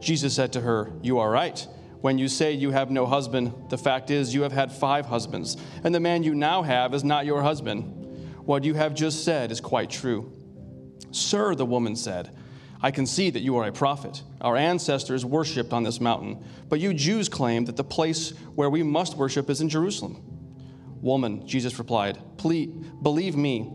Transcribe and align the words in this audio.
Jesus 0.00 0.34
said 0.34 0.52
to 0.54 0.60
her, 0.60 0.92
You 1.02 1.18
are 1.18 1.30
right. 1.30 1.66
When 2.00 2.16
you 2.16 2.28
say 2.28 2.52
you 2.52 2.70
have 2.70 2.90
no 2.90 3.04
husband, 3.04 3.52
the 3.68 3.76
fact 3.76 4.10
is 4.10 4.34
you 4.34 4.42
have 4.42 4.52
had 4.52 4.72
five 4.72 5.06
husbands, 5.06 5.56
and 5.84 5.94
the 5.94 6.00
man 6.00 6.22
you 6.22 6.34
now 6.34 6.62
have 6.62 6.94
is 6.94 7.04
not 7.04 7.26
your 7.26 7.42
husband. 7.42 7.96
What 8.44 8.64
you 8.64 8.74
have 8.74 8.94
just 8.94 9.24
said 9.24 9.52
is 9.52 9.60
quite 9.60 9.90
true. 9.90 10.32
Sir, 11.10 11.54
the 11.54 11.66
woman 11.66 11.94
said, 11.96 12.34
I 12.82 12.90
can 12.90 13.04
see 13.04 13.28
that 13.28 13.40
you 13.40 13.58
are 13.58 13.66
a 13.66 13.72
prophet. 13.72 14.22
Our 14.40 14.56
ancestors 14.56 15.24
worshipped 15.24 15.74
on 15.74 15.82
this 15.82 16.00
mountain, 16.00 16.42
but 16.70 16.80
you 16.80 16.94
Jews 16.94 17.28
claim 17.28 17.66
that 17.66 17.76
the 17.76 17.84
place 17.84 18.30
where 18.54 18.70
we 18.70 18.82
must 18.82 19.16
worship 19.16 19.50
is 19.50 19.60
in 19.60 19.68
Jerusalem. 19.68 20.22
Woman, 21.02 21.46
Jesus 21.46 21.78
replied, 21.78 22.18
Please 22.38 22.68
believe 23.02 23.36
me, 23.36 23.70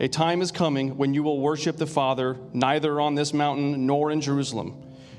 a 0.00 0.08
time 0.08 0.40
is 0.40 0.52
coming 0.52 0.96
when 0.96 1.12
you 1.12 1.22
will 1.22 1.40
worship 1.40 1.76
the 1.76 1.86
Father 1.86 2.38
neither 2.54 3.00
on 3.00 3.14
this 3.14 3.34
mountain 3.34 3.86
nor 3.86 4.10
in 4.10 4.22
Jerusalem. 4.22 4.82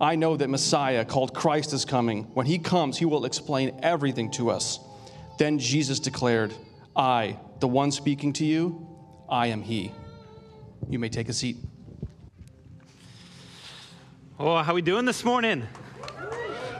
I 0.00 0.14
know 0.16 0.36
that 0.36 0.48
Messiah, 0.48 1.04
called 1.04 1.32
Christ, 1.32 1.72
is 1.72 1.86
coming. 1.86 2.24
When 2.34 2.44
he 2.44 2.58
comes, 2.58 2.98
he 2.98 3.06
will 3.06 3.24
explain 3.24 3.78
everything 3.82 4.30
to 4.32 4.50
us. 4.50 4.78
Then 5.38 5.58
Jesus 5.58 6.00
declared, 6.00 6.52
I, 6.94 7.38
the 7.60 7.68
one 7.68 7.90
speaking 7.90 8.34
to 8.34 8.44
you, 8.44 8.86
I 9.28 9.46
am 9.46 9.62
he. 9.62 9.92
You 10.90 10.98
may 10.98 11.08
take 11.08 11.30
a 11.30 11.32
seat. 11.32 11.56
Oh, 14.38 14.58
how 14.58 14.74
we 14.74 14.82
doing 14.82 15.06
this 15.06 15.24
morning? 15.24 15.66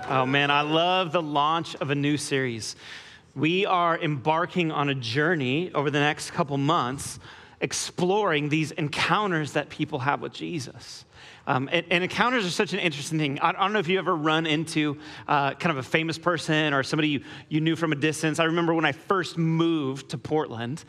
Oh 0.09 0.27
man, 0.27 0.51
I 0.51 0.61
love 0.61 1.11
the 1.11 1.23
launch 1.23 1.75
of 1.77 1.91
a 1.91 1.95
new 1.95 2.19
series. 2.19 2.77
We 3.35 3.65
are 3.65 3.99
embarking 3.99 4.71
on 4.71 4.91
a 4.91 4.95
journey 4.95 5.73
over 5.75 5.91
the 5.91 6.01
next 6.01 6.33
couple 6.33 6.59
months 6.59 7.19
exploring 7.61 8.49
these 8.49 8.71
encounters 8.73 9.53
that 9.53 9.69
people 9.69 10.01
have 10.01 10.21
with 10.21 10.33
Jesus. 10.33 11.05
Um, 11.49 11.69
and, 11.71 11.87
and, 11.91 12.03
encounters 12.03 12.45
are 12.45 12.51
such 12.51 12.73
an 12.73 12.81
interesting 12.81 13.19
thing. 13.19 13.39
I, 13.39 13.51
I 13.51 13.53
don't 13.53 13.73
know 13.73 13.79
if 13.79 13.87
you 13.87 13.99
ever 14.01 14.15
run 14.15 14.47
into 14.47 14.99
uh, 15.29 15.55
kind 15.55 15.71
of 15.71 15.79
a 15.79 15.89
famous 15.89 16.19
person 16.19 16.75
or 16.75 16.83
somebody 16.83 17.09
you, 17.09 17.25
you 17.49 17.61
knew 17.61 17.77
from 17.77 17.93
a 17.93 17.95
distance. 17.95 18.41
I 18.41 18.45
remember 18.45 18.75
when 18.75 18.85
I 18.85 18.91
first 18.91 19.39
moved 19.39 20.11
to 20.11 20.19
Portland, 20.19 20.85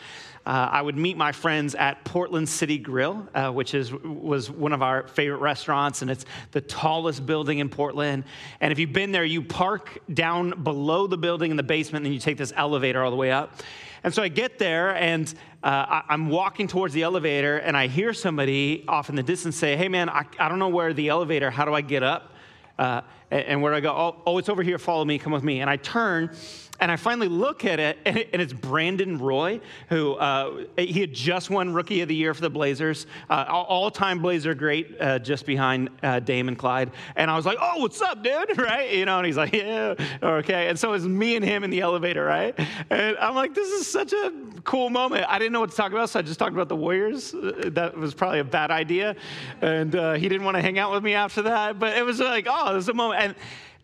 uh, 0.47 0.69
I 0.71 0.81
would 0.81 0.97
meet 0.97 1.15
my 1.15 1.31
friends 1.31 1.75
at 1.75 2.03
Portland 2.05 2.49
City 2.49 2.79
Grill, 2.79 3.27
uh, 3.35 3.51
which 3.51 3.75
is, 3.75 3.93
was 3.93 4.49
one 4.49 4.73
of 4.73 4.81
our 4.81 5.07
favorite 5.07 5.41
restaurants, 5.41 6.01
and 6.01 6.09
it's 6.09 6.25
the 6.51 6.61
tallest 6.61 7.25
building 7.25 7.59
in 7.59 7.69
Portland. 7.69 8.23
And 8.59 8.71
if 8.71 8.79
you've 8.79 8.93
been 8.93 9.11
there, 9.11 9.25
you 9.25 9.43
park 9.43 9.99
down 10.11 10.63
below 10.63 11.05
the 11.05 11.17
building 11.17 11.51
in 11.51 11.57
the 11.57 11.63
basement, 11.63 12.05
and 12.05 12.13
you 12.13 12.19
take 12.19 12.37
this 12.37 12.53
elevator 12.55 13.03
all 13.03 13.11
the 13.11 13.17
way 13.17 13.31
up. 13.31 13.61
And 14.03 14.13
so 14.13 14.21
I 14.23 14.27
get 14.27 14.59
there 14.59 14.95
and 14.95 15.33
uh, 15.63 16.01
I, 16.07 16.13
am 16.13 16.29
walking 16.29 16.67
towards 16.67 16.93
the 16.93 17.03
elevator 17.03 17.57
and 17.57 17.75
I 17.75 17.87
hear 17.87 18.13
somebody 18.13 18.85
off 18.87 19.09
in 19.09 19.15
the 19.15 19.23
distance 19.23 19.55
say, 19.55 19.75
Hey 19.75 19.89
man, 19.89 20.09
I, 20.09 20.25
I 20.39 20.49
don't 20.49 20.59
know 20.59 20.69
where 20.69 20.93
the 20.93 21.09
elevator, 21.09 21.49
how 21.49 21.65
do 21.65 21.73
I 21.73 21.81
get 21.81 22.03
up? 22.03 22.33
Uh, 22.77 23.01
and, 23.31 23.45
and 23.45 23.61
where 23.61 23.71
do 23.73 23.77
I 23.77 23.81
go? 23.81 23.91
Oh, 23.91 24.21
oh, 24.25 24.37
it's 24.37 24.49
over 24.49 24.63
here, 24.63 24.77
follow 24.77 25.03
me, 25.03 25.17
come 25.17 25.33
with 25.33 25.43
me. 25.43 25.61
And 25.61 25.69
I 25.69 25.77
turn 25.77 26.35
and 26.79 26.91
I 26.91 26.95
finally 26.95 27.27
look 27.27 27.65
at 27.65 27.79
it, 27.79 27.97
and, 28.05 28.17
it's 28.41 28.53
Brandon 28.53 29.17
Roy, 29.17 29.59
who 29.89 30.13
uh, 30.13 30.65
he 30.77 31.01
had 31.01 31.13
just 31.13 31.49
won 31.49 31.73
Rookie 31.73 32.01
of 32.01 32.07
the 32.07 32.15
Year 32.15 32.33
for 32.33 32.41
the 32.41 32.49
Blazers, 32.49 33.07
uh, 33.29 33.45
all-time 33.47 34.19
Blazer 34.19 34.53
great, 34.53 34.95
uh, 34.99 35.19
just 35.19 35.45
behind 35.45 35.89
uh, 36.03 36.19
Dame 36.19 36.47
and 36.47 36.57
Clyde. 36.57 36.91
And 37.15 37.31
I 37.31 37.35
was 37.35 37.45
like, 37.45 37.57
"Oh, 37.59 37.81
what's 37.81 38.01
up, 38.01 38.23
dude?" 38.23 38.57
Right? 38.67 38.91
You 38.91 39.05
know, 39.05 39.17
and 39.17 39.25
he's 39.25 39.37
like, 39.37 39.53
"Yeah, 39.53 39.95
okay." 40.21 40.67
And 40.67 40.77
so 40.77 40.93
it's 40.93 41.05
me 41.05 41.35
and 41.35 41.45
him 41.45 41.63
in 41.63 41.69
the 41.69 41.81
elevator, 41.81 42.23
right? 42.23 42.57
And 42.89 43.17
I'm 43.17 43.35
like, 43.35 43.53
"This 43.53 43.69
is 43.69 43.91
such 43.91 44.13
a 44.13 44.33
cool 44.63 44.89
moment." 44.89 45.25
I 45.27 45.39
didn't 45.39 45.53
know 45.53 45.59
what 45.59 45.71
to 45.71 45.75
talk 45.75 45.91
about, 45.91 46.09
so 46.09 46.19
I 46.19 46.21
just 46.21 46.39
talked 46.39 46.53
about 46.53 46.69
the 46.69 46.75
Warriors. 46.75 47.33
Uh, 47.33 47.69
that 47.73 47.97
was 47.97 48.13
probably 48.13 48.39
a 48.39 48.43
bad 48.43 48.71
idea, 48.71 49.15
and 49.61 49.95
uh, 49.95 50.13
he 50.13 50.27
didn't 50.27 50.45
want 50.45 50.55
to 50.55 50.61
hang 50.61 50.79
out 50.79 50.91
with 50.91 51.03
me 51.03 51.13
after 51.13 51.41
that. 51.43 51.79
But 51.79 51.97
it 51.97 52.05
was 52.05 52.19
like, 52.19 52.47
"Oh, 52.49 52.73
this 52.73 52.83
is 52.83 52.89
a 52.89 52.93
moment." 52.93 53.21
And 53.21 53.35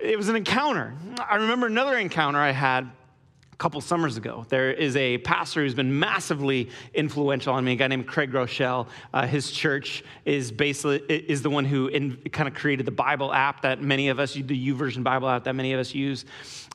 it 0.04 0.18
was 0.18 0.30
an 0.30 0.36
encounter. 0.36 0.94
I 1.30 1.38
remember 1.38 1.66
another 1.66 1.98
encounter 1.98 2.40
I 2.40 2.52
had 2.52 2.90
a 3.54 3.56
couple 3.58 3.80
summers 3.82 4.18
ago. 4.18 4.46
There 4.50 4.72
is 4.72 4.96
a 4.96 5.20
pastor 5.20 5.62
who's 5.62 5.76
been 5.76 5.98
massively 5.98 6.70
influential 6.94 7.54
on 7.54 7.64
me, 7.64 7.74
a 7.74 7.76
guy 7.76 7.88
named 7.88 8.08
Craig 8.08 8.32
Groeschel. 8.32 8.88
Uh, 9.14 9.28
his 9.28 9.52
church 9.52 10.04
is 10.26 10.52
basically 10.52 11.00
is 11.08 11.44
the 11.44 11.50
one 11.50 11.64
who 11.64 11.88
in, 11.88 12.18
kind 12.32 12.48
of 12.48 12.56
created 12.56 12.86
the 12.86 12.92
Bible 12.92 13.32
app 13.32 13.62
that 13.62 13.82
many 13.82 14.10
of 14.10 14.20
us, 14.20 14.34
the 14.34 14.42
YouVersion 14.44 15.04
Bible 15.04 15.30
app 15.30 15.44
that 15.44 15.54
many 15.54 15.74
of 15.74 15.80
us 15.80 15.94
use 15.94 16.26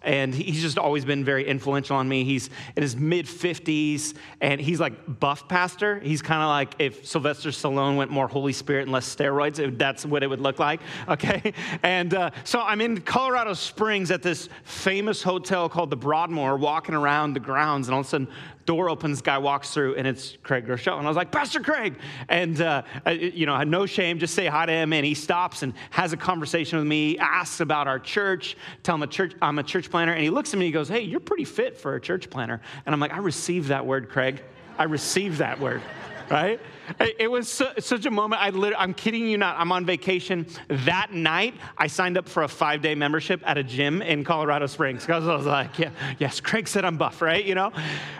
and 0.02 0.34
he's 0.34 0.62
just 0.62 0.78
always 0.78 1.04
been 1.04 1.24
very 1.24 1.46
influential 1.46 1.96
on 1.96 2.08
me. 2.08 2.24
He's 2.24 2.50
in 2.76 2.82
his 2.82 2.96
mid 2.96 3.26
50s, 3.26 4.14
and 4.40 4.60
he's 4.60 4.80
like 4.80 5.20
buff 5.20 5.48
pastor. 5.48 5.98
He's 6.00 6.22
kind 6.22 6.42
of 6.42 6.48
like 6.48 6.74
if 6.78 7.06
Sylvester 7.06 7.50
Stallone 7.50 7.96
went 7.96 8.10
more 8.10 8.28
Holy 8.28 8.52
Spirit 8.52 8.82
and 8.82 8.92
less 8.92 9.14
steroids, 9.14 9.58
it, 9.58 9.78
that's 9.78 10.06
what 10.06 10.22
it 10.22 10.28
would 10.28 10.40
look 10.40 10.58
like, 10.58 10.80
okay? 11.08 11.52
And 11.82 12.14
uh, 12.14 12.30
so 12.44 12.60
I'm 12.60 12.80
in 12.80 13.00
Colorado 13.00 13.54
Springs 13.54 14.10
at 14.10 14.22
this 14.22 14.48
famous 14.64 15.22
hotel 15.22 15.68
called 15.68 15.90
the 15.90 15.96
Broadmoor, 15.96 16.56
walking 16.68 16.94
around 16.94 17.32
the 17.32 17.40
grounds, 17.40 17.88
and 17.88 17.94
all 17.94 18.00
of 18.00 18.06
a 18.06 18.08
sudden, 18.10 18.28
door 18.66 18.90
opens, 18.90 19.22
guy 19.22 19.38
walks 19.38 19.72
through, 19.72 19.94
and 19.94 20.06
it's 20.06 20.36
Craig 20.42 20.66
Groeschel. 20.66 20.98
And 20.98 21.06
I 21.06 21.08
was 21.08 21.16
like, 21.16 21.32
Pastor 21.32 21.60
Craig. 21.60 21.98
And, 22.28 22.60
uh, 22.60 22.82
you 23.10 23.46
know, 23.46 23.58
no 23.62 23.86
shame, 23.86 24.18
just 24.18 24.34
say 24.34 24.44
hi 24.44 24.66
to 24.66 24.72
him. 24.72 24.92
And 24.92 25.06
he 25.06 25.14
stops 25.14 25.62
and 25.62 25.72
has 25.88 26.12
a 26.12 26.18
conversation 26.18 26.78
with 26.78 26.86
me, 26.86 27.16
asks 27.16 27.60
about 27.60 27.88
our 27.88 27.98
church, 27.98 28.54
tell 28.82 28.96
him 28.96 29.02
a 29.02 29.06
church, 29.06 29.32
I'm 29.40 29.58
a 29.58 29.62
church 29.62 29.88
planner. 29.88 30.12
And 30.12 30.22
he 30.22 30.28
looks 30.28 30.52
at 30.52 30.58
me 30.58 30.66
and 30.66 30.74
he 30.74 30.78
goes, 30.78 30.90
Hey, 30.90 31.00
you're 31.00 31.20
pretty 31.20 31.46
fit 31.46 31.78
for 31.78 31.94
a 31.94 32.00
church 32.00 32.28
planner. 32.28 32.60
And 32.84 32.94
I'm 32.94 33.00
like, 33.00 33.14
I 33.14 33.18
received 33.18 33.68
that 33.68 33.86
word, 33.86 34.10
Craig. 34.10 34.42
I 34.76 34.82
received 34.84 35.38
that 35.38 35.58
word. 35.58 35.80
right? 36.30 36.60
It 37.00 37.30
was 37.30 37.48
su- 37.48 37.68
such 37.78 38.06
a 38.06 38.10
moment. 38.10 38.42
I 38.42 38.50
literally, 38.50 38.76
I'm 38.76 38.94
kidding 38.94 39.26
you 39.26 39.38
not. 39.38 39.56
I'm 39.58 39.72
on 39.72 39.84
vacation. 39.84 40.46
That 40.68 41.12
night, 41.12 41.54
I 41.76 41.86
signed 41.86 42.16
up 42.16 42.28
for 42.28 42.42
a 42.42 42.48
five 42.48 42.82
day 42.82 42.94
membership 42.94 43.42
at 43.44 43.58
a 43.58 43.62
gym 43.62 44.02
in 44.02 44.24
Colorado 44.24 44.66
Springs 44.66 45.04
because 45.04 45.26
I 45.26 45.34
was 45.34 45.46
like, 45.46 45.78
yeah, 45.78 45.90
yes, 46.18 46.40
Craig 46.40 46.68
said 46.68 46.84
I'm 46.84 46.96
buff, 46.96 47.20
right? 47.22 47.44
You 47.44 47.54
know? 47.54 47.72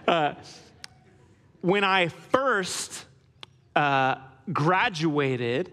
Uh, 0.07 0.35
when 1.61 1.85
I 1.85 2.09
first 2.09 3.05
uh, 3.75 4.17
graduated, 4.53 5.73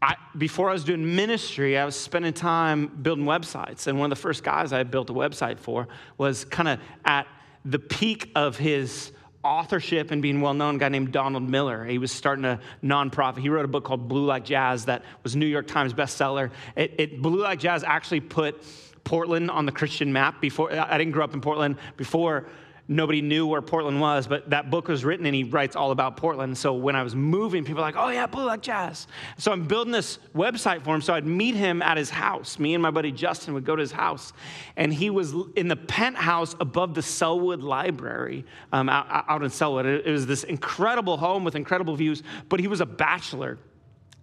I, 0.00 0.16
before 0.36 0.68
I 0.68 0.72
was 0.72 0.84
doing 0.84 1.14
ministry, 1.14 1.78
I 1.78 1.84
was 1.84 1.94
spending 1.94 2.32
time 2.32 2.88
building 2.88 3.24
websites. 3.24 3.86
And 3.86 3.98
one 3.98 4.10
of 4.10 4.18
the 4.18 4.20
first 4.20 4.42
guys 4.42 4.72
I 4.72 4.82
built 4.82 5.10
a 5.10 5.14
website 5.14 5.58
for 5.58 5.86
was 6.18 6.44
kind 6.44 6.68
of 6.68 6.80
at 7.04 7.26
the 7.64 7.78
peak 7.78 8.30
of 8.34 8.56
his 8.56 9.12
authorship 9.44 10.10
and 10.10 10.22
being 10.22 10.40
well 10.40 10.54
known, 10.54 10.78
guy 10.78 10.88
named 10.88 11.12
Donald 11.12 11.48
Miller. 11.48 11.84
He 11.84 11.98
was 11.98 12.12
starting 12.12 12.44
a 12.44 12.60
nonprofit. 12.82 13.38
He 13.38 13.48
wrote 13.48 13.64
a 13.64 13.68
book 13.68 13.84
called 13.84 14.08
Blue 14.08 14.24
Like 14.24 14.44
Jazz 14.44 14.86
that 14.86 15.02
was 15.22 15.34
New 15.36 15.46
York 15.46 15.66
Times 15.66 15.94
bestseller. 15.94 16.50
It, 16.76 16.94
it 16.98 17.22
Blue 17.22 17.42
Like 17.42 17.58
Jazz 17.58 17.84
actually 17.84 18.20
put 18.20 18.62
Portland 19.04 19.50
on 19.50 19.66
the 19.66 19.72
Christian 19.72 20.12
map 20.12 20.40
before. 20.40 20.72
I 20.72 20.96
didn't 20.98 21.12
grow 21.12 21.24
up 21.24 21.34
in 21.34 21.40
Portland 21.40 21.76
before 21.96 22.46
nobody 22.88 23.22
knew 23.22 23.46
where 23.46 23.62
Portland 23.62 24.00
was, 24.00 24.26
but 24.26 24.50
that 24.50 24.70
book 24.70 24.88
was 24.88 25.04
written 25.04 25.26
and 25.26 25.34
he 25.34 25.44
writes 25.44 25.76
all 25.76 25.90
about 25.90 26.16
Portland. 26.16 26.56
So 26.58 26.74
when 26.74 26.96
I 26.96 27.02
was 27.02 27.14
moving, 27.14 27.64
people 27.64 27.76
were 27.76 27.88
like, 27.88 27.96
oh 27.96 28.08
yeah, 28.08 28.26
Blue 28.26 28.44
Like 28.44 28.62
Jazz. 28.62 29.06
So 29.38 29.52
I'm 29.52 29.66
building 29.66 29.92
this 29.92 30.18
website 30.34 30.82
for 30.84 30.94
him. 30.94 31.00
So 31.00 31.14
I'd 31.14 31.26
meet 31.26 31.54
him 31.54 31.82
at 31.82 31.96
his 31.96 32.10
house. 32.10 32.58
Me 32.58 32.74
and 32.74 32.82
my 32.82 32.90
buddy 32.90 33.12
Justin 33.12 33.54
would 33.54 33.64
go 33.64 33.76
to 33.76 33.80
his 33.80 33.92
house. 33.92 34.32
And 34.76 34.92
he 34.92 35.10
was 35.10 35.34
in 35.56 35.68
the 35.68 35.76
penthouse 35.76 36.54
above 36.60 36.94
the 36.94 37.02
Sellwood 37.02 37.62
Library 37.62 38.44
um, 38.72 38.88
out, 38.88 39.06
out 39.28 39.42
in 39.42 39.50
Sellwood. 39.50 39.86
It 39.86 40.10
was 40.10 40.26
this 40.26 40.44
incredible 40.44 41.16
home 41.16 41.44
with 41.44 41.54
incredible 41.54 41.96
views, 41.96 42.22
but 42.48 42.60
he 42.60 42.68
was 42.68 42.80
a 42.80 42.86
bachelor. 42.86 43.58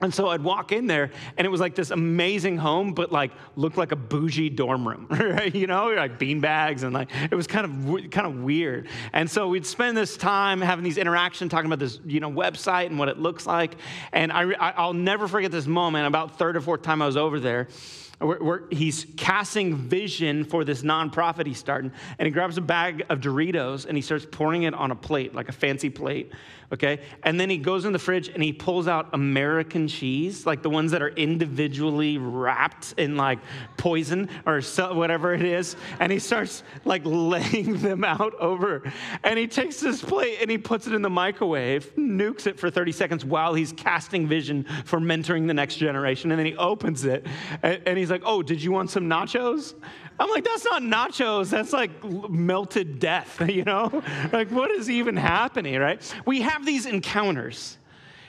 And 0.02 0.14
so 0.14 0.30
I'd 0.30 0.42
walk 0.42 0.72
in 0.72 0.88
there, 0.88 1.12
and 1.36 1.46
it 1.46 1.50
was 1.50 1.60
like 1.60 1.76
this 1.76 1.92
amazing 1.92 2.58
home, 2.58 2.94
but 2.94 3.12
like 3.12 3.32
looked 3.58 3.78
like 3.78 3.92
a 3.92 3.98
bougie 3.98 4.50
dorm 4.50 4.88
room, 4.88 5.08
right? 5.10 5.54
You 5.54 5.68
know, 5.68 5.90
like 5.90 6.18
bean 6.18 6.40
bags, 6.40 6.84
and 6.84 6.94
like 6.94 7.10
it 7.30 7.36
was 7.36 7.48
kind 7.48 7.66
of 7.66 8.10
kind 8.10 8.26
of 8.26 8.42
weird. 8.42 8.88
And 9.12 9.30
so 9.30 9.50
we'd 9.50 9.66
spend 9.66 9.98
this 9.98 10.16
time 10.16 10.62
having 10.62 10.86
these 10.86 10.98
interactions, 10.98 11.52
talking 11.52 11.66
about 11.66 11.80
this, 11.80 12.00
you 12.06 12.22
know, 12.22 12.32
website 12.32 12.86
and 12.86 12.98
what 12.98 13.10
it 13.10 13.20
looks 13.20 13.46
like. 13.46 13.76
And 14.14 14.32
I, 14.32 14.44
I'll 14.54 14.94
never 14.94 15.28
forget 15.28 15.52
this 15.52 15.68
moment. 15.68 16.08
About 16.08 16.38
third 16.38 16.56
or 16.56 16.62
fourth 16.62 16.82
time 16.82 17.02
I 17.02 17.06
was 17.06 17.18
over 17.18 17.40
there, 17.40 17.68
where, 18.20 18.64
he's 18.70 19.08
casting 19.18 19.76
vision 19.76 20.44
for 20.44 20.64
this 20.64 20.82
nonprofit 20.82 21.46
he's 21.46 21.58
starting, 21.58 21.92
and 22.18 22.26
he 22.26 22.32
grabs 22.32 22.58
a 22.58 22.62
bag 22.62 23.06
of 23.10 23.20
Doritos 23.20 23.86
and 23.86 23.98
he 23.98 24.02
starts 24.02 24.26
pouring 24.30 24.64
it 24.64 24.74
on 24.74 24.92
a 24.92 24.96
plate, 24.96 25.34
like 25.34 25.50
a 25.50 25.54
fancy 25.54 25.90
plate 25.90 26.32
okay? 26.72 27.00
And 27.24 27.40
then 27.40 27.50
he 27.50 27.58
goes 27.58 27.86
in 27.86 27.94
the 27.94 28.00
fridge 28.00 28.30
and 28.30 28.44
he 28.44 28.54
pulls 28.54 28.88
out 28.88 29.10
American 29.14 29.88
cheese, 29.88 30.46
like 30.46 30.62
the 30.62 30.70
ones 30.70 30.92
that 30.92 31.02
are 31.02 31.10
individually 31.10 32.18
wrapped 32.18 32.94
in 32.98 33.18
like 33.18 33.40
poison 33.78 34.30
or 34.46 34.62
so, 34.62 34.94
whatever 34.94 35.34
it 35.34 35.44
is, 35.44 35.76
and 36.00 36.12
he 36.12 36.20
starts 36.20 36.64
like 36.86 37.02
laying 37.06 37.78
them 37.78 38.04
out 38.04 38.36
over. 38.36 38.84
And 39.24 39.40
he 39.40 39.48
takes 39.48 39.80
this 39.80 40.02
plate 40.02 40.38
and 40.42 40.50
he 40.50 40.58
puts 40.58 40.88
it 40.88 40.94
in 40.94 41.02
the 41.02 41.10
microwave, 41.10 41.94
nukes 41.96 42.48
it 42.48 42.60
for 42.60 42.70
30 42.70 42.92
seconds 42.92 43.26
while 43.26 43.54
he's 43.54 43.74
casting 43.74 44.28
vision 44.28 44.66
for 44.86 45.00
mentoring 45.00 45.48
the 45.48 45.54
next 45.54 45.76
generation. 45.76 46.32
And 46.32 46.40
then 46.40 46.46
he 46.46 46.56
opens 46.56 47.06
it 47.06 47.26
and, 47.64 47.82
and 47.86 47.98
he's 47.98 48.09
like, 48.10 48.24
Oh, 48.26 48.42
did 48.42 48.62
you 48.62 48.72
want 48.72 48.90
some 48.90 49.06
nachos? 49.06 49.74
I'm 50.20 50.30
like, 50.30 50.44
that's 50.44 50.66
not 50.66 50.82
nachos. 50.82 51.50
That's 51.50 51.72
like 51.72 52.04
melted 52.04 53.00
death, 53.00 53.42
you 53.50 53.64
know? 53.64 54.04
Like, 54.32 54.52
what 54.52 54.72
is 54.72 54.90
even 54.90 55.16
happening, 55.16 55.80
right? 55.80 56.16
We 56.26 56.42
have 56.42 56.66
these 56.66 56.86
encounters. 56.86 57.78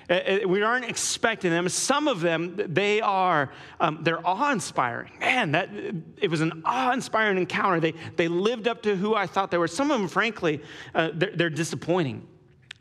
Uh, 0.09 0.15
uh, 0.15 0.49
we 0.49 0.63
aren't 0.63 0.87
expecting 0.87 1.51
them. 1.51 1.69
Some 1.69 2.09
of 2.09 2.21
them, 2.21 2.57
they 2.57 3.01
are, 3.01 3.53
um, 3.79 4.01
they're 4.03 4.25
awe-inspiring. 4.27 5.13
Man, 5.21 5.53
that 5.53 5.71
it 6.17 6.29
was 6.29 6.41
an 6.41 6.63
awe-inspiring 6.65 7.39
encounter. 7.39 7.79
They, 7.79 7.95
they 8.17 8.27
lived 8.27 8.67
up 8.67 8.83
to 8.83 8.97
who 8.97 9.15
I 9.15 9.27
thought 9.27 9.53
they 9.53 9.59
were. 9.59 9.69
Some 9.69 9.91
of 9.91 10.01
them, 10.01 10.09
frankly, 10.09 10.63
uh, 10.95 11.11
they're, 11.15 11.33
they're 11.35 11.51
disappointing 11.51 12.27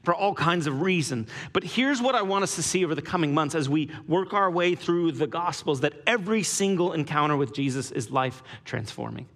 for 0.03 0.13
all 0.13 0.33
kinds 0.33 0.67
of 0.67 0.81
reasons. 0.81 1.29
But 1.51 1.63
here's 1.63 2.01
what 2.01 2.15
I 2.15 2.21
want 2.21 2.43
us 2.43 2.55
to 2.55 2.63
see 2.63 2.85
over 2.85 2.95
the 2.95 3.01
coming 3.01 3.33
months 3.33 3.55
as 3.55 3.67
we 3.67 3.91
work 4.07 4.33
our 4.33 4.49
way 4.49 4.75
through 4.75 5.11
the 5.13 5.27
Gospels 5.27 5.81
that 5.81 5.93
every 6.07 6.43
single 6.43 6.93
encounter 6.93 7.35
with 7.35 7.53
Jesus 7.53 7.91
is 7.91 8.09
life 8.09 8.41
transforming. 8.63 9.27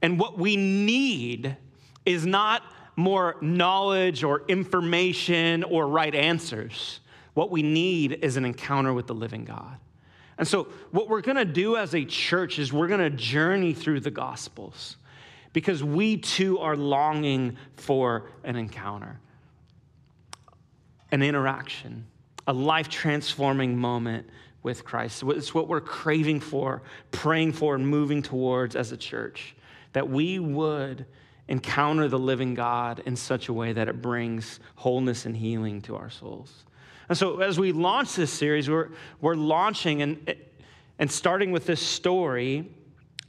And 0.00 0.18
what 0.18 0.38
we 0.38 0.56
need 0.56 1.56
is 2.06 2.24
not 2.24 2.62
more 2.94 3.36
knowledge 3.40 4.22
or 4.24 4.42
information 4.48 5.64
or 5.64 5.88
right 5.88 6.14
answers. 6.14 7.00
What 7.34 7.50
we 7.50 7.62
need 7.62 8.12
is 8.22 8.36
an 8.36 8.44
encounter 8.44 8.92
with 8.92 9.06
the 9.06 9.14
living 9.14 9.44
God. 9.44 9.76
And 10.38 10.46
so, 10.46 10.68
what 10.92 11.08
we're 11.08 11.20
gonna 11.20 11.44
do 11.44 11.76
as 11.76 11.94
a 11.94 12.04
church 12.04 12.60
is 12.60 12.72
we're 12.72 12.86
gonna 12.86 13.10
journey 13.10 13.74
through 13.74 14.00
the 14.00 14.10
Gospels 14.10 14.96
because 15.52 15.82
we 15.82 16.16
too 16.16 16.60
are 16.60 16.76
longing 16.76 17.56
for 17.74 18.30
an 18.44 18.54
encounter 18.54 19.18
an 21.10 21.22
interaction, 21.22 22.06
a 22.46 22.52
life 22.52 22.88
transforming 22.88 23.76
moment 23.76 24.28
with 24.62 24.84
Christ. 24.84 25.22
It's 25.26 25.54
what 25.54 25.68
we're 25.68 25.80
craving 25.80 26.40
for, 26.40 26.82
praying 27.10 27.52
for, 27.52 27.74
and 27.74 27.86
moving 27.86 28.22
towards 28.22 28.76
as 28.76 28.92
a 28.92 28.96
church. 28.96 29.54
That 29.92 30.08
we 30.08 30.38
would 30.38 31.06
encounter 31.48 32.08
the 32.08 32.18
living 32.18 32.54
God 32.54 33.02
in 33.06 33.16
such 33.16 33.48
a 33.48 33.52
way 33.52 33.72
that 33.72 33.88
it 33.88 34.02
brings 34.02 34.60
wholeness 34.74 35.24
and 35.24 35.36
healing 35.36 35.80
to 35.82 35.96
our 35.96 36.10
souls. 36.10 36.64
And 37.08 37.16
so, 37.16 37.40
as 37.40 37.58
we 37.58 37.72
launch 37.72 38.14
this 38.14 38.30
series, 38.30 38.68
we're, 38.68 38.90
we're 39.22 39.34
launching 39.34 40.02
and, 40.02 40.34
and 40.98 41.10
starting 41.10 41.50
with 41.52 41.64
this 41.64 41.80
story 41.80 42.70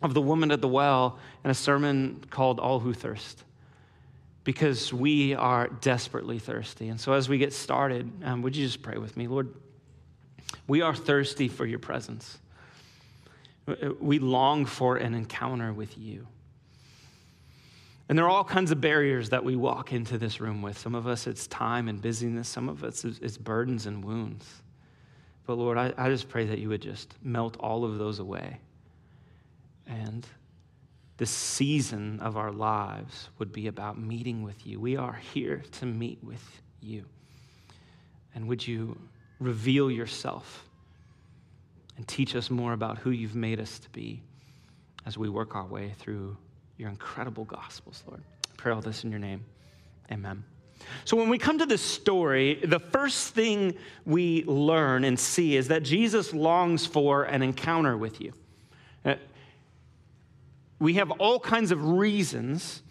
of 0.01 0.13
the 0.13 0.21
woman 0.21 0.51
at 0.51 0.59
the 0.59 0.67
well 0.67 1.17
and 1.43 1.51
a 1.51 1.55
sermon 1.55 2.21
called 2.29 2.59
All 2.59 2.79
Who 2.81 2.93
Thirst 2.93 3.45
because 4.50 4.92
we 4.92 5.36
are 5.36 5.68
desperately 5.68 6.40
thirsty. 6.40 6.90
And 6.90 7.00
so, 7.00 7.13
as 7.13 7.30
we 7.30 7.38
get 7.38 7.54
started, 7.54 8.12
um, 8.24 8.42
would 8.42 8.56
you 8.56 8.66
just 8.66 8.81
pray 8.81 8.98
with 8.98 9.16
me? 9.16 9.28
Lord, 9.28 9.54
we 10.68 10.81
are 10.81 10.96
thirsty 10.96 11.48
for 11.48 11.68
your 11.68 11.78
presence. 11.78 12.40
We 14.00 14.18
long 14.18 14.66
for 14.66 14.98
an 14.98 15.13
encounter 15.13 15.72
with 15.72 15.96
you. 16.00 16.25
And 18.10 18.18
there 18.18 18.25
are 18.25 18.30
all 18.31 18.44
kinds 18.44 18.72
of 18.72 18.81
barriers 18.81 19.30
that 19.30 19.44
we 19.44 19.56
walk 19.56 19.94
into 19.94 20.18
this 20.18 20.42
room 20.42 20.63
with. 20.63 20.80
Some 20.80 20.96
of 20.96 21.06
us, 21.06 21.28
it's 21.28 21.46
time 21.46 21.88
and 21.88 22.01
busyness. 22.01 22.50
Some 22.50 22.69
of 22.69 22.84
us, 22.84 23.06
it's 23.06 23.38
burdens 23.38 23.86
and 23.86 24.04
wounds. 24.04 24.48
But 25.46 25.60
Lord, 25.60 25.78
I, 25.78 25.94
I 25.96 26.10
just 26.10 26.28
pray 26.28 26.48
that 26.48 26.57
you 26.57 26.69
would 26.69 26.81
just 26.81 27.13
melt 27.22 27.56
all 27.60 27.86
of 27.86 28.00
those 28.00 28.18
away. 28.18 28.57
And 29.86 30.25
this 31.19 31.30
season 31.30 32.18
of 32.21 32.38
our 32.38 32.51
lives 32.51 33.27
would 33.38 33.51
be 33.51 33.68
about 33.68 34.00
meeting 34.00 34.42
with 34.42 34.66
you. 34.66 34.80
We 34.80 34.95
are 34.95 35.19
here 35.33 35.62
to 35.74 35.86
meet 35.86 36.24
with 36.24 36.62
you. 36.79 37.03
And 38.34 38.48
would 38.48 38.65
you 38.65 38.98
reveal 39.38 39.91
yourself 39.91 40.65
and 41.98 42.08
teach 42.08 42.38
us 42.38 42.50
more 42.50 42.72
about 42.72 43.00
who 43.00 43.12
you've 43.12 43.36
made 43.36 43.60
us 43.60 43.79
to 43.79 43.89
be 43.89 44.24
as 45.05 45.17
we 45.17 45.27
work 45.27 45.58
our 45.58 45.65
way 45.65 45.91
through 46.00 46.38
your 46.77 46.88
incredible 46.88 47.43
gospels, 47.43 48.01
Lord. 48.08 48.24
I 48.50 48.53
pray 48.55 48.72
all 48.72 48.79
this 48.79 49.03
in 49.03 49.12
your 49.12 49.20
name. 49.20 49.43
Amen. 50.10 50.46
So, 51.03 51.17
when 51.17 51.27
we 51.27 51.38
come 51.38 51.60
to 51.60 51.65
this 51.65 51.82
story, 51.82 52.62
the 52.63 52.79
first 52.79 53.34
thing 53.34 53.75
we 54.05 54.46
learn 54.46 55.03
and 55.03 55.20
see 55.20 55.58
is 55.58 55.67
that 55.67 55.84
Jesus 55.84 56.34
longs 56.34 56.86
for 56.86 57.25
an 57.25 57.41
encounter 57.41 57.98
with 57.98 58.22
you. 58.22 58.32
We 60.79 60.95
have 60.95 61.12
all 61.12 61.39
kinds 61.39 61.71
of 61.71 61.83
reasons 61.83 62.81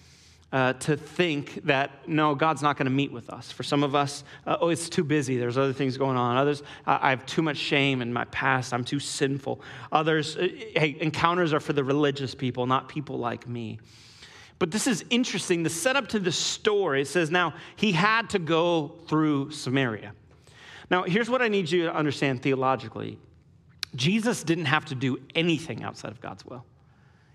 uh, 0.51 0.73
to 0.75 0.97
think 0.97 1.61
that 1.65 2.09
no, 2.09 2.35
God's 2.35 2.63
not 2.63 2.77
going 2.77 2.87
to 2.87 2.93
meet 2.93 3.13
with 3.13 3.29
us. 3.31 3.53
For 3.53 3.63
some 3.63 3.83
of 3.83 3.95
us, 3.95 4.25
uh, 4.47 4.57
oh, 4.61 4.69
it's 4.69 4.89
too 4.89 5.05
busy. 5.05 5.37
There's 5.37 5.59
other 5.59 5.73
things 5.73 5.99
going 5.99 6.17
on. 6.17 6.37
Others, 6.37 6.63
I 6.87 7.11
have 7.11 7.27
too 7.27 7.43
much 7.43 7.59
shame 7.59 8.01
in 8.01 8.13
my 8.13 8.25
past. 8.27 8.73
I'm 8.73 8.85
too 8.85 9.01
sinful. 9.01 9.61
Others, 9.93 10.37
uh, 10.37 10.49
hey, 10.75 10.97
encounters 11.01 11.53
are 11.53 11.61
for 11.61 11.75
the 11.75 11.85
religious 11.85 12.35
people, 12.35 12.67
not 12.67 12.89
people 12.89 13.19
like 13.19 13.47
me. 13.47 13.79
But 14.59 14.71
this 14.71 14.87
is 14.87 15.05
interesting. 15.11 15.63
The 15.63 15.71
setup 15.71 16.09
to 16.09 16.19
the 16.19 16.33
story 16.33 17.03
it 17.03 17.09
says 17.09 17.31
now 17.31 17.55
he 17.77 17.93
had 17.93 18.31
to 18.31 18.39
go 18.39 18.95
through 19.07 19.51
Samaria. 19.51 20.13
Now, 20.91 21.03
here's 21.03 21.29
what 21.29 21.43
I 21.43 21.49
need 21.49 21.71
you 21.71 21.85
to 21.85 21.95
understand 21.95 22.43
theologically 22.43 23.19
Jesus 23.95 24.43
didn't 24.43 24.67
have 24.67 24.87
to 24.87 24.95
do 24.95 25.19
anything 25.35 25.83
outside 25.83 26.11
of 26.11 26.21
God's 26.21 26.45
will. 26.45 26.65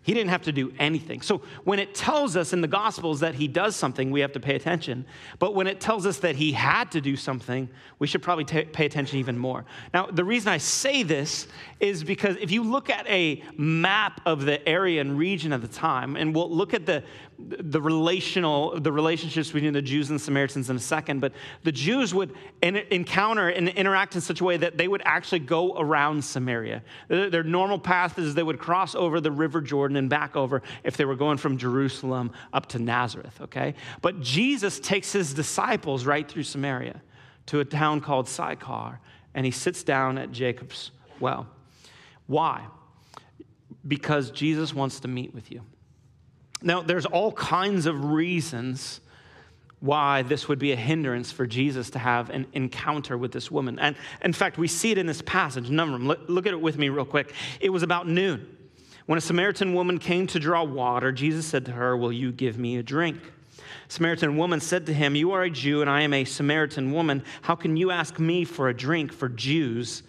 He 0.03 0.13
didn't 0.13 0.31
have 0.31 0.43
to 0.43 0.51
do 0.51 0.73
anything. 0.79 1.21
So 1.21 1.41
when 1.63 1.79
it 1.79 1.95
tells 1.95 2.35
us 2.35 2.51
in 2.51 2.59
the 2.59 2.67
Gospels 2.67 3.21
that 3.21 3.35
he 3.35 3.47
does 3.47 3.75
something, 3.75 4.11
we 4.11 4.19
have 4.19 4.33
to 4.33 4.39
pay 4.39 4.55
attention. 4.55 5.05
But 5.39 5.55
when 5.55 5.65
it 5.65 5.79
tells 5.79 6.05
us 6.05 6.19
that 6.19 6.35
he 6.35 6.51
had 6.51 6.91
to 6.91 7.01
do 7.01 7.15
something, 7.15 7.69
we 7.99 8.07
should 8.07 8.21
probably 8.21 8.43
t- 8.43 8.65
pay 8.65 8.85
attention 8.85 9.19
even 9.19 9.37
more. 9.37 9.63
Now, 9.93 10.07
the 10.07 10.25
reason 10.25 10.49
I 10.49 10.57
say 10.57 11.03
this 11.03 11.47
is 11.79 12.03
because 12.03 12.35
if 12.35 12.51
you 12.51 12.63
look 12.63 12.89
at 12.89 13.07
a 13.07 13.41
map 13.57 14.19
of 14.25 14.43
the 14.43 14.67
area 14.67 14.99
and 14.99 15.17
region 15.17 15.53
of 15.53 15.61
the 15.61 15.69
time, 15.69 16.17
and 16.17 16.35
we'll 16.35 16.51
look 16.51 16.73
at 16.73 16.85
the 16.85 17.03
the 17.45 17.81
relational, 17.81 18.79
the 18.79 18.91
relationships 18.91 19.51
between 19.51 19.73
the 19.73 19.81
Jews 19.81 20.09
and 20.09 20.19
the 20.19 20.23
Samaritans 20.23 20.69
in 20.69 20.75
a 20.75 20.79
second, 20.79 21.19
but 21.19 21.33
the 21.63 21.71
Jews 21.71 22.13
would 22.13 22.33
encounter 22.61 23.49
and 23.49 23.69
interact 23.69 24.15
in 24.15 24.21
such 24.21 24.41
a 24.41 24.43
way 24.43 24.57
that 24.57 24.77
they 24.77 24.87
would 24.87 25.01
actually 25.05 25.39
go 25.39 25.77
around 25.77 26.23
Samaria. 26.23 26.83
Their 27.07 27.43
normal 27.43 27.79
path 27.79 28.17
is 28.17 28.35
they 28.35 28.43
would 28.43 28.59
cross 28.59 28.95
over 28.95 29.19
the 29.19 29.31
River 29.31 29.61
Jordan 29.61 29.97
and 29.97 30.09
back 30.09 30.35
over 30.35 30.61
if 30.83 30.97
they 30.97 31.05
were 31.05 31.15
going 31.15 31.37
from 31.37 31.57
Jerusalem 31.57 32.31
up 32.53 32.67
to 32.67 32.79
Nazareth, 32.79 33.39
okay? 33.41 33.75
But 34.01 34.21
Jesus 34.21 34.79
takes 34.79 35.11
his 35.11 35.33
disciples 35.33 36.05
right 36.05 36.27
through 36.27 36.43
Samaria 36.43 37.01
to 37.47 37.59
a 37.59 37.65
town 37.65 37.99
called 37.99 38.29
Sychar, 38.29 38.99
and 39.33 39.45
he 39.45 39.51
sits 39.51 39.83
down 39.83 40.17
at 40.17 40.31
Jacob's 40.31 40.91
well. 41.19 41.47
Why? 42.27 42.65
Because 43.85 44.31
Jesus 44.31 44.73
wants 44.73 45.01
to 45.01 45.07
meet 45.07 45.33
with 45.33 45.51
you. 45.51 45.61
Now, 46.63 46.81
there's 46.81 47.05
all 47.05 47.31
kinds 47.33 47.85
of 47.85 48.05
reasons 48.05 49.01
why 49.81 50.21
this 50.21 50.47
would 50.47 50.59
be 50.59 50.71
a 50.71 50.77
hindrance 50.77 51.29
for 51.29 51.45
Jesus 51.45 51.89
to 51.89 51.99
have 51.99 52.29
an 52.29 52.47
encounter 52.53 53.17
with 53.17 53.33
this 53.33 53.51
woman. 53.51 53.77
And 53.79 53.97
in 54.21 54.31
fact, 54.31 54.57
we 54.57 54.69
see 54.69 54.91
it 54.91 54.97
in 54.97 55.05
this 55.05 55.21
passage, 55.21 55.69
number 55.69 55.97
them. 55.97 56.25
Look 56.29 56.47
at 56.47 56.53
it 56.53 56.61
with 56.61 56.77
me 56.77 56.87
real 56.87 57.03
quick. 57.03 57.33
It 57.59 57.69
was 57.69 57.83
about 57.83 58.07
noon. 58.07 58.47
When 59.07 59.17
a 59.17 59.21
Samaritan 59.21 59.73
woman 59.73 59.99
came 59.99 60.25
to 60.27 60.39
draw 60.39 60.63
water, 60.63 61.11
Jesus 61.11 61.45
said 61.45 61.65
to 61.65 61.73
her, 61.73 61.97
Will 61.97 62.13
you 62.13 62.31
give 62.31 62.57
me 62.57 62.77
a 62.77 62.83
drink? 62.83 63.19
Samaritan 63.89 64.37
woman 64.37 64.61
said 64.61 64.85
to 64.85 64.93
him, 64.93 65.15
You 65.15 65.33
are 65.33 65.43
a 65.43 65.49
Jew, 65.49 65.81
and 65.81 65.89
I 65.89 66.01
am 66.01 66.13
a 66.13 66.23
Samaritan 66.23 66.93
woman. 66.93 67.21
How 67.41 67.55
can 67.55 67.75
you 67.75 67.91
ask 67.91 68.17
me 68.19 68.45
for 68.45 68.69
a 68.69 68.73
drink? 68.73 69.11
For 69.11 69.27
Jews 69.27 70.03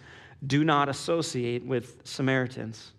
do 0.47 0.63
not 0.63 0.87
associate 0.87 1.65
with 1.65 1.97
Samaritans. 2.05 2.93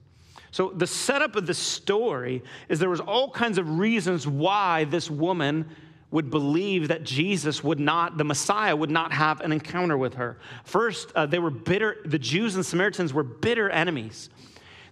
So 0.56 0.72
the 0.74 0.86
setup 0.86 1.36
of 1.36 1.46
the 1.46 1.52
story 1.52 2.42
is 2.70 2.78
there 2.78 2.88
was 2.88 3.00
all 3.00 3.30
kinds 3.30 3.58
of 3.58 3.78
reasons 3.78 4.26
why 4.26 4.84
this 4.84 5.10
woman 5.10 5.68
would 6.10 6.30
believe 6.30 6.88
that 6.88 7.04
Jesus 7.04 7.62
would 7.62 7.78
not, 7.78 8.16
the 8.16 8.24
Messiah 8.24 8.74
would 8.74 8.88
not 8.88 9.12
have 9.12 9.42
an 9.42 9.52
encounter 9.52 9.98
with 9.98 10.14
her. 10.14 10.38
First, 10.64 11.12
uh, 11.14 11.26
they 11.26 11.38
were 11.38 11.50
bitter, 11.50 11.98
the 12.06 12.18
Jews 12.18 12.56
and 12.56 12.64
Samaritans 12.64 13.12
were 13.12 13.22
bitter 13.22 13.68
enemies. 13.68 14.30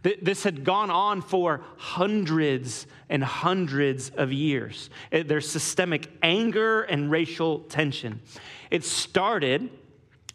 This 0.02 0.42
had 0.42 0.64
gone 0.64 0.90
on 0.90 1.22
for 1.22 1.62
hundreds 1.78 2.86
and 3.08 3.24
hundreds 3.24 4.10
of 4.10 4.34
years. 4.34 4.90
There's 5.10 5.48
systemic 5.48 6.10
anger 6.22 6.82
and 6.82 7.10
racial 7.10 7.60
tension. 7.60 8.20
It 8.70 8.84
started 8.84 9.70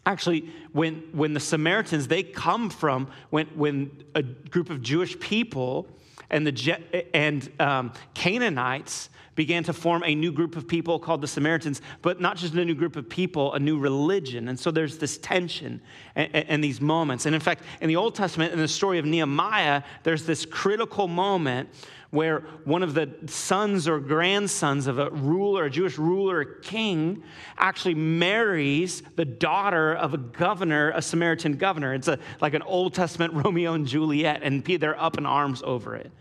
actually 0.06 0.50
when, 0.72 0.96
when 1.12 1.34
the 1.34 1.40
samaritans 1.40 2.08
they 2.08 2.24
come 2.24 2.70
from 2.70 3.10
when, 3.30 3.48
when 3.48 3.92
a 4.16 4.24
group 4.24 4.70
of 4.70 4.82
jewish 4.82 5.20
people 5.20 5.88
and 6.30 6.46
the 6.46 7.08
and 7.14 7.50
um, 7.60 7.92
canaanites 8.14 9.10
began 9.40 9.64
to 9.64 9.72
form 9.72 10.04
a 10.06 10.14
new 10.14 10.34
group 10.34 10.58
of 10.58 10.68
people 10.68 11.00
called 11.00 11.22
the 11.22 11.28
samaritans 11.28 11.82
but 12.02 12.20
not 12.20 12.36
just 12.36 12.54
a 12.56 12.66
new 12.66 12.76
group 12.76 12.98
of 12.98 13.08
people 13.08 13.54
a 13.54 13.60
new 13.60 13.80
religion 13.80 14.50
and 14.50 14.60
so 14.60 14.70
there's 14.70 14.98
this 14.98 15.18
tension 15.20 15.80
and, 16.14 16.62
these 16.62 16.82
moments 16.82 17.26
and 17.26 17.34
in 17.34 17.40
fact 17.40 17.64
in 17.80 17.88
the 17.88 17.96
old 17.96 18.14
testament 18.14 18.52
in 18.52 18.60
the 18.60 18.68
story 18.68 19.00
of 19.00 19.06
nehemiah 19.06 19.82
there's 20.04 20.26
this 20.26 20.46
critical 20.46 21.08
moment 21.08 21.70
where 22.10 22.42
one 22.66 22.84
of 22.84 22.94
the 22.94 23.10
sons 23.28 23.88
or 23.88 24.00
grandsons 24.00 24.88
of 24.88 24.98
a 24.98 25.10
ruler, 25.12 25.66
a 25.66 25.70
Jewish 25.70 25.98
ruler, 25.98 26.42
a 26.42 26.62
king, 26.62 27.24
actually 27.58 27.94
marries 27.94 29.04
the 29.16 29.26
daughter 29.26 29.94
of 29.94 30.16
a 30.16 30.18
governor, 30.18 30.92
a 30.96 31.04
Samaritan 31.04 31.54
governor. 31.54 31.94
It's 31.94 32.08
a, 32.08 32.18
like 32.42 32.56
an 32.56 32.64
Old 32.64 32.96
Testament 32.96 33.34
Romeo 33.46 33.74
and 33.74 33.86
Juliet, 33.86 34.42
and 34.42 34.66
they're 34.66 35.00
up 35.00 35.20
in 35.20 35.28
arms 35.28 35.62
over 35.64 35.96
it. 35.96 36.12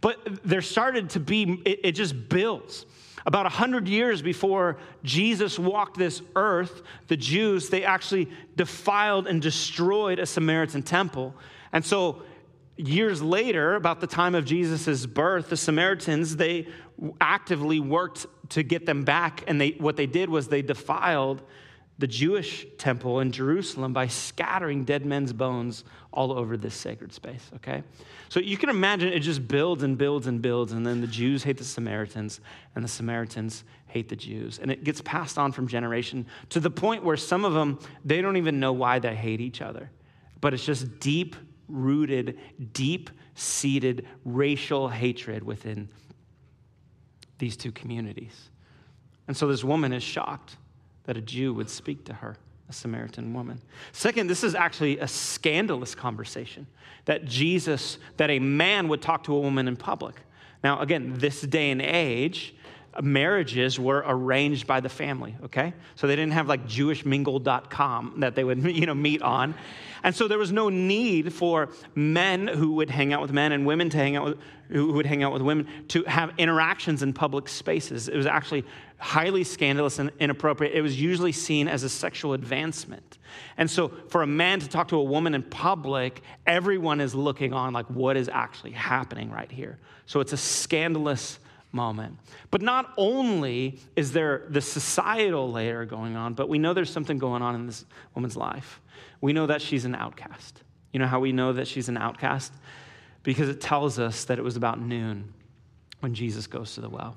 But 0.00 0.44
there 0.44 0.62
started 0.62 1.10
to 1.10 1.20
be, 1.20 1.60
it, 1.64 1.80
it 1.84 1.92
just 1.92 2.28
builds. 2.28 2.86
About 3.26 3.44
100 3.44 3.86
years 3.86 4.22
before 4.22 4.78
Jesus 5.04 5.58
walked 5.58 5.98
this 5.98 6.22
earth, 6.36 6.82
the 7.08 7.16
Jews, 7.16 7.68
they 7.68 7.84
actually 7.84 8.30
defiled 8.56 9.26
and 9.26 9.42
destroyed 9.42 10.18
a 10.18 10.26
Samaritan 10.26 10.82
temple. 10.82 11.34
And 11.72 11.84
so 11.84 12.22
years 12.76 13.20
later, 13.20 13.74
about 13.74 14.00
the 14.00 14.06
time 14.06 14.34
of 14.34 14.46
Jesus' 14.46 15.04
birth, 15.04 15.50
the 15.50 15.56
Samaritans, 15.56 16.36
they 16.36 16.68
actively 17.20 17.78
worked 17.78 18.26
to 18.50 18.62
get 18.62 18.86
them 18.86 19.04
back. 19.04 19.44
And 19.46 19.60
they, 19.60 19.72
what 19.72 19.96
they 19.96 20.06
did 20.06 20.30
was 20.30 20.48
they 20.48 20.62
defiled 20.62 21.42
the 22.00 22.06
Jewish 22.06 22.66
temple 22.78 23.20
in 23.20 23.30
Jerusalem 23.30 23.92
by 23.92 24.06
scattering 24.06 24.84
dead 24.84 25.04
men's 25.04 25.34
bones 25.34 25.84
all 26.12 26.32
over 26.32 26.56
this 26.56 26.74
sacred 26.74 27.12
space, 27.12 27.50
okay? 27.56 27.82
So 28.30 28.40
you 28.40 28.56
can 28.56 28.70
imagine 28.70 29.12
it 29.12 29.20
just 29.20 29.46
builds 29.46 29.82
and 29.82 29.98
builds 29.98 30.26
and 30.26 30.40
builds, 30.40 30.72
and 30.72 30.84
then 30.84 31.02
the 31.02 31.06
Jews 31.06 31.44
hate 31.44 31.58
the 31.58 31.64
Samaritans, 31.64 32.40
and 32.74 32.82
the 32.82 32.88
Samaritans 32.88 33.64
hate 33.86 34.08
the 34.08 34.16
Jews. 34.16 34.58
And 34.58 34.70
it 34.70 34.82
gets 34.82 35.02
passed 35.02 35.36
on 35.36 35.52
from 35.52 35.68
generation 35.68 36.24
to 36.48 36.58
the 36.58 36.70
point 36.70 37.04
where 37.04 37.18
some 37.18 37.44
of 37.44 37.52
them, 37.52 37.78
they 38.02 38.22
don't 38.22 38.38
even 38.38 38.58
know 38.58 38.72
why 38.72 38.98
they 38.98 39.14
hate 39.14 39.42
each 39.42 39.60
other. 39.60 39.90
But 40.40 40.54
it's 40.54 40.64
just 40.64 41.00
deep 41.00 41.36
rooted, 41.68 42.38
deep 42.72 43.10
seated 43.34 44.06
racial 44.24 44.88
hatred 44.88 45.44
within 45.44 45.90
these 47.38 47.58
two 47.58 47.72
communities. 47.72 48.48
And 49.28 49.36
so 49.36 49.46
this 49.46 49.62
woman 49.62 49.92
is 49.92 50.02
shocked 50.02 50.56
that 51.10 51.16
a 51.16 51.20
Jew 51.20 51.52
would 51.52 51.68
speak 51.68 52.04
to 52.04 52.14
her, 52.14 52.36
a 52.68 52.72
Samaritan 52.72 53.34
woman. 53.34 53.60
Second, 53.90 54.30
this 54.30 54.44
is 54.44 54.54
actually 54.54 55.00
a 55.00 55.08
scandalous 55.08 55.92
conversation 55.92 56.68
that 57.06 57.24
Jesus, 57.24 57.98
that 58.16 58.30
a 58.30 58.38
man 58.38 58.86
would 58.86 59.02
talk 59.02 59.24
to 59.24 59.34
a 59.34 59.40
woman 59.40 59.66
in 59.66 59.74
public. 59.74 60.14
Now, 60.62 60.78
again, 60.78 61.14
this 61.14 61.40
day 61.40 61.72
and 61.72 61.82
age, 61.82 62.54
marriages 63.02 63.80
were 63.80 64.04
arranged 64.06 64.68
by 64.68 64.78
the 64.78 64.88
family, 64.88 65.34
okay? 65.42 65.74
So 65.96 66.06
they 66.06 66.14
didn't 66.14 66.32
have 66.34 66.46
like 66.46 66.66
jewishmingle.com 66.68 68.20
that 68.20 68.36
they 68.36 68.44
would, 68.44 68.62
you 68.76 68.86
know, 68.86 68.94
meet 68.94 69.20
on. 69.20 69.56
And 70.04 70.14
so 70.14 70.28
there 70.28 70.38
was 70.38 70.52
no 70.52 70.68
need 70.68 71.32
for 71.32 71.70
men 71.96 72.46
who 72.46 72.74
would 72.74 72.90
hang 72.90 73.12
out 73.12 73.20
with 73.20 73.32
men 73.32 73.52
and 73.52 73.66
women 73.66 73.90
to 73.90 73.96
hang 73.96 74.14
out 74.14 74.24
with, 74.24 74.38
who 74.70 74.92
would 74.92 75.06
hang 75.06 75.22
out 75.22 75.32
with 75.32 75.42
women 75.42 75.66
to 75.88 76.04
have 76.04 76.32
interactions 76.38 77.02
in 77.02 77.12
public 77.12 77.48
spaces. 77.48 78.08
It 78.08 78.16
was 78.16 78.26
actually 78.26 78.64
highly 79.00 79.44
scandalous 79.44 79.98
and 79.98 80.12
inappropriate. 80.20 80.74
It 80.74 80.82
was 80.82 81.00
usually 81.00 81.32
seen 81.32 81.68
as 81.68 81.82
a 81.82 81.88
sexual 81.88 82.34
advancement. 82.34 83.18
And 83.56 83.70
so 83.70 83.88
for 84.08 84.22
a 84.22 84.26
man 84.26 84.60
to 84.60 84.68
talk 84.68 84.88
to 84.88 84.96
a 84.96 85.02
woman 85.02 85.34
in 85.34 85.42
public, 85.42 86.22
everyone 86.46 87.00
is 87.00 87.14
looking 87.14 87.52
on 87.52 87.72
like 87.72 87.86
what 87.86 88.16
is 88.16 88.28
actually 88.28 88.72
happening 88.72 89.30
right 89.30 89.50
here. 89.50 89.78
So 90.06 90.20
it's 90.20 90.32
a 90.32 90.36
scandalous 90.36 91.38
moment. 91.72 92.18
But 92.50 92.62
not 92.62 92.92
only 92.96 93.80
is 93.96 94.12
there 94.12 94.44
the 94.50 94.60
societal 94.60 95.50
layer 95.50 95.86
going 95.86 96.16
on, 96.16 96.34
but 96.34 96.48
we 96.48 96.58
know 96.58 96.74
there's 96.74 96.92
something 96.92 97.18
going 97.18 97.42
on 97.42 97.54
in 97.54 97.66
this 97.66 97.84
woman's 98.14 98.36
life. 98.36 98.80
We 99.20 99.32
know 99.32 99.46
that 99.46 99.62
she's 99.62 99.84
an 99.84 99.94
outcast. 99.94 100.62
You 100.92 101.00
know 101.00 101.06
how 101.06 101.20
we 101.20 101.32
know 101.32 101.52
that 101.54 101.68
she's 101.68 101.88
an 101.88 101.96
outcast? 101.96 102.52
Because 103.22 103.48
it 103.48 103.60
tells 103.60 103.98
us 103.98 104.24
that 104.24 104.38
it 104.38 104.42
was 104.42 104.56
about 104.56 104.80
noon 104.80 105.32
when 106.00 106.14
Jesus 106.14 106.46
goes 106.46 106.74
to 106.74 106.80
the 106.80 106.88
well. 106.88 107.16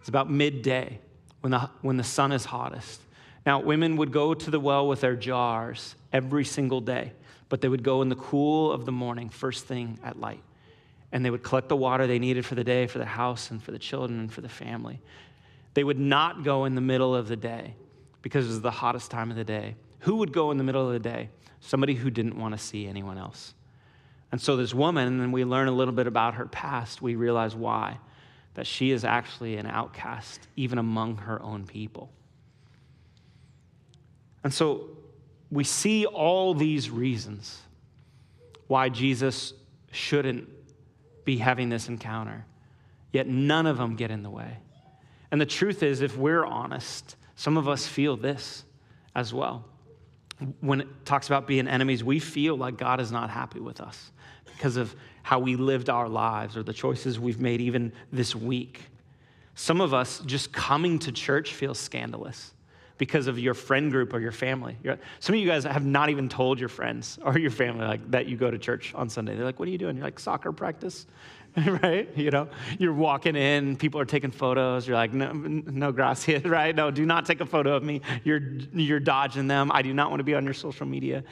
It's 0.00 0.08
about 0.08 0.30
midday 0.30 0.98
when 1.40 1.52
the, 1.52 1.70
when 1.82 1.96
the 1.96 2.04
sun 2.04 2.32
is 2.32 2.44
hottest. 2.44 3.00
Now, 3.46 3.60
women 3.60 3.96
would 3.96 4.12
go 4.12 4.34
to 4.34 4.50
the 4.50 4.60
well 4.60 4.88
with 4.88 5.00
their 5.00 5.16
jars 5.16 5.94
every 6.12 6.44
single 6.44 6.80
day, 6.80 7.12
but 7.48 7.60
they 7.60 7.68
would 7.68 7.82
go 7.82 8.02
in 8.02 8.08
the 8.08 8.16
cool 8.16 8.72
of 8.72 8.84
the 8.84 8.92
morning, 8.92 9.28
first 9.28 9.66
thing 9.66 9.98
at 10.02 10.20
light 10.20 10.42
and 11.12 11.24
they 11.24 11.30
would 11.30 11.42
collect 11.42 11.68
the 11.68 11.76
water 11.76 12.06
they 12.06 12.18
needed 12.18 12.46
for 12.46 12.54
the 12.54 12.64
day, 12.64 12.86
for 12.86 12.98
the 12.98 13.04
house, 13.04 13.50
and 13.50 13.62
for 13.62 13.72
the 13.72 13.78
children, 13.78 14.20
and 14.20 14.32
for 14.32 14.40
the 14.40 14.48
family. 14.48 15.00
They 15.74 15.84
would 15.84 15.98
not 15.98 16.44
go 16.44 16.64
in 16.64 16.74
the 16.74 16.80
middle 16.80 17.14
of 17.14 17.28
the 17.28 17.36
day 17.36 17.74
because 18.22 18.46
it 18.46 18.48
was 18.48 18.60
the 18.60 18.70
hottest 18.70 19.10
time 19.10 19.30
of 19.30 19.36
the 19.36 19.44
day. 19.44 19.76
Who 20.00 20.16
would 20.16 20.32
go 20.32 20.50
in 20.50 20.58
the 20.58 20.64
middle 20.64 20.86
of 20.86 20.92
the 20.92 20.98
day? 21.00 21.30
Somebody 21.60 21.94
who 21.94 22.10
didn't 22.10 22.38
want 22.38 22.54
to 22.54 22.58
see 22.58 22.86
anyone 22.86 23.18
else. 23.18 23.54
And 24.32 24.40
so, 24.40 24.56
this 24.56 24.72
woman, 24.72 25.20
and 25.20 25.32
we 25.32 25.44
learn 25.44 25.66
a 25.66 25.72
little 25.72 25.92
bit 25.92 26.06
about 26.06 26.34
her 26.34 26.46
past, 26.46 27.02
we 27.02 27.16
realize 27.16 27.56
why. 27.56 27.98
That 28.54 28.66
she 28.66 28.90
is 28.90 29.04
actually 29.04 29.56
an 29.56 29.66
outcast, 29.66 30.46
even 30.56 30.78
among 30.78 31.18
her 31.18 31.42
own 31.42 31.66
people. 31.66 32.10
And 34.42 34.52
so, 34.52 34.88
we 35.50 35.64
see 35.64 36.06
all 36.06 36.54
these 36.54 36.90
reasons 36.90 37.60
why 38.68 38.88
Jesus 38.88 39.52
shouldn't 39.90 40.48
be 41.24 41.38
having 41.38 41.68
this 41.68 41.88
encounter. 41.88 42.44
Yet 43.12 43.26
none 43.26 43.66
of 43.66 43.76
them 43.76 43.96
get 43.96 44.10
in 44.10 44.22
the 44.22 44.30
way. 44.30 44.58
And 45.30 45.40
the 45.40 45.46
truth 45.46 45.82
is, 45.82 46.00
if 46.00 46.16
we're 46.16 46.44
honest, 46.44 47.16
some 47.34 47.56
of 47.56 47.68
us 47.68 47.86
feel 47.86 48.16
this 48.16 48.64
as 49.14 49.34
well. 49.34 49.64
When 50.60 50.82
it 50.82 50.88
talks 51.04 51.26
about 51.26 51.46
being 51.46 51.68
enemies, 51.68 52.02
we 52.02 52.18
feel 52.18 52.56
like 52.56 52.76
God 52.76 53.00
is 53.00 53.12
not 53.12 53.30
happy 53.30 53.60
with 53.60 53.80
us 53.80 54.12
because 54.46 54.76
of 54.76 54.94
how 55.22 55.38
we 55.38 55.56
lived 55.56 55.90
our 55.90 56.08
lives 56.08 56.56
or 56.56 56.62
the 56.62 56.72
choices 56.72 57.18
we've 57.18 57.40
made 57.40 57.60
even 57.60 57.92
this 58.12 58.34
week. 58.34 58.82
Some 59.54 59.80
of 59.80 59.92
us 59.92 60.20
just 60.26 60.52
coming 60.52 60.98
to 61.00 61.12
church 61.12 61.54
feels 61.54 61.78
scandalous 61.78 62.52
because 62.96 63.26
of 63.26 63.38
your 63.38 63.54
friend 63.54 63.90
group 63.90 64.12
or 64.12 64.20
your 64.20 64.32
family. 64.32 64.76
Some 65.20 65.34
of 65.34 65.40
you 65.40 65.46
guys 65.46 65.64
have 65.64 65.84
not 65.84 66.10
even 66.10 66.28
told 66.28 66.60
your 66.60 66.68
friends 66.68 67.18
or 67.24 67.38
your 67.38 67.50
family 67.50 67.86
like 67.86 68.10
that 68.10 68.26
you 68.26 68.36
go 68.36 68.50
to 68.50 68.58
church 68.58 68.94
on 68.94 69.08
Sunday. 69.08 69.34
They're 69.34 69.44
like, 69.44 69.58
"What 69.58 69.68
are 69.68 69.70
you 69.70 69.78
doing?" 69.78 69.96
You're 69.96 70.04
like, 70.04 70.18
"Soccer 70.18 70.52
practice." 70.52 71.06
right? 71.82 72.08
You 72.16 72.30
know, 72.30 72.48
you're 72.78 72.92
walking 72.92 73.36
in, 73.36 73.76
people 73.76 74.00
are 74.00 74.04
taking 74.04 74.30
photos. 74.30 74.86
You're 74.86 74.96
like, 74.96 75.12
no, 75.12 75.32
no, 75.32 75.92
gracias, 75.92 76.44
right? 76.44 76.74
No, 76.74 76.90
do 76.90 77.04
not 77.04 77.26
take 77.26 77.40
a 77.40 77.46
photo 77.46 77.74
of 77.74 77.82
me. 77.82 78.02
You're, 78.24 78.40
you're 78.72 79.00
dodging 79.00 79.48
them. 79.48 79.70
I 79.72 79.82
do 79.82 79.92
not 79.92 80.10
want 80.10 80.20
to 80.20 80.24
be 80.24 80.34
on 80.34 80.44
your 80.44 80.54
social 80.54 80.86
media. 80.86 81.24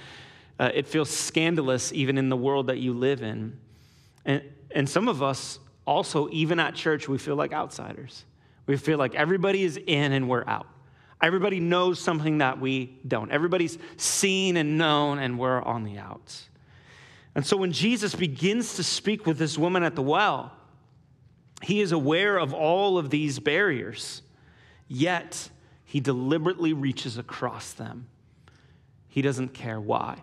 Uh, 0.59 0.71
it 0.75 0.89
feels 0.89 1.09
scandalous 1.09 1.93
even 1.93 2.19
in 2.19 2.29
the 2.29 2.37
world 2.37 2.67
that 2.67 2.79
you 2.79 2.93
live 2.93 3.23
in. 3.23 3.59
And, 4.29 4.43
and 4.71 4.89
some 4.89 5.09
of 5.09 5.23
us 5.23 5.59
also, 5.87 6.29
even 6.31 6.61
at 6.61 6.75
church, 6.75 7.09
we 7.09 7.17
feel 7.17 7.35
like 7.35 7.53
outsiders. 7.53 8.27
We 8.67 8.77
feel 8.77 8.99
like 8.99 9.15
everybody 9.15 9.65
is 9.65 9.81
in 9.87 10.13
and 10.13 10.29
we're 10.29 10.45
out. 10.47 10.67
Everybody 11.23 11.59
knows 11.59 11.99
something 11.99 12.39
that 12.39 12.61
we 12.61 13.01
don't. 13.09 13.33
Everybody's 13.33 13.79
seen 13.97 14.59
and 14.59 14.77
known, 14.77 15.19
and 15.19 15.39
we're 15.39 15.63
on 15.63 15.83
the 15.83 15.99
outs. 15.99 16.51
And 17.35 17.45
so 17.45 17.57
when 17.57 17.73
Jesus 17.73 18.15
begins 18.15 18.77
to 18.77 18.85
speak 18.85 19.27
with 19.27 19.39
this 19.39 19.57
woman 19.57 19.83
at 19.83 19.97
the 19.97 20.03
well, 20.03 20.53
he 21.63 21.81
is 21.81 21.91
aware 21.91 22.37
of 22.37 22.53
all 22.53 22.99
of 22.99 23.11
these 23.11 23.39
barriers, 23.39 24.23
yet 24.87 25.49
he 25.85 26.01
deliberately 26.01 26.75
reaches 26.75 27.17
across 27.17 27.73
them. 27.73 28.07
He 29.09 29.23
doesn't 29.23 29.55
care 29.55 29.81
why, 29.81 30.23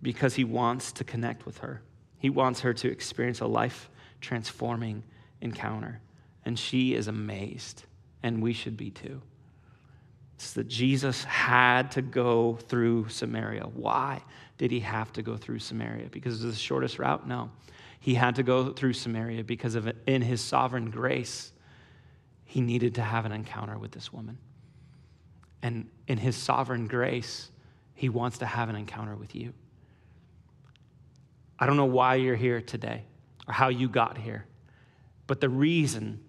because 0.00 0.34
he 0.34 0.44
wants 0.44 0.92
to 0.92 1.04
connect 1.04 1.44
with 1.44 1.58
her. 1.58 1.82
He 2.18 2.30
wants 2.30 2.60
her 2.60 2.74
to 2.74 2.90
experience 2.90 3.40
a 3.40 3.46
life 3.46 3.88
transforming 4.20 5.04
encounter. 5.40 6.00
And 6.44 6.58
she 6.58 6.94
is 6.94 7.08
amazed, 7.08 7.84
and 8.22 8.42
we 8.42 8.52
should 8.52 8.76
be 8.76 8.90
too. 8.90 9.22
It's 10.36 10.52
that 10.52 10.68
Jesus 10.68 11.24
had 11.24 11.90
to 11.92 12.02
go 12.02 12.58
through 12.68 13.08
Samaria. 13.08 13.64
Why 13.64 14.22
did 14.56 14.70
he 14.70 14.80
have 14.80 15.12
to 15.14 15.22
go 15.22 15.36
through 15.36 15.58
Samaria? 15.58 16.08
Because 16.10 16.42
it 16.42 16.46
was 16.46 16.54
the 16.54 16.60
shortest 16.60 16.98
route? 16.98 17.26
No. 17.26 17.50
He 18.00 18.14
had 18.14 18.36
to 18.36 18.42
go 18.42 18.72
through 18.72 18.92
Samaria 18.92 19.44
because 19.44 19.74
of 19.74 19.86
it. 19.86 19.96
in 20.06 20.22
his 20.22 20.40
sovereign 20.40 20.90
grace, 20.90 21.52
he 22.44 22.60
needed 22.60 22.94
to 22.94 23.02
have 23.02 23.26
an 23.26 23.32
encounter 23.32 23.78
with 23.78 23.90
this 23.90 24.12
woman. 24.12 24.38
And 25.62 25.90
in 26.06 26.18
his 26.18 26.36
sovereign 26.36 26.86
grace, 26.86 27.50
he 27.94 28.08
wants 28.08 28.38
to 28.38 28.46
have 28.46 28.68
an 28.68 28.76
encounter 28.76 29.16
with 29.16 29.34
you. 29.34 29.52
I 31.58 31.66
don't 31.66 31.76
know 31.76 31.86
why 31.86 32.16
you're 32.16 32.36
here 32.36 32.60
today 32.60 33.04
or 33.46 33.54
how 33.54 33.68
you 33.68 33.88
got 33.88 34.18
here, 34.18 34.46
but 35.26 35.40
the 35.40 35.48
reason 35.48 36.20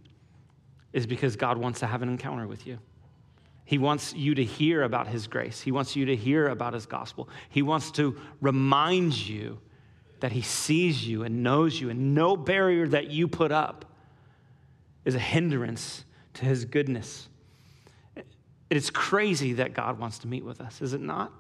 is 0.92 1.06
because 1.06 1.36
God 1.36 1.58
wants 1.58 1.82
to 1.82 1.88
have 1.88 2.02
an 2.02 2.10
encounter 2.10 2.48
with 2.48 2.66
you. 2.66 2.80
He 3.64 3.78
wants 3.78 4.14
you 4.16 4.34
to 4.34 4.44
hear 4.44 4.82
about 4.82 5.08
His 5.08 5.28
grace. 5.28 5.62
He 5.62 5.72
wants 5.72 5.96
you 5.96 6.06
to 6.06 6.16
hear 6.16 6.48
about 6.48 6.74
His 6.74 6.88
gospel. 6.88 7.30
He 7.50 7.62
wants 7.62 7.92
to 7.92 8.20
remind 8.42 9.16
you 9.16 9.60
that 10.22 10.32
He 10.32 10.42
sees 10.42 11.08
you 11.08 11.24
and 11.24 11.44
knows 11.44 11.80
you, 11.80 11.92
and 11.92 12.16
no 12.16 12.36
barrier 12.36 12.88
that 12.88 13.12
you 13.12 13.28
put 13.28 13.52
up 13.52 13.86
is 15.06 15.14
a 15.14 15.20
hindrance 15.20 16.04
to 16.34 16.46
His 16.46 16.66
goodness. 16.66 17.30
It 18.16 18.78
is 18.78 18.90
crazy 18.90 19.54
that 19.54 19.74
God 19.74 20.00
wants 20.00 20.20
to 20.20 20.28
meet 20.28 20.44
with 20.44 20.62
us, 20.62 20.82
is 20.82 20.94
it 20.94 21.02
not? 21.02 21.32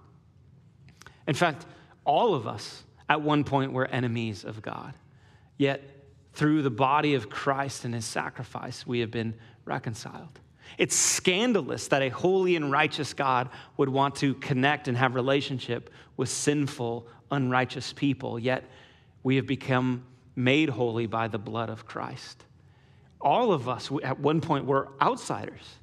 In 1.28 1.34
fact, 1.34 1.66
all 2.06 2.36
of 2.36 2.48
us 2.48 2.84
at 3.10 3.22
one 3.22 3.44
point 3.44 3.74
were 3.74 3.88
enemies 3.88 4.46
of 4.46 4.62
God. 4.62 4.94
Yet, 5.58 5.84
through 6.34 6.62
the 6.62 6.70
body 6.70 7.16
of 7.16 7.30
Christ 7.30 7.84
and 7.84 7.94
His 7.94 8.06
sacrifice, 8.06 8.88
we 8.88 9.00
have 9.00 9.12
been 9.12 9.34
reconciled. 9.66 10.40
It's 10.78 10.96
scandalous 10.96 11.88
that 11.88 12.02
a 12.02 12.10
holy 12.10 12.56
and 12.56 12.72
righteous 12.72 13.14
God 13.14 13.50
would 13.76 13.90
want 13.90 14.16
to 14.18 14.36
connect 14.36 14.88
and 14.88 14.96
have 14.96 15.16
relationship 15.16 15.90
with 16.16 16.30
sinful, 16.30 17.08
unrighteous 17.32 17.94
people, 17.94 18.38
yet 18.38 18.64
we 19.24 19.36
have 19.36 19.48
become 19.48 20.04
made 20.36 20.70
holy 20.70 21.08
by 21.08 21.28
the 21.28 21.40
blood 21.40 21.70
of 21.70 21.86
Christ. 21.86 22.46
All 23.20 23.52
of 23.52 23.68
us 23.68 23.90
at 24.04 24.20
one 24.20 24.40
point 24.40 24.66
were 24.66 24.90
outsiders, 25.02 25.78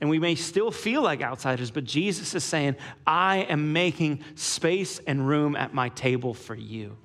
and 0.00 0.10
we 0.10 0.18
may 0.18 0.34
still 0.34 0.70
feel 0.70 1.02
like 1.02 1.22
outsiders, 1.22 1.70
but 1.70 1.84
Jesus 1.84 2.34
is 2.34 2.44
saying, 2.44 2.76
I 3.06 3.38
am 3.38 3.72
making 3.72 4.22
space 4.34 4.98
and 5.06 5.26
room 5.26 5.56
at 5.56 5.72
my 5.72 5.88
table 5.90 6.34
for 6.34 6.54
you. 6.54 6.96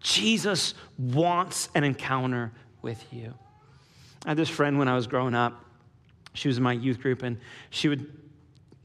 Jesus 0.00 0.74
wants 0.96 1.68
an 1.74 1.84
encounter 1.84 2.52
with 2.82 3.04
you. 3.12 3.34
I 4.24 4.30
had 4.30 4.36
this 4.36 4.48
friend 4.48 4.78
when 4.78 4.88
I 4.88 4.94
was 4.94 5.06
growing 5.06 5.34
up 5.34 5.64
she 6.38 6.48
was 6.48 6.56
in 6.56 6.62
my 6.62 6.72
youth 6.72 7.00
group, 7.00 7.22
and 7.22 7.38
she 7.70 7.88
would 7.88 8.10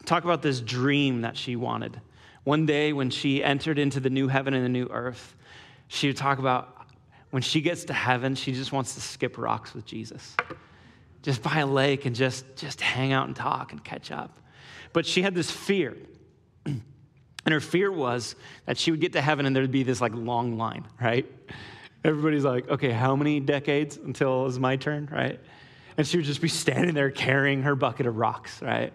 talk 0.06 0.24
about 0.24 0.42
this 0.42 0.60
dream 0.60 1.22
that 1.22 1.38
she 1.38 1.56
wanted. 1.56 2.00
One 2.44 2.66
day, 2.66 2.94
when 2.94 3.10
she 3.10 3.44
entered 3.44 3.80
into 3.80 4.00
the 4.00 4.10
new 4.10 4.28
heaven 4.28 4.54
and 4.54 4.66
the 4.66 4.70
new 4.70 4.88
earth, 4.88 5.36
she 5.88 6.08
would 6.08 6.18
talk 6.18 6.40
about 6.40 6.88
when 7.30 7.42
she 7.42 7.62
gets 7.62 7.86
to 7.86 7.94
heaven, 7.94 8.36
she 8.36 8.52
just 8.54 8.72
wants 8.72 8.96
to 8.96 9.02
skip 9.02 9.38
rocks 9.38 9.74
with 9.74 9.86
Jesus, 9.86 10.36
just 11.24 11.42
by 11.42 11.60
a 11.60 11.66
lake 11.66 12.06
and 12.06 12.16
just, 12.16 12.56
just 12.56 12.80
hang 12.80 13.12
out 13.12 13.26
and 13.26 13.36
talk 13.36 13.72
and 13.72 13.84
catch 13.84 14.12
up. 14.12 14.38
But 14.94 15.08
she 15.08 15.24
had 15.24 15.34
this 15.34 15.50
fear. 15.52 15.98
And 17.46 17.52
her 17.52 17.60
fear 17.60 17.92
was 17.92 18.38
that 18.68 18.78
she 18.78 18.90
would 18.90 19.02
get 19.02 19.12
to 19.12 19.22
heaven 19.22 19.46
and 19.46 19.54
there'd 19.54 19.70
be 19.70 19.84
this 19.84 20.00
like 20.00 20.14
long 20.16 20.58
line, 20.58 20.88
right? 21.02 21.30
Everybody's 22.06 22.46
like, 22.46 22.70
okay, 22.70 22.92
how 22.92 23.18
many 23.18 23.42
decades 23.42 23.98
until 23.98 24.48
it's 24.48 24.58
my 24.58 24.78
turn, 24.78 25.10
right? 25.12 25.42
and 25.98 26.08
she 26.08 26.18
would 26.18 26.26
just 26.26 26.42
be 26.42 26.48
standing 26.48 26.94
there 26.94 27.12
carrying 27.12 27.64
her 27.64 27.76
bucket 27.76 28.06
of 28.06 28.18
rocks, 28.18 28.62
right? 28.62 28.94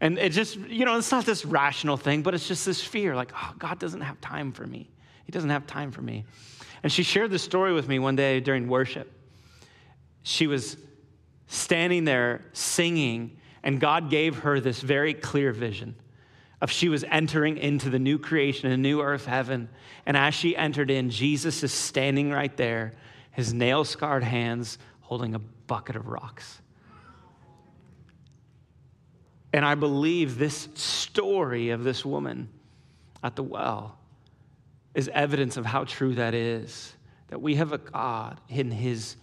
And 0.00 0.18
it 0.18 0.30
just, 0.30 0.56
you 0.56 0.84
know, 0.84 0.96
it's 0.98 1.10
not 1.10 1.24
this 1.24 1.44
rational 1.44 1.96
thing, 1.96 2.22
but 2.22 2.34
it's 2.34 2.46
just 2.48 2.66
this 2.66 2.82
fear 2.82 3.14
like, 3.14 3.32
oh, 3.34 3.54
God 3.58 3.78
doesn't 3.78 4.00
have 4.00 4.20
time 4.20 4.52
for 4.52 4.66
me. 4.66 4.88
He 5.24 5.32
doesn't 5.32 5.50
have 5.50 5.66
time 5.66 5.90
for 5.92 6.02
me. 6.02 6.24
And 6.82 6.90
she 6.92 7.02
shared 7.02 7.30
this 7.30 7.42
story 7.42 7.72
with 7.72 7.88
me 7.88 7.98
one 7.98 8.16
day 8.16 8.40
during 8.40 8.68
worship. 8.68 9.12
She 10.24 10.46
was 10.46 10.76
standing 11.52 12.04
there 12.04 12.42
singing, 12.54 13.36
and 13.62 13.78
God 13.78 14.08
gave 14.08 14.38
her 14.38 14.58
this 14.58 14.80
very 14.80 15.12
clear 15.12 15.52
vision 15.52 15.94
of 16.62 16.70
she 16.70 16.88
was 16.88 17.04
entering 17.04 17.58
into 17.58 17.90
the 17.90 17.98
new 17.98 18.18
creation, 18.18 18.70
a 18.70 18.76
new 18.76 19.02
earth, 19.02 19.26
heaven. 19.26 19.68
And 20.06 20.16
as 20.16 20.32
she 20.32 20.56
entered 20.56 20.90
in, 20.90 21.10
Jesus 21.10 21.62
is 21.62 21.70
standing 21.72 22.30
right 22.30 22.56
there, 22.56 22.94
his 23.32 23.52
nail 23.52 23.84
scarred 23.84 24.24
hands 24.24 24.78
holding 25.00 25.34
a 25.34 25.40
bucket 25.40 25.94
of 25.96 26.06
rocks. 26.06 26.62
And 29.52 29.62
I 29.62 29.74
believe 29.74 30.38
this 30.38 30.68
story 30.74 31.68
of 31.68 31.84
this 31.84 32.02
woman 32.02 32.48
at 33.22 33.36
the 33.36 33.42
well 33.42 33.98
is 34.94 35.10
evidence 35.12 35.58
of 35.58 35.66
how 35.66 35.84
true 35.84 36.14
that 36.14 36.32
is. 36.32 36.94
That 37.28 37.42
we 37.42 37.56
have 37.56 37.72
a 37.72 37.78
God 37.78 38.40
in 38.48 38.70
his 38.70 39.16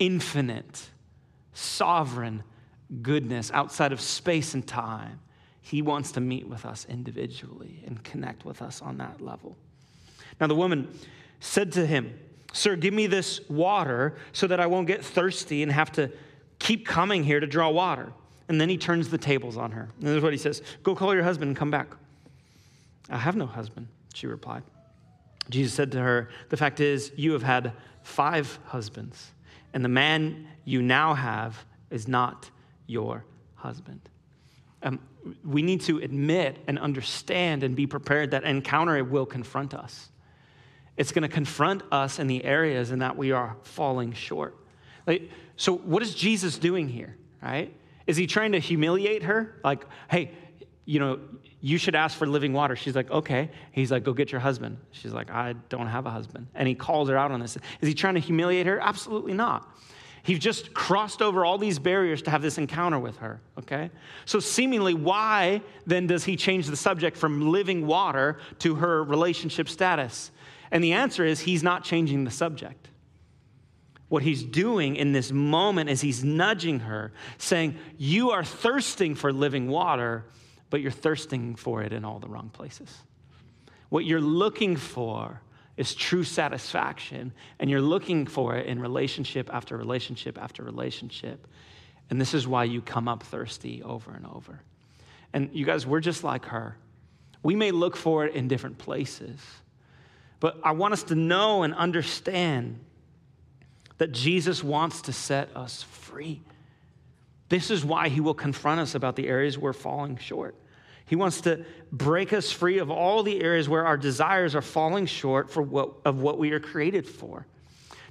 infinite, 0.00 0.88
sovereign 1.54 2.42
goodness 3.02 3.50
outside 3.52 3.92
of 3.92 4.00
space 4.00 4.54
and 4.54 4.66
time. 4.66 5.20
He 5.62 5.80
wants 5.80 6.12
to 6.12 6.20
meet 6.20 6.46
with 6.46 6.66
us 6.66 6.86
individually 6.88 7.82
and 7.86 8.02
connect 8.04 8.44
with 8.44 8.60
us 8.60 8.82
on 8.82 8.98
that 8.98 9.20
level. 9.20 9.56
Now, 10.40 10.46
the 10.46 10.54
woman 10.54 10.88
said 11.40 11.72
to 11.72 11.86
him, 11.86 12.18
Sir, 12.52 12.76
give 12.76 12.94
me 12.94 13.06
this 13.06 13.40
water 13.48 14.14
so 14.32 14.46
that 14.46 14.60
I 14.60 14.66
won't 14.66 14.86
get 14.86 15.04
thirsty 15.04 15.62
and 15.62 15.72
have 15.72 15.90
to 15.92 16.10
keep 16.58 16.86
coming 16.86 17.24
here 17.24 17.40
to 17.40 17.46
draw 17.46 17.68
water. 17.70 18.12
And 18.48 18.60
then 18.60 18.68
he 18.68 18.76
turns 18.76 19.08
the 19.08 19.18
tables 19.18 19.56
on 19.56 19.72
her. 19.72 19.88
And 19.98 20.08
this 20.08 20.16
is 20.16 20.22
what 20.22 20.32
he 20.32 20.38
says 20.38 20.62
Go 20.82 20.94
call 20.94 21.14
your 21.14 21.24
husband 21.24 21.48
and 21.48 21.56
come 21.56 21.70
back. 21.70 21.88
I 23.10 23.18
have 23.18 23.36
no 23.36 23.46
husband, 23.46 23.88
she 24.14 24.26
replied. 24.26 24.62
Jesus 25.50 25.74
said 25.74 25.92
to 25.92 26.00
her, 26.00 26.30
The 26.48 26.56
fact 26.56 26.80
is, 26.80 27.12
you 27.16 27.32
have 27.32 27.42
had 27.42 27.72
five 28.02 28.58
husbands, 28.66 29.32
and 29.74 29.84
the 29.84 29.90
man 29.90 30.46
you 30.64 30.80
now 30.80 31.12
have 31.12 31.62
is 31.90 32.08
not 32.08 32.48
your 32.86 33.24
husband. 33.56 34.00
Um, 34.82 35.00
we 35.44 35.62
need 35.62 35.80
to 35.82 35.98
admit 35.98 36.58
and 36.66 36.78
understand 36.78 37.62
and 37.62 37.74
be 37.74 37.86
prepared 37.86 38.30
that 38.30 38.44
encounter 38.44 39.02
will 39.02 39.26
confront 39.26 39.74
us. 39.74 40.10
It's 40.96 41.10
going 41.10 41.22
to 41.22 41.28
confront 41.28 41.82
us 41.90 42.18
in 42.18 42.28
the 42.28 42.44
areas 42.44 42.92
in 42.92 43.00
that 43.00 43.16
we 43.16 43.32
are 43.32 43.56
falling 43.62 44.12
short. 44.12 44.56
Like, 45.06 45.30
so, 45.56 45.76
what 45.76 46.02
is 46.02 46.14
Jesus 46.14 46.56
doing 46.56 46.88
here, 46.88 47.16
right? 47.42 47.74
Is 48.06 48.16
he 48.16 48.26
trying 48.26 48.52
to 48.52 48.58
humiliate 48.58 49.24
her? 49.24 49.58
Like, 49.64 49.86
hey, 50.08 50.30
you 50.84 51.00
know, 51.00 51.18
you 51.60 51.78
should 51.78 51.94
ask 51.94 52.16
for 52.16 52.26
living 52.26 52.52
water. 52.52 52.76
She's 52.76 52.94
like, 52.94 53.10
okay. 53.10 53.50
He's 53.72 53.90
like, 53.90 54.04
go 54.04 54.12
get 54.12 54.30
your 54.30 54.40
husband. 54.40 54.76
She's 54.90 55.12
like, 55.12 55.30
I 55.30 55.54
don't 55.70 55.86
have 55.86 56.04
a 56.06 56.10
husband. 56.10 56.46
And 56.54 56.68
he 56.68 56.74
calls 56.74 57.08
her 57.08 57.16
out 57.16 57.30
on 57.30 57.40
this. 57.40 57.56
Is 57.80 57.88
he 57.88 57.94
trying 57.94 58.14
to 58.14 58.20
humiliate 58.20 58.66
her? 58.66 58.78
Absolutely 58.80 59.32
not. 59.32 59.68
He's 60.24 60.38
just 60.38 60.72
crossed 60.72 61.20
over 61.20 61.44
all 61.44 61.58
these 61.58 61.78
barriers 61.78 62.22
to 62.22 62.30
have 62.30 62.40
this 62.40 62.56
encounter 62.56 62.98
with 62.98 63.18
her, 63.18 63.42
okay? 63.58 63.90
So, 64.24 64.40
seemingly, 64.40 64.94
why 64.94 65.60
then 65.84 66.06
does 66.06 66.24
he 66.24 66.34
change 66.34 66.66
the 66.66 66.76
subject 66.76 67.18
from 67.18 67.52
living 67.52 67.86
water 67.86 68.38
to 68.60 68.76
her 68.76 69.04
relationship 69.04 69.68
status? 69.68 70.30
And 70.70 70.82
the 70.82 70.94
answer 70.94 71.26
is 71.26 71.40
he's 71.40 71.62
not 71.62 71.84
changing 71.84 72.24
the 72.24 72.30
subject. 72.30 72.88
What 74.08 74.22
he's 74.22 74.42
doing 74.42 74.96
in 74.96 75.12
this 75.12 75.30
moment 75.30 75.90
is 75.90 76.00
he's 76.00 76.24
nudging 76.24 76.80
her, 76.80 77.12
saying, 77.36 77.76
You 77.98 78.30
are 78.30 78.44
thirsting 78.44 79.14
for 79.14 79.30
living 79.30 79.68
water, 79.68 80.24
but 80.70 80.80
you're 80.80 80.90
thirsting 80.90 81.56
for 81.56 81.82
it 81.82 81.92
in 81.92 82.04
all 82.04 82.18
the 82.18 82.28
wrong 82.28 82.50
places. 82.52 82.92
What 83.88 84.04
you're 84.04 84.20
looking 84.20 84.76
for 84.76 85.40
is 85.76 85.94
true 85.94 86.24
satisfaction, 86.24 87.32
and 87.58 87.68
you're 87.68 87.80
looking 87.80 88.26
for 88.26 88.56
it 88.56 88.66
in 88.66 88.80
relationship 88.80 89.50
after 89.52 89.76
relationship 89.76 90.38
after 90.40 90.62
relationship. 90.62 91.46
And 92.10 92.20
this 92.20 92.34
is 92.34 92.46
why 92.46 92.64
you 92.64 92.80
come 92.80 93.08
up 93.08 93.22
thirsty 93.22 93.82
over 93.82 94.12
and 94.12 94.26
over. 94.26 94.60
And 95.32 95.50
you 95.52 95.64
guys, 95.64 95.86
we're 95.86 96.00
just 96.00 96.22
like 96.22 96.46
her. 96.46 96.76
We 97.42 97.56
may 97.56 97.72
look 97.72 97.96
for 97.96 98.24
it 98.24 98.34
in 98.34 98.48
different 98.48 98.78
places, 98.78 99.40
but 100.40 100.58
I 100.62 100.72
want 100.72 100.92
us 100.92 101.02
to 101.04 101.14
know 101.14 101.62
and 101.62 101.74
understand 101.74 102.78
that 103.98 104.12
Jesus 104.12 104.62
wants 104.62 105.02
to 105.02 105.12
set 105.12 105.54
us 105.56 105.82
free. 105.82 106.42
This 107.54 107.70
is 107.70 107.84
why 107.84 108.08
he 108.08 108.20
will 108.20 108.34
confront 108.34 108.80
us 108.80 108.96
about 108.96 109.14
the 109.14 109.28
areas 109.28 109.56
we're 109.56 109.72
falling 109.72 110.16
short. 110.16 110.56
He 111.06 111.14
wants 111.14 111.42
to 111.42 111.64
break 111.92 112.32
us 112.32 112.50
free 112.50 112.78
of 112.78 112.90
all 112.90 113.22
the 113.22 113.40
areas 113.40 113.68
where 113.68 113.86
our 113.86 113.96
desires 113.96 114.56
are 114.56 114.60
falling 114.60 115.06
short 115.06 115.48
for 115.48 115.62
what, 115.62 115.92
of 116.04 116.20
what 116.20 116.36
we 116.36 116.50
are 116.50 116.58
created 116.58 117.06
for. 117.06 117.46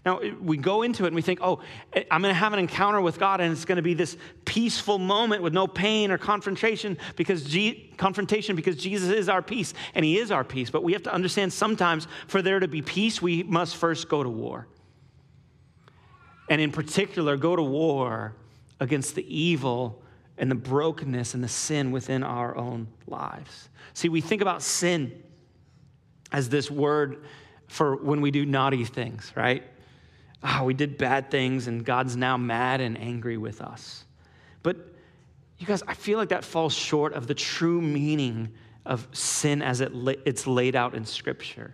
Now, 0.05 0.21
we 0.41 0.55
go 0.55 0.83
into 0.83 1.03
it 1.03 1.07
and 1.07 1.15
we 1.17 1.21
think, 1.21 1.39
oh, 1.41 1.59
I'm 2.09 2.21
going 2.21 2.33
to 2.33 2.39
have 2.39 2.53
an 2.53 2.59
encounter 2.59 3.01
with 3.01 3.19
God 3.19 3.41
and 3.41 3.51
it's 3.51 3.65
going 3.65 3.75
to 3.75 3.81
be 3.81 3.93
this 3.93 4.15
peaceful 4.45 4.97
moment 4.97 5.43
with 5.43 5.51
no 5.51 5.67
pain 5.67 6.11
or 6.11 6.17
confrontation 6.17 6.97
because, 7.17 7.43
G- 7.43 7.93
confrontation 7.97 8.55
because 8.55 8.77
Jesus 8.77 9.09
is 9.09 9.27
our 9.27 9.41
peace 9.41 9.73
and 9.93 10.05
He 10.05 10.19
is 10.19 10.31
our 10.31 10.45
peace. 10.45 10.69
But 10.69 10.85
we 10.85 10.93
have 10.93 11.03
to 11.03 11.13
understand 11.13 11.51
sometimes 11.51 12.07
for 12.27 12.41
there 12.41 12.61
to 12.61 12.69
be 12.69 12.81
peace, 12.81 13.21
we 13.21 13.43
must 13.43 13.75
first 13.75 14.07
go 14.07 14.23
to 14.23 14.29
war. 14.29 14.69
And 16.49 16.61
in 16.61 16.71
particular, 16.71 17.35
go 17.35 17.57
to 17.57 17.63
war 17.63 18.35
against 18.83 19.15
the 19.15 19.25
evil 19.33 20.03
and 20.37 20.51
the 20.51 20.55
brokenness 20.55 21.33
and 21.33 21.41
the 21.41 21.47
sin 21.47 21.91
within 21.91 22.21
our 22.21 22.57
own 22.57 22.85
lives. 23.07 23.69
See, 23.93 24.09
we 24.09 24.19
think 24.19 24.41
about 24.41 24.61
sin 24.61 25.23
as 26.33 26.49
this 26.49 26.69
word 26.69 27.23
for 27.67 27.95
when 27.95 28.19
we 28.19 28.29
do 28.29 28.45
naughty 28.45 28.83
things, 28.83 29.31
right? 29.35 29.63
Oh, 30.43 30.65
we 30.65 30.73
did 30.73 30.97
bad 30.97 31.31
things 31.31 31.67
and 31.67 31.85
God's 31.85 32.17
now 32.17 32.35
mad 32.35 32.81
and 32.81 32.99
angry 32.99 33.37
with 33.37 33.61
us. 33.61 34.03
But 34.63 34.75
you 35.59 35.65
guys, 35.65 35.81
I 35.87 35.93
feel 35.93 36.17
like 36.17 36.29
that 36.29 36.43
falls 36.43 36.73
short 36.73 37.13
of 37.13 37.25
the 37.25 37.33
true 37.33 37.81
meaning 37.81 38.51
of 38.85 39.07
sin 39.13 39.61
as 39.61 39.79
it, 39.79 39.93
it's 40.25 40.45
laid 40.45 40.75
out 40.75 40.93
in 40.93 41.05
Scripture. 41.05 41.73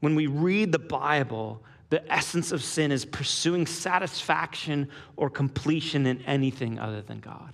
When 0.00 0.16
we 0.16 0.26
read 0.26 0.72
the 0.72 0.80
Bible, 0.80 1.62
the 1.90 2.12
essence 2.12 2.52
of 2.52 2.62
sin 2.62 2.92
is 2.92 3.04
pursuing 3.04 3.66
satisfaction 3.66 4.88
or 5.16 5.30
completion 5.30 6.06
in 6.06 6.20
anything 6.22 6.78
other 6.78 7.00
than 7.00 7.20
God. 7.20 7.52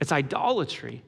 It's 0.00 0.12
idolatry. 0.12 1.02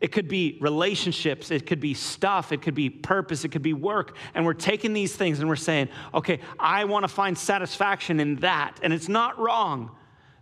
It 0.00 0.12
could 0.12 0.28
be 0.28 0.58
relationships, 0.60 1.50
it 1.50 1.66
could 1.66 1.80
be 1.80 1.94
stuff, 1.94 2.52
it 2.52 2.60
could 2.60 2.74
be 2.74 2.90
purpose, 2.90 3.44
it 3.44 3.52
could 3.52 3.62
be 3.62 3.72
work. 3.72 4.16
And 4.34 4.44
we're 4.44 4.52
taking 4.52 4.92
these 4.92 5.16
things 5.16 5.38
and 5.40 5.48
we're 5.48 5.56
saying, 5.56 5.88
okay, 6.12 6.40
I 6.58 6.84
want 6.84 7.04
to 7.04 7.08
find 7.08 7.38
satisfaction 7.38 8.20
in 8.20 8.36
that. 8.36 8.80
And 8.82 8.92
it's 8.92 9.08
not 9.08 9.38
wrong, 9.38 9.92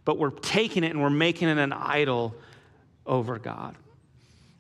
but 0.04 0.18
we're 0.18 0.30
taking 0.30 0.82
it 0.82 0.90
and 0.90 1.00
we're 1.00 1.10
making 1.10 1.48
it 1.48 1.58
an 1.58 1.72
idol 1.72 2.34
over 3.06 3.38
God. 3.38 3.76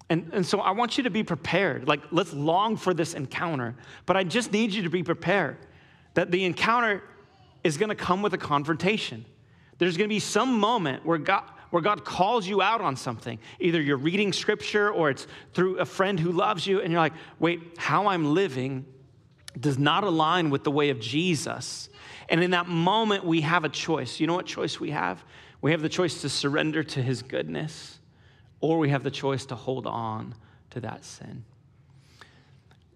And, 0.08 0.30
and 0.34 0.46
so 0.46 0.60
I 0.60 0.72
want 0.72 0.98
you 0.98 1.04
to 1.04 1.10
be 1.10 1.24
prepared. 1.24 1.88
Like, 1.88 2.02
let's 2.12 2.34
long 2.34 2.76
for 2.76 2.92
this 2.92 3.14
encounter, 3.14 3.74
but 4.04 4.16
I 4.16 4.24
just 4.24 4.52
need 4.52 4.72
you 4.72 4.82
to 4.82 4.90
be 4.90 5.02
prepared 5.02 5.56
that 6.14 6.30
the 6.30 6.44
encounter 6.44 7.02
is 7.64 7.76
going 7.76 7.88
to 7.88 7.94
come 7.94 8.22
with 8.22 8.34
a 8.34 8.38
confrontation. 8.38 9.24
There's 9.78 9.96
going 9.96 10.08
to 10.08 10.14
be 10.14 10.20
some 10.20 10.58
moment 10.58 11.04
where 11.04 11.18
God, 11.18 11.44
where 11.70 11.82
God 11.82 12.04
calls 12.04 12.46
you 12.46 12.60
out 12.62 12.80
on 12.80 12.96
something. 12.96 13.38
Either 13.60 13.80
you're 13.80 13.96
reading 13.96 14.32
scripture 14.32 14.90
or 14.90 15.10
it's 15.10 15.26
through 15.54 15.78
a 15.78 15.84
friend 15.84 16.18
who 16.18 16.32
loves 16.32 16.66
you, 16.66 16.80
and 16.80 16.92
you're 16.92 17.00
like, 17.00 17.14
wait, 17.38 17.60
how 17.78 18.08
I'm 18.08 18.34
living 18.34 18.84
does 19.58 19.78
not 19.78 20.04
align 20.04 20.50
with 20.50 20.64
the 20.64 20.70
way 20.70 20.90
of 20.90 21.00
Jesus. 21.00 21.88
And 22.28 22.42
in 22.42 22.52
that 22.52 22.68
moment, 22.68 23.24
we 23.24 23.42
have 23.42 23.64
a 23.64 23.68
choice. 23.68 24.20
You 24.20 24.26
know 24.26 24.34
what 24.34 24.46
choice 24.46 24.80
we 24.80 24.90
have? 24.90 25.24
We 25.60 25.70
have 25.72 25.82
the 25.82 25.88
choice 25.88 26.20
to 26.22 26.28
surrender 26.28 26.82
to 26.82 27.02
his 27.02 27.22
goodness, 27.22 27.98
or 28.60 28.78
we 28.78 28.88
have 28.90 29.02
the 29.02 29.10
choice 29.10 29.46
to 29.46 29.54
hold 29.54 29.86
on 29.86 30.34
to 30.70 30.80
that 30.80 31.04
sin 31.04 31.44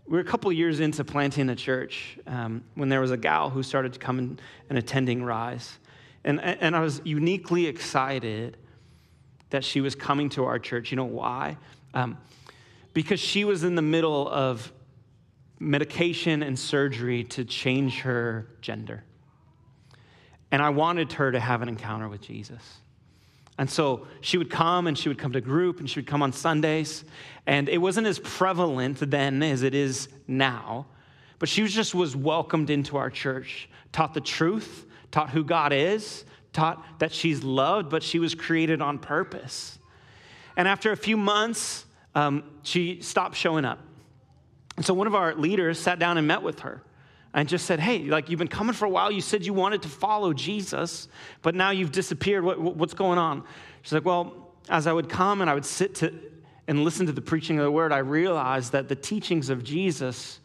we 0.06 0.12
were 0.12 0.20
a 0.20 0.24
couple 0.24 0.52
years 0.52 0.80
into 0.80 1.04
planting 1.04 1.48
a 1.50 1.56
church 1.56 2.18
um, 2.26 2.62
when 2.74 2.88
there 2.88 3.00
was 3.00 3.10
a 3.10 3.16
gal 3.16 3.50
who 3.50 3.62
started 3.62 3.92
to 3.94 3.98
come 3.98 4.38
and, 4.68 4.78
attending 4.78 5.24
Rise. 5.24 5.78
And, 6.24 6.40
and 6.40 6.76
I 6.76 6.80
was 6.80 7.00
uniquely 7.04 7.66
excited 7.66 8.56
that 9.50 9.64
she 9.64 9.80
was 9.80 9.94
coming 9.94 10.28
to 10.30 10.44
our 10.44 10.58
church. 10.58 10.90
You 10.90 10.96
know 10.96 11.04
why? 11.04 11.56
Um, 11.94 12.18
because 12.92 13.20
she 13.20 13.44
was 13.44 13.64
in 13.64 13.74
the 13.74 13.82
middle 13.82 14.28
of 14.28 14.72
medication 15.58 16.42
and 16.42 16.58
surgery 16.58 17.24
to 17.24 17.44
change 17.44 18.00
her 18.00 18.46
gender. 18.60 19.04
And 20.52 20.62
I 20.62 20.70
wanted 20.70 21.12
her 21.14 21.32
to 21.32 21.40
have 21.40 21.62
an 21.62 21.68
encounter 21.68 22.08
with 22.08 22.20
Jesus. 22.20 22.62
And 23.58 23.70
so 23.70 24.06
she 24.20 24.38
would 24.38 24.50
come 24.50 24.86
and 24.86 24.98
she 24.98 25.08
would 25.08 25.18
come 25.18 25.32
to 25.32 25.40
group 25.40 25.80
and 25.80 25.88
she 25.88 26.00
would 26.00 26.06
come 26.06 26.22
on 26.22 26.32
Sundays. 26.32 27.04
And 27.46 27.68
it 27.68 27.78
wasn't 27.78 28.06
as 28.06 28.18
prevalent 28.18 28.98
then 29.10 29.42
as 29.42 29.62
it 29.62 29.74
is 29.74 30.08
now. 30.26 30.86
But 31.38 31.48
she 31.48 31.66
just 31.66 31.94
was 31.94 32.14
welcomed 32.14 32.70
into 32.70 32.96
our 32.96 33.10
church, 33.10 33.68
taught 33.92 34.14
the 34.14 34.20
truth, 34.20 34.86
taught 35.10 35.30
who 35.30 35.44
God 35.44 35.72
is, 35.72 36.24
taught 36.52 36.84
that 36.98 37.12
she's 37.12 37.42
loved, 37.42 37.90
but 37.90 38.02
she 38.02 38.18
was 38.18 38.34
created 38.34 38.80
on 38.80 38.98
purpose. 38.98 39.78
And 40.56 40.66
after 40.66 40.92
a 40.92 40.96
few 40.96 41.16
months, 41.16 41.84
um, 42.14 42.44
she 42.62 43.00
stopped 43.02 43.36
showing 43.36 43.64
up. 43.64 43.78
And 44.76 44.84
so 44.84 44.92
one 44.92 45.06
of 45.06 45.14
our 45.14 45.34
leaders 45.34 45.78
sat 45.78 45.98
down 45.98 46.18
and 46.18 46.26
met 46.26 46.42
with 46.42 46.60
her 46.60 46.82
and 47.36 47.48
just 47.50 47.66
said, 47.66 47.78
Hey, 47.78 48.00
like 48.00 48.30
you've 48.30 48.38
been 48.38 48.48
coming 48.48 48.72
for 48.72 48.86
a 48.86 48.88
while. 48.88 49.12
You 49.12 49.20
said 49.20 49.46
you 49.46 49.52
wanted 49.52 49.82
to 49.82 49.88
follow 49.88 50.32
Jesus, 50.32 51.06
but 51.42 51.54
now 51.54 51.70
you've 51.70 51.92
disappeared. 51.92 52.42
What, 52.42 52.58
what's 52.58 52.94
going 52.94 53.18
on? 53.18 53.44
She's 53.82 53.92
like, 53.92 54.06
Well, 54.06 54.54
as 54.68 54.88
I 54.88 54.92
would 54.92 55.08
come 55.08 55.42
and 55.42 55.48
I 55.48 55.54
would 55.54 55.66
sit 55.66 55.94
to, 55.96 56.12
and 56.66 56.82
listen 56.82 57.06
to 57.06 57.12
the 57.12 57.20
preaching 57.20 57.58
of 57.58 57.64
the 57.64 57.70
word, 57.70 57.92
I 57.92 57.98
realized 57.98 58.72
that 58.72 58.88
the 58.88 58.96
teachings 58.96 59.50
of 59.50 59.62
Jesus 59.62 60.40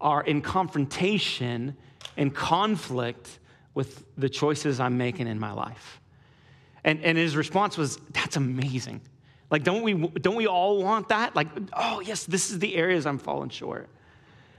are 0.00 0.22
in 0.22 0.42
confrontation 0.42 1.76
and 2.18 2.34
conflict 2.34 3.38
with 3.72 4.04
the 4.18 4.28
choices 4.28 4.80
I'm 4.80 4.98
making 4.98 5.28
in 5.28 5.38
my 5.38 5.52
life. 5.52 6.00
And, 6.84 7.02
and 7.04 7.16
his 7.16 7.36
response 7.36 7.78
was, 7.78 7.98
That's 8.10 8.36
amazing. 8.36 9.00
Like, 9.48 9.62
don't 9.62 9.82
we, 9.82 9.94
don't 9.94 10.34
we 10.34 10.48
all 10.48 10.82
want 10.82 11.10
that? 11.10 11.36
Like, 11.36 11.46
oh, 11.72 12.00
yes, 12.00 12.24
this 12.24 12.50
is 12.50 12.58
the 12.58 12.74
areas 12.74 13.06
I'm 13.06 13.18
falling 13.18 13.50
short. 13.50 13.88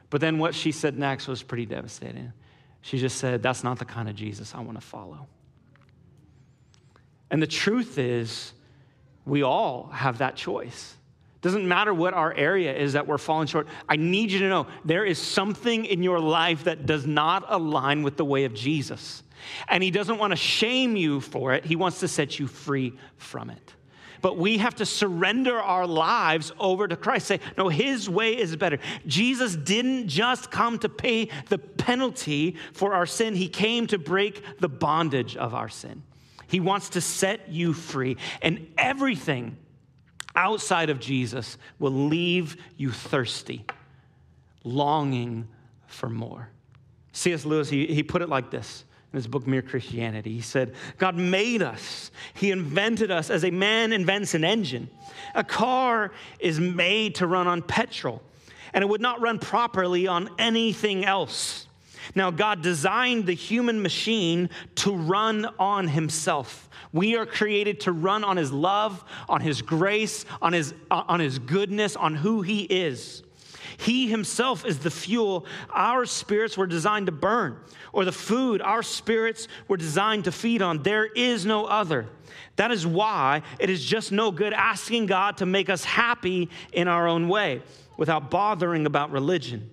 But 0.09 0.21
then 0.21 0.37
what 0.37 0.55
she 0.55 0.71
said 0.71 0.97
next 0.97 1.27
was 1.27 1.43
pretty 1.43 1.65
devastating. 1.65 2.31
She 2.81 2.97
just 2.97 3.17
said, 3.17 3.43
That's 3.43 3.63
not 3.63 3.79
the 3.79 3.85
kind 3.85 4.07
of 4.07 4.15
Jesus 4.15 4.53
I 4.55 4.61
want 4.61 4.79
to 4.79 4.85
follow. 4.85 5.27
And 7.29 7.41
the 7.41 7.47
truth 7.47 7.97
is, 7.97 8.53
we 9.25 9.43
all 9.43 9.87
have 9.87 10.19
that 10.19 10.35
choice. 10.37 10.95
Doesn't 11.41 11.67
matter 11.67 11.93
what 11.93 12.13
our 12.13 12.33
area 12.33 12.75
is 12.75 12.93
that 12.93 13.05
we're 13.05 13.17
falling 13.17 13.47
short. 13.47 13.67
I 13.87 13.95
need 13.97 14.31
you 14.31 14.39
to 14.39 14.49
know 14.49 14.67
there 14.85 15.05
is 15.05 15.19
something 15.19 15.85
in 15.85 16.01
your 16.01 16.19
life 16.19 16.63
that 16.63 16.85
does 16.85 17.05
not 17.05 17.45
align 17.49 18.03
with 18.03 18.17
the 18.17 18.25
way 18.25 18.45
of 18.45 18.53
Jesus. 18.53 19.23
And 19.67 19.83
He 19.83 19.91
doesn't 19.91 20.17
want 20.17 20.31
to 20.31 20.37
shame 20.37 20.95
you 20.95 21.19
for 21.19 21.53
it, 21.53 21.65
He 21.65 21.75
wants 21.75 21.99
to 21.99 22.07
set 22.07 22.39
you 22.39 22.47
free 22.47 22.93
from 23.17 23.49
it 23.49 23.73
but 24.21 24.37
we 24.37 24.57
have 24.57 24.75
to 24.75 24.85
surrender 24.85 25.57
our 25.57 25.87
lives 25.87 26.51
over 26.59 26.87
to 26.87 26.95
Christ. 26.95 27.27
Say, 27.27 27.39
no, 27.57 27.69
His 27.69 28.09
way 28.09 28.37
is 28.37 28.55
better. 28.55 28.79
Jesus 29.05 29.55
didn't 29.55 30.07
just 30.07 30.51
come 30.51 30.79
to 30.79 30.89
pay 30.89 31.29
the 31.49 31.57
penalty 31.57 32.55
for 32.73 32.93
our 32.93 33.05
sin, 33.05 33.35
He 33.35 33.47
came 33.47 33.87
to 33.87 33.97
break 33.97 34.59
the 34.59 34.69
bondage 34.69 35.35
of 35.35 35.53
our 35.53 35.69
sin. 35.69 36.03
He 36.47 36.59
wants 36.59 36.89
to 36.89 37.01
set 37.01 37.49
you 37.49 37.73
free. 37.73 38.17
And 38.41 38.67
everything 38.77 39.57
outside 40.35 40.89
of 40.89 40.99
Jesus 40.99 41.57
will 41.77 41.91
leave 41.91 42.57
you 42.77 42.91
thirsty, 42.91 43.65
longing 44.63 45.47
for 45.87 46.09
more. 46.09 46.49
C.S. 47.11 47.45
Lewis, 47.45 47.69
he, 47.69 47.87
he 47.87 48.03
put 48.03 48.21
it 48.21 48.29
like 48.29 48.51
this 48.51 48.85
in 49.13 49.17
his 49.17 49.27
book, 49.27 49.47
Mere 49.47 49.61
Christianity. 49.61 50.33
He 50.33 50.41
said, 50.41 50.73
God 50.97 51.15
made 51.15 51.61
us, 51.61 52.11
He 52.33 52.51
invented 52.51 53.09
us 53.09 53.29
as 53.29 53.43
a 53.43 53.51
man 53.51 53.93
invents 53.93 54.33
an 54.33 54.43
engine. 54.43 54.89
A 55.33 55.43
car 55.43 56.11
is 56.39 56.59
made 56.59 57.15
to 57.15 57.27
run 57.27 57.47
on 57.47 57.61
petrol, 57.61 58.21
and 58.73 58.83
it 58.83 58.87
would 58.87 59.01
not 59.01 59.21
run 59.21 59.39
properly 59.39 60.07
on 60.07 60.29
anything 60.37 61.05
else. 61.05 61.67
Now, 62.15 62.31
God 62.31 62.61
designed 62.61 63.25
the 63.25 63.33
human 63.33 63.81
machine 63.81 64.49
to 64.75 64.95
run 64.95 65.45
on 65.59 65.87
Himself. 65.87 66.69
We 66.93 67.15
are 67.17 67.25
created 67.25 67.81
to 67.81 67.91
run 67.91 68.23
on 68.23 68.37
His 68.37 68.51
love, 68.51 69.03
on 69.27 69.41
His 69.41 69.61
grace, 69.61 70.25
on 70.41 70.53
His, 70.53 70.73
uh, 70.91 71.03
on 71.07 71.19
his 71.19 71.39
goodness, 71.39 71.95
on 71.95 72.15
who 72.15 72.41
He 72.41 72.61
is. 72.63 73.23
He 73.77 74.07
himself 74.07 74.65
is 74.65 74.79
the 74.79 74.91
fuel 74.91 75.45
our 75.69 76.05
spirits 76.05 76.57
were 76.57 76.67
designed 76.67 77.05
to 77.05 77.11
burn, 77.11 77.57
or 77.93 78.05
the 78.05 78.11
food 78.11 78.61
our 78.61 78.81
spirits 78.81 79.47
were 79.67 79.77
designed 79.77 80.23
to 80.23 80.31
feed 80.31 80.61
on. 80.61 80.81
There 80.81 81.05
is 81.05 81.45
no 81.45 81.65
other. 81.65 82.07
That 82.55 82.71
is 82.71 82.87
why 82.87 83.43
it 83.59 83.69
is 83.69 83.85
just 83.85 84.11
no 84.11 84.31
good 84.31 84.51
asking 84.51 85.05
God 85.05 85.37
to 85.37 85.45
make 85.45 85.69
us 85.69 85.83
happy 85.83 86.49
in 86.73 86.87
our 86.87 87.07
own 87.07 87.29
way 87.29 87.61
without 87.97 88.31
bothering 88.31 88.87
about 88.87 89.11
religion. 89.11 89.69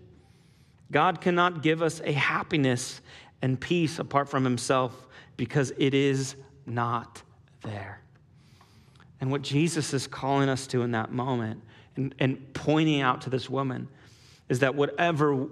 God 0.93 1.21
cannot 1.23 1.63
give 1.63 1.83
us 1.83 2.01
a 2.05 2.13
happiness 2.13 3.01
and 3.41 3.59
peace 3.59 3.99
apart 3.99 4.29
from 4.29 4.45
Himself 4.45 5.07
because 5.37 5.73
it 5.79 5.95
is 5.95 6.37
not 6.67 7.23
there. 7.63 8.01
And 9.21 9.31
what 9.31 9.43
Jesus 9.43 9.95
is 9.95 10.07
calling 10.07 10.51
us 10.51 10.67
to 10.69 10.83
in 10.83 10.91
that 10.91 11.11
moment 11.11 11.63
and, 11.97 12.15
and 12.19 12.55
pointing 12.55 13.01
out 13.01 13.23
to 13.23 13.31
this 13.31 13.49
woman 13.49 13.89
is 14.49 14.61
that 14.61 14.75
whatever 14.75 15.47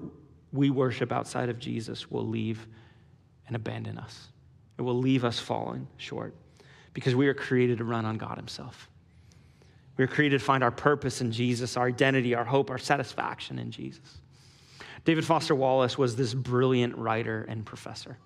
we 0.53 0.71
worship 0.71 1.13
outside 1.13 1.49
of 1.49 1.59
Jesus 1.59 2.11
will 2.11 2.27
leave 2.27 2.67
and 3.47 3.57
abandon 3.57 3.99
us. 3.99 4.29
It 4.79 4.83
will 4.83 4.99
leave 4.99 5.25
us 5.25 5.39
falling 5.39 5.87
short 5.97 6.35
because 6.95 7.15
we 7.15 7.29
are 7.29 7.35
created 7.35 7.79
to 7.79 7.85
run 7.85 8.05
on 8.05 8.19
God 8.19 8.37
Himself. 8.37 8.89
We 9.97 10.05
are 10.05 10.09
created 10.09 10.39
to 10.39 10.45
find 10.45 10.65
our 10.65 10.71
purpose 10.71 11.21
in 11.21 11.33
Jesus, 11.33 11.77
our 11.77 11.87
identity, 11.87 12.35
our 12.35 12.45
hope, 12.45 12.71
our 12.71 12.79
satisfaction 12.79 13.59
in 13.59 13.71
Jesus. 13.71 14.21
David 15.05 15.25
Foster 15.25 15.55
Wallace 15.55 15.99
was 15.99 16.17
this 16.17 16.33
brilliant 16.33 16.97
writer 16.97 17.45
and 17.49 17.65
professor. 17.65 18.17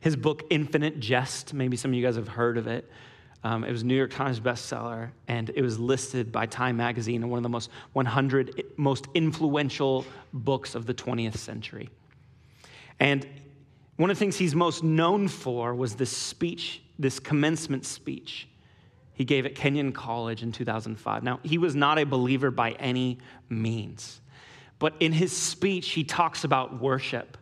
His 0.00 0.16
book, 0.16 0.44
Infinite 0.50 0.98
Jest, 0.98 1.54
maybe 1.54 1.76
some 1.76 1.90
of 1.90 1.94
you 1.94 2.04
guys 2.04 2.16
have 2.16 2.28
heard 2.28 2.58
of 2.58 2.66
it. 2.66 2.90
Um, 3.42 3.64
it 3.64 3.72
was 3.72 3.82
New 3.84 3.96
York 3.96 4.10
Times 4.10 4.38
bestseller, 4.38 5.10
and 5.26 5.50
it 5.54 5.62
was 5.62 5.78
listed 5.78 6.30
by 6.30 6.44
Time 6.46 6.76
Magazine 6.76 7.22
in 7.22 7.30
one 7.30 7.38
of 7.38 7.42
the 7.42 7.48
most 7.48 7.70
100 7.94 8.64
most 8.76 9.06
influential 9.14 10.04
books 10.32 10.74
of 10.74 10.84
the 10.86 10.92
20th 10.92 11.36
century. 11.36 11.88
And 12.98 13.26
one 13.96 14.10
of 14.10 14.16
the 14.16 14.18
things 14.18 14.36
he's 14.36 14.54
most 14.54 14.84
known 14.84 15.26
for 15.26 15.74
was 15.74 15.94
this 15.94 16.14
speech, 16.14 16.82
this 16.98 17.18
commencement 17.18 17.86
speech 17.86 18.46
he 19.14 19.24
gave 19.24 19.44
at 19.44 19.54
Kenyon 19.54 19.92
College 19.92 20.42
in 20.42 20.52
2005. 20.52 21.22
Now, 21.22 21.40
he 21.42 21.58
was 21.58 21.74
not 21.74 21.98
a 21.98 22.04
believer 22.04 22.50
by 22.50 22.72
any 22.72 23.18
means, 23.50 24.20
but 24.78 24.94
in 25.00 25.12
his 25.12 25.34
speech, 25.34 25.90
he 25.90 26.04
talks 26.04 26.44
about 26.44 26.80
worship 26.80 27.36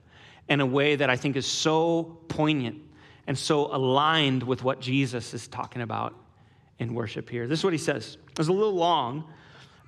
in 0.48 0.60
a 0.60 0.66
way 0.66 0.96
that 0.96 1.10
I 1.10 1.16
think 1.16 1.36
is 1.36 1.46
so 1.46 2.18
poignant 2.28 2.82
and 3.28 3.38
so 3.38 3.66
aligned 3.66 4.42
with 4.42 4.64
what 4.64 4.80
Jesus 4.80 5.34
is 5.34 5.46
talking 5.48 5.82
about 5.82 6.14
in 6.78 6.94
worship 6.94 7.28
here. 7.28 7.46
This 7.46 7.60
is 7.60 7.64
what 7.64 7.74
he 7.74 7.78
says. 7.78 8.16
It's 8.38 8.48
a 8.48 8.52
little 8.52 8.72
long, 8.72 9.24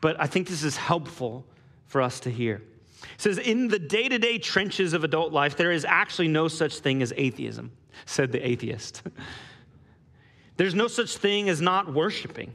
but 0.03 0.21
I 0.21 0.27
think 0.27 0.47
this 0.47 0.63
is 0.63 0.77
helpful 0.77 1.47
for 1.87 2.03
us 2.03 2.21
to 2.21 2.31
hear. 2.31 2.57
It 3.03 3.09
says, 3.17 3.39
In 3.39 3.69
the 3.69 3.79
day 3.79 4.11
to 4.11 4.19
day 4.19 4.37
trenches 4.37 4.93
of 4.93 5.05
adult 5.05 5.33
life, 5.33 5.57
there 5.57 5.73
is 5.73 5.87
actually 5.87 6.29
no 6.29 6.49
such 6.49 6.81
thing 6.81 7.01
as 7.01 7.15
atheism, 7.17 7.73
said 8.05 8.31
the 8.31 8.47
atheist. 8.47 9.03
There's 10.59 10.75
no 10.75 10.87
such 10.87 11.17
thing 11.17 11.49
as 11.49 11.63
not 11.63 11.95
worshiping. 11.95 12.53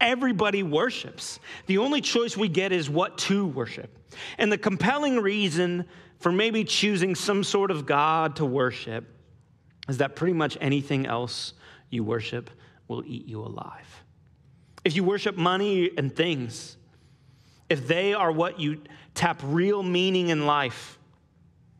Everybody 0.00 0.64
worships. 0.64 1.38
The 1.66 1.78
only 1.78 2.00
choice 2.00 2.36
we 2.36 2.48
get 2.48 2.72
is 2.72 2.90
what 2.90 3.16
to 3.18 3.46
worship. 3.46 3.96
And 4.38 4.50
the 4.50 4.58
compelling 4.58 5.20
reason 5.20 5.84
for 6.18 6.32
maybe 6.32 6.64
choosing 6.64 7.14
some 7.14 7.44
sort 7.44 7.70
of 7.70 7.86
God 7.86 8.36
to 8.36 8.44
worship 8.44 9.06
is 9.88 9.98
that 9.98 10.16
pretty 10.16 10.32
much 10.32 10.56
anything 10.60 11.06
else 11.06 11.54
you 11.90 12.02
worship 12.02 12.50
will 12.88 13.04
eat 13.06 13.26
you 13.26 13.40
alive. 13.40 14.04
If 14.84 14.94
you 14.94 15.04
worship 15.04 15.36
money 15.36 15.90
and 15.96 16.14
things, 16.14 16.76
if 17.68 17.88
they 17.88 18.14
are 18.14 18.30
what 18.30 18.60
you 18.60 18.82
tap 19.14 19.40
real 19.44 19.82
meaning 19.82 20.28
in 20.28 20.46
life, 20.46 20.98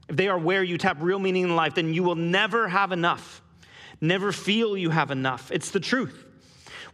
if 0.08 0.16
they 0.16 0.28
are 0.28 0.38
where 0.38 0.62
you 0.62 0.78
tap 0.78 0.98
real 1.00 1.18
meaning 1.18 1.44
in 1.44 1.56
life, 1.56 1.74
then 1.74 1.94
you 1.94 2.02
will 2.02 2.16
never 2.16 2.68
have 2.68 2.92
enough, 2.92 3.42
never 4.00 4.32
feel 4.32 4.76
you 4.76 4.90
have 4.90 5.10
enough. 5.10 5.50
It's 5.52 5.70
the 5.70 5.80
truth. 5.80 6.24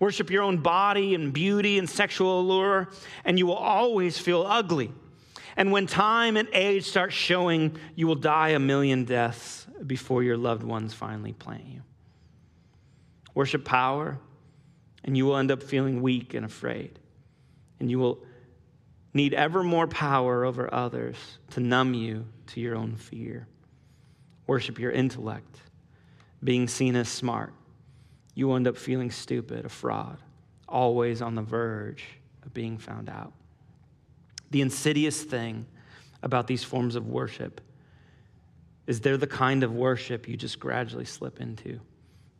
Worship 0.00 0.30
your 0.30 0.42
own 0.42 0.58
body 0.58 1.14
and 1.14 1.32
beauty 1.32 1.78
and 1.78 1.88
sexual 1.88 2.40
allure, 2.40 2.90
and 3.24 3.38
you 3.38 3.46
will 3.46 3.54
always 3.54 4.18
feel 4.18 4.44
ugly. 4.46 4.92
And 5.56 5.70
when 5.70 5.86
time 5.86 6.36
and 6.36 6.48
age 6.52 6.84
start 6.86 7.12
showing, 7.12 7.78
you 7.94 8.06
will 8.06 8.16
die 8.16 8.50
a 8.50 8.58
million 8.58 9.04
deaths 9.04 9.61
before 9.86 10.22
your 10.22 10.36
loved 10.36 10.62
ones 10.62 10.94
finally 10.94 11.32
plant 11.32 11.64
you. 11.66 11.82
Worship 13.34 13.64
power, 13.64 14.18
and 15.04 15.16
you 15.16 15.24
will 15.26 15.36
end 15.36 15.50
up 15.50 15.62
feeling 15.62 16.02
weak 16.02 16.34
and 16.34 16.44
afraid. 16.44 16.98
And 17.80 17.90
you 17.90 17.98
will 17.98 18.22
need 19.14 19.34
ever 19.34 19.62
more 19.62 19.86
power 19.86 20.44
over 20.44 20.72
others 20.72 21.16
to 21.50 21.60
numb 21.60 21.94
you 21.94 22.26
to 22.48 22.60
your 22.60 22.76
own 22.76 22.96
fear. 22.96 23.46
Worship 24.46 24.78
your 24.78 24.92
intellect, 24.92 25.60
being 26.42 26.68
seen 26.68 26.96
as 26.96 27.08
smart. 27.08 27.52
You 28.34 28.48
will 28.48 28.56
end 28.56 28.68
up 28.68 28.76
feeling 28.76 29.10
stupid, 29.10 29.64
a 29.64 29.68
fraud, 29.68 30.18
always 30.68 31.20
on 31.20 31.34
the 31.34 31.42
verge 31.42 32.04
of 32.44 32.54
being 32.54 32.78
found 32.78 33.08
out. 33.08 33.32
The 34.50 34.62
insidious 34.62 35.22
thing 35.22 35.66
about 36.22 36.46
these 36.46 36.62
forms 36.62 36.94
of 36.96 37.08
worship 37.08 37.60
is 38.86 39.00
they're 39.00 39.16
the 39.16 39.26
kind 39.26 39.62
of 39.62 39.72
worship 39.72 40.28
you 40.28 40.36
just 40.36 40.58
gradually 40.58 41.04
slip 41.04 41.40
into. 41.40 41.80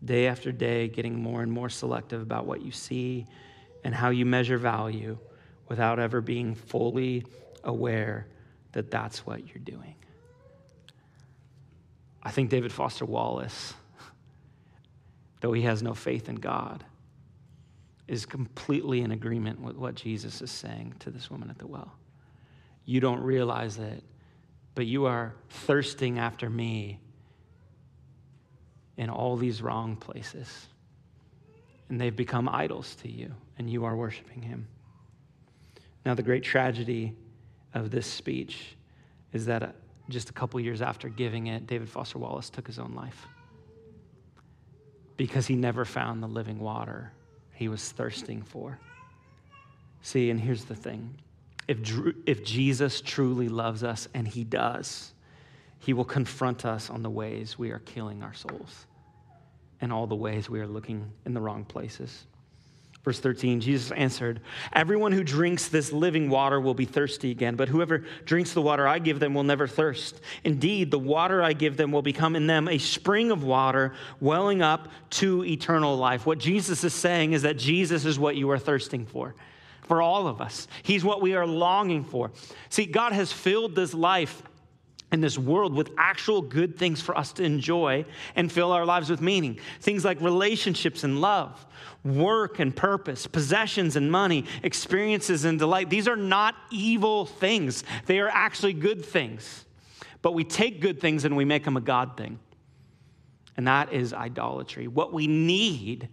Day 0.05 0.27
after 0.27 0.51
day, 0.51 0.89
getting 0.89 1.21
more 1.21 1.43
and 1.43 1.53
more 1.53 1.69
selective 1.69 2.21
about 2.21 2.47
what 2.47 2.63
you 2.63 2.73
see 2.73 3.27
and 3.85 3.95
how 3.95 4.11
you 4.11 4.27
measure 4.27 4.59
value 4.59 5.19
without 5.69 5.99
ever 5.99 6.21
being 6.21 6.55
fully 6.55 7.25
aware 7.65 8.27
that 8.73 8.91
that's 8.91 9.25
what 9.25 9.47
you're 9.47 9.63
doing. 9.63 9.95
I 12.23 12.31
think 12.31 12.51
David 12.51 12.73
Foster 12.73 13.05
Wallace, 13.05 13.75
though 15.41 15.53
he 15.53 15.63
has 15.63 15.83
no 15.83 15.95
faith 15.95 16.29
in 16.29 16.37
God, 16.37 16.85
is 18.09 18.27
completely 18.27 19.01
in 19.01 19.11
agreement 19.11 19.61
with 19.61 19.77
what 19.77 19.95
Jesus 19.95 20.43
is 20.43 20.51
saying 20.51 20.95
to 21.01 21.11
this 21.11 21.31
woman 21.31 21.51
at 21.51 21.59
the 21.59 21.67
well. 21.67 21.93
You 22.85 23.01
don't 23.01 23.21
realize 23.21 23.79
it, 23.79 24.03
but 24.75 24.87
you 24.87 25.07
are 25.07 25.35
thirsting 25.49 26.19
after 26.19 26.49
me 26.49 26.99
in 28.97 29.11
all 29.11 29.37
these 29.37 29.63
wrong 29.63 29.97
places. 29.97 30.69
And 31.89 32.01
they've 32.01 32.15
become 32.15 32.49
idols 32.49 32.95
to 32.97 33.11
you, 33.11 33.35
and 33.59 33.69
you 33.69 33.85
are 33.85 33.97
worshiping 33.97 34.43
him. 34.43 34.67
Now, 36.05 36.15
the 36.15 36.23
great 36.23 36.43
tragedy 36.43 37.15
of 37.75 37.91
this 37.91 38.07
speech 38.07 38.77
is 39.33 39.47
that 39.47 39.63
uh, 39.63 39.69
just 40.09 40.31
a 40.31 40.33
couple 40.33 40.59
years 40.61 40.83
after 40.83 41.09
giving 41.09 41.47
it, 41.47 41.67
David 41.67 41.89
Foster 41.89 42.19
Wallace 42.19 42.51
took 42.51 42.67
his 42.67 42.79
own 42.79 42.95
life 42.95 43.27
because 45.17 45.47
he 45.47 45.55
never 45.55 45.85
found 45.85 46.23
the 46.23 46.27
living 46.27 46.59
water 46.59 47.13
he 47.55 47.69
was 47.69 47.93
thirsting 47.93 48.43
for. 48.43 48.79
See, 50.03 50.31
and 50.31 50.41
here's 50.41 50.65
the 50.65 50.75
thing 50.75 51.17
if, 51.69 51.79
if 52.27 52.45
Jesus 52.45 53.01
truly 53.01 53.49
loves 53.49 53.85
us, 53.85 54.09
and 54.15 54.27
he 54.27 54.45
does, 54.45 55.13
he 55.79 55.93
will 55.93 56.05
confront 56.05 56.65
us 56.65 56.91
on 56.91 57.03
the 57.03 57.11
ways 57.11 57.59
we 57.59 57.71
are 57.71 57.81
killing 57.81 58.23
our 58.23 58.35
souls 58.35 58.87
and 59.81 59.93
all 59.93 60.07
the 60.07 60.15
ways 60.15 60.49
we 60.49 60.61
are 60.61 60.67
looking 60.67 61.11
in 61.27 61.35
the 61.35 61.41
wrong 61.41 61.65
places. 61.65 62.25
Verse 63.05 63.19
13, 63.19 63.61
Jesus 63.61 63.91
answered, 63.91 64.41
Everyone 64.73 65.11
who 65.11 65.25
drinks 65.25 65.67
this 65.67 65.93
living 65.93 66.31
water 66.31 66.61
will 66.61 66.75
be 66.75 66.85
thirsty 66.85 67.33
again, 67.33 67.57
but 67.57 67.69
whoever 67.69 68.05
drinks 68.25 68.53
the 68.53 68.63
water 68.63 68.87
I 68.87 69.01
give 69.01 69.19
them 69.19 69.35
will 69.35 69.43
never 69.43 69.67
thirst. 69.67 70.21
Indeed, 70.45 70.93
the 70.93 71.01
water 71.01 71.43
I 71.43 71.53
give 71.53 71.77
them 71.77 71.91
will 71.91 72.03
become 72.03 72.37
in 72.37 72.47
them 72.47 72.69
a 72.69 72.79
spring 72.79 73.33
of 73.33 73.43
water 73.43 73.93
welling 74.21 74.63
up 74.63 74.87
to 75.11 75.45
eternal 75.45 75.97
life. 75.97 76.27
What 76.27 76.39
Jesus 76.39 76.85
is 76.85 76.95
saying 76.95 77.33
is 77.33 77.43
that 77.43 77.59
Jesus 77.59 78.05
is 78.05 78.21
what 78.21 78.37
you 78.37 78.51
are 78.51 78.59
thirsting 78.59 79.05
for 79.05 79.35
for 79.93 80.01
all 80.01 80.27
of 80.27 80.41
us. 80.41 80.69
He's 80.83 81.05
what 81.05 81.21
we 81.21 81.35
are 81.35 81.47
longing 81.47 82.03
for. 82.03 82.31
See, 82.71 82.87
God 82.87 83.13
has 83.13 83.31
filled 83.31 83.75
this 83.75 83.93
life 83.93 84.43
in 85.13 85.21
this 85.21 85.37
world 85.37 85.75
with 85.75 85.91
actual 85.99 86.41
good 86.41 86.79
things 86.79 87.03
for 87.03 87.15
us 87.15 87.31
to 87.35 87.43
enjoy 87.43 88.07
and 88.35 88.51
fill 88.51 88.73
our 88.73 88.87
lives 88.87 89.11
with 89.11 89.21
meaning. 89.21 89.59
Things 89.81 90.03
like 90.03 90.19
relationships 90.23 91.05
and 91.05 91.21
love, 91.21 91.67
work 92.05 92.59
and 92.59 92.75
purpose, 92.75 93.27
possessions 93.27 93.95
and 93.95 94.11
money, 94.11 94.47
experiences 94.63 95.45
and 95.45 95.59
delight. 95.59 95.91
These 95.91 96.09
are 96.09 96.17
not 96.17 96.55
evil 96.71 97.27
things, 97.27 97.85
they 98.07 98.19
are 98.19 98.31
actually 98.31 98.73
good 98.73 99.05
things. 99.05 99.67
But 100.23 100.33
we 100.33 100.43
take 100.43 100.81
good 100.81 101.03
things 101.03 101.27
and 101.27 101.37
we 101.37 101.45
make 101.45 101.65
them 101.65 101.77
a 101.77 101.83
God 101.83 102.17
thing. 102.17 102.39
And 103.59 103.69
that 103.69 103.93
is 103.93 104.15
idolatry. 104.15 104.89
What 104.89 105.13
we 105.13 105.27
need 105.27 106.09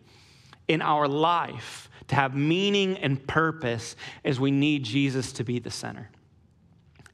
in 0.68 0.82
our 0.82 1.08
life 1.08 1.89
to 2.10 2.16
have 2.16 2.36
meaning 2.36 2.98
and 2.98 3.26
purpose 3.26 3.96
is 4.24 4.40
we 4.40 4.52
need 4.52 4.84
Jesus 4.84 5.32
to 5.34 5.44
be 5.44 5.60
the 5.60 5.72
center. 5.72 6.10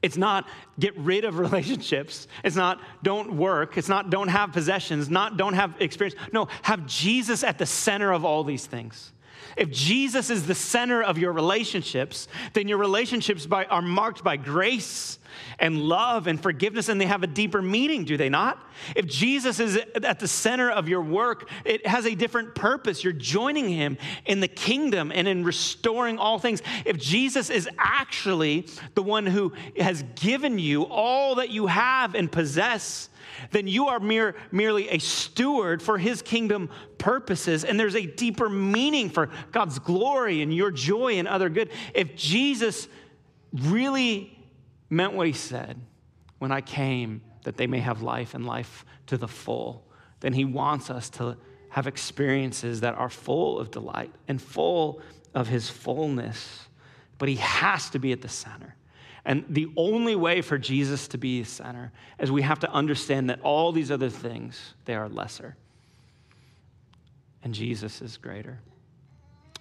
It's 0.02 0.16
not 0.16 0.48
get 0.78 0.96
rid 0.98 1.24
of 1.24 1.38
relationships. 1.38 2.28
It's 2.44 2.56
not 2.56 2.80
don't 3.02 3.36
work. 3.36 3.76
It's 3.78 3.88
not 3.88 4.10
don't 4.10 4.28
have 4.28 4.52
possessions, 4.52 5.08
not 5.08 5.36
don't 5.36 5.54
have 5.54 5.74
experience. 5.80 6.18
No, 6.32 6.48
have 6.62 6.86
Jesus 6.86 7.44
at 7.44 7.58
the 7.58 7.66
center 7.66 8.12
of 8.12 8.24
all 8.24 8.44
these 8.44 8.66
things. 8.66 9.12
If 9.56 9.70
Jesus 9.70 10.28
is 10.28 10.46
the 10.46 10.54
center 10.54 11.02
of 11.02 11.18
your 11.18 11.32
relationships, 11.32 12.28
then 12.52 12.68
your 12.68 12.78
relationships 12.78 13.46
by, 13.46 13.64
are 13.66 13.80
marked 13.80 14.22
by 14.22 14.36
grace 14.36 15.18
and 15.58 15.82
love 15.82 16.26
and 16.26 16.40
forgiveness, 16.40 16.88
and 16.88 17.00
they 17.00 17.06
have 17.06 17.22
a 17.22 17.26
deeper 17.26 17.62
meaning, 17.62 18.04
do 18.04 18.16
they 18.16 18.28
not? 18.28 18.58
If 18.94 19.06
Jesus 19.06 19.60
is 19.60 19.78
at 20.02 20.20
the 20.20 20.28
center 20.28 20.70
of 20.70 20.88
your 20.88 21.00
work, 21.00 21.48
it 21.64 21.86
has 21.86 22.06
a 22.06 22.14
different 22.14 22.54
purpose. 22.54 23.02
You're 23.02 23.12
joining 23.12 23.68
him 23.68 23.98
in 24.24 24.40
the 24.40 24.48
kingdom 24.48 25.10
and 25.14 25.26
in 25.26 25.44
restoring 25.44 26.18
all 26.18 26.38
things. 26.38 26.62
If 26.84 26.98
Jesus 26.98 27.50
is 27.50 27.68
actually 27.78 28.66
the 28.94 29.02
one 29.02 29.26
who 29.26 29.52
has 29.78 30.04
given 30.14 30.58
you 30.58 30.82
all 30.84 31.36
that 31.36 31.50
you 31.50 31.66
have 31.66 32.14
and 32.14 32.30
possess, 32.30 33.08
then 33.50 33.66
you 33.66 33.88
are 33.88 34.00
mere, 34.00 34.34
merely 34.50 34.88
a 34.88 34.98
steward 34.98 35.82
for 35.82 35.98
his 35.98 36.22
kingdom 36.22 36.70
purposes. 36.98 37.64
And 37.64 37.78
there's 37.78 37.96
a 37.96 38.06
deeper 38.06 38.48
meaning 38.48 39.10
for 39.10 39.30
God's 39.52 39.78
glory 39.78 40.42
and 40.42 40.54
your 40.54 40.70
joy 40.70 41.14
and 41.14 41.28
other 41.28 41.48
good. 41.48 41.70
If 41.94 42.16
Jesus 42.16 42.88
really 43.52 44.35
meant 44.88 45.14
what 45.14 45.26
he 45.26 45.32
said 45.32 45.80
when 46.38 46.52
I 46.52 46.60
came, 46.60 47.22
that 47.44 47.56
they 47.56 47.66
may 47.66 47.80
have 47.80 48.02
life 48.02 48.34
and 48.34 48.44
life 48.44 48.84
to 49.06 49.16
the 49.16 49.28
full, 49.28 49.84
then 50.20 50.32
he 50.32 50.44
wants 50.44 50.90
us 50.90 51.08
to 51.10 51.36
have 51.70 51.86
experiences 51.86 52.80
that 52.80 52.94
are 52.94 53.10
full 53.10 53.58
of 53.58 53.70
delight 53.70 54.12
and 54.28 54.40
full 54.40 55.00
of 55.34 55.48
his 55.48 55.68
fullness. 55.68 56.68
But 57.18 57.28
he 57.28 57.36
has 57.36 57.90
to 57.90 57.98
be 57.98 58.12
at 58.12 58.22
the 58.22 58.28
center. 58.28 58.74
And 59.24 59.44
the 59.48 59.68
only 59.76 60.14
way 60.14 60.40
for 60.40 60.56
Jesus 60.56 61.08
to 61.08 61.18
be 61.18 61.42
the 61.42 61.48
center 61.48 61.92
is 62.18 62.30
we 62.30 62.42
have 62.42 62.60
to 62.60 62.70
understand 62.70 63.28
that 63.28 63.40
all 63.40 63.72
these 63.72 63.90
other 63.90 64.08
things, 64.08 64.74
they 64.84 64.94
are 64.94 65.08
lesser. 65.08 65.56
And 67.42 67.52
Jesus 67.52 68.00
is 68.00 68.16
greater. 68.16 68.60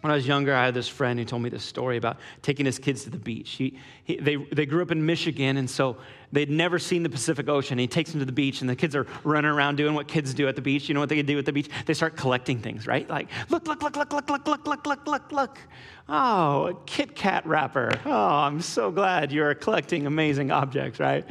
When 0.05 0.11
I 0.11 0.17
was 0.17 0.27
younger, 0.27 0.53
I 0.53 0.65
had 0.65 0.75
this 0.75 0.87
friend 0.87 1.17
who 1.17 1.25
told 1.25 1.41
me 1.41 1.49
this 1.49 1.63
story 1.63 1.97
about 1.97 2.19
taking 2.43 2.67
his 2.67 2.77
kids 2.77 3.05
to 3.05 3.09
the 3.09 3.17
beach. 3.17 3.49
He, 3.49 3.79
he, 4.03 4.17
they, 4.17 4.35
they 4.35 4.67
grew 4.67 4.83
up 4.83 4.91
in 4.91 5.03
Michigan, 5.03 5.57
and 5.57 5.67
so 5.67 5.97
they'd 6.35 6.49
never 6.49 6.77
seen 6.77 7.03
the 7.03 7.09
Pacific 7.09 7.49
Ocean. 7.49 7.77
He 7.77 7.87
takes 7.87 8.11
them 8.11 8.19
to 8.19 8.25
the 8.25 8.31
beach, 8.31 8.61
and 8.61 8.69
the 8.69 8.75
kids 8.75 8.95
are 8.95 9.07
running 9.23 9.49
around 9.49 9.77
doing 9.77 9.93
what 9.95 10.07
kids 10.07 10.33
do 10.33 10.47
at 10.47 10.55
the 10.55 10.61
beach. 10.61 10.87
You 10.87 10.93
know 10.93 10.99
what 10.99 11.09
they 11.09 11.21
do 11.21 11.39
at 11.39 11.45
the 11.45 11.53
beach? 11.53 11.69
They 11.85 11.93
start 11.93 12.15
collecting 12.15 12.59
things, 12.59 12.87
right? 12.87 13.09
Like, 13.09 13.29
look, 13.49 13.67
look, 13.67 13.81
look, 13.81 13.95
look, 13.95 14.11
look, 14.11 14.29
look, 14.29 14.45
look, 14.47 14.67
look, 14.67 14.85
look, 14.85 15.07
look, 15.07 15.31
look. 15.31 15.59
Oh, 16.07 16.67
a 16.67 16.75
Kit 16.85 17.15
Kat 17.15 17.47
wrapper. 17.47 17.89
Oh, 18.05 18.11
I'm 18.11 18.61
so 18.61 18.91
glad 18.91 19.31
you're 19.31 19.55
collecting 19.55 20.05
amazing 20.05 20.51
objects, 20.51 20.99
right? 20.99 21.25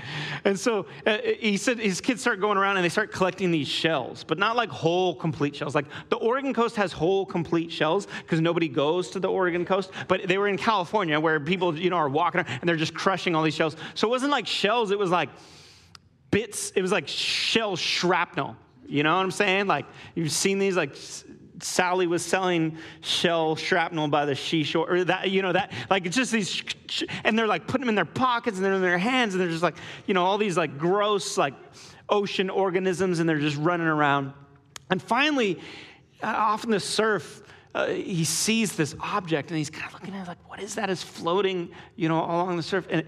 And 0.45 0.59
so 0.59 0.87
uh, 1.07 1.19
he 1.39 1.57
said 1.57 1.79
his 1.79 2.01
kids 2.01 2.23
start 2.23 2.41
going 2.41 2.59
around 2.59 2.77
and 2.77 2.85
they 2.85 2.89
start 2.89 3.13
collecting 3.13 3.53
these 3.53 3.69
shells, 3.69 4.25
but 4.25 4.37
not 4.37 4.57
like 4.57 4.71
whole, 4.71 5.15
complete 5.15 5.55
shells. 5.55 5.77
Like 5.77 5.85
the 6.09 6.17
Oregon 6.17 6.53
coast 6.53 6.75
has 6.75 6.93
whole, 6.93 7.25
complete 7.25 7.71
shells 7.71 8.09
because 8.23 8.41
nobody 8.41 8.67
goes 8.67 9.11
to 9.11 9.21
the 9.21 9.29
Oregon 9.29 9.65
coast, 9.65 9.93
but 10.09 10.27
they 10.27 10.39
were 10.39 10.49
in 10.49 10.57
California 10.57 11.21
where 11.21 11.39
people, 11.39 11.79
you 11.79 11.89
know, 11.89 11.97
are 11.97 12.09
walking 12.09 12.41
around 12.41 12.59
and 12.61 12.69
they're 12.69 12.75
just 12.75 12.95
crushing 12.95 13.37
all 13.37 13.45
these 13.45 13.55
shells. 13.55 13.77
So 13.95 14.09
it 14.09 14.11
wasn't 14.11 14.33
like 14.33 14.49
shells, 14.49 14.91
it 14.95 14.99
was 14.99 15.11
like 15.11 15.29
bits, 16.31 16.71
it 16.71 16.81
was 16.81 16.93
like 16.93 17.09
shell 17.09 17.77
shrapnel. 17.77 18.57
You 18.87 19.03
know 19.03 19.15
what 19.15 19.23
I'm 19.23 19.31
saying? 19.31 19.67
Like 19.67 19.87
you've 20.15 20.33
seen 20.33 20.59
these 20.59 20.77
like 20.77 20.97
Sally 21.61 22.07
was 22.07 22.25
selling 22.25 22.79
shell 23.01 23.57
shrapnel 23.57 24.09
by 24.09 24.25
the 24.25 24.37
seashore, 24.37 24.91
or 24.91 25.05
that, 25.05 25.31
you 25.31 25.41
know, 25.41 25.53
that, 25.53 25.73
like, 25.89 26.05
it's 26.05 26.17
just 26.17 26.33
these, 26.33 26.63
and 27.23 27.39
they're 27.39 27.47
like 27.47 27.67
putting 27.67 27.83
them 27.83 27.91
in 27.91 27.95
their 27.95 28.05
pockets 28.05 28.57
and 28.57 28.65
they're 28.65 28.75
in 28.75 28.83
their 28.83 28.99
hands, 28.99 29.35
and 29.35 29.41
they're 29.41 29.49
just 29.49 29.63
like, 29.63 29.77
you 30.07 30.15
know, 30.15 30.25
all 30.25 30.37
these 30.37 30.57
like 30.57 30.79
gross, 30.79 31.39
like 31.39 31.55
ocean 32.09 32.51
organisms, 32.51 33.21
and 33.21 33.29
they're 33.29 33.39
just 33.39 33.57
running 33.57 33.87
around. 33.87 34.33
And 34.91 35.01
finally, 35.01 35.61
uh, 36.23 36.27
off 36.27 36.65
in 36.65 36.71
the 36.71 36.81
surf, 36.81 37.43
uh, 37.75 37.87
he 37.87 38.25
sees 38.25 38.77
this 38.77 38.95
object 39.01 39.51
and 39.51 39.59
he's 39.59 39.71
kind 39.71 39.87
of 39.87 39.95
looking 39.95 40.15
at 40.15 40.23
it 40.23 40.29
like, 40.29 40.49
what 40.49 40.61
is 40.61 40.77
that? 40.77 40.91
Is 40.91 41.03
floating, 41.03 41.71
you 41.97 42.09
know, 42.09 42.19
along 42.19 42.57
the 42.57 42.63
surf. 42.63 42.87
And, 42.89 43.05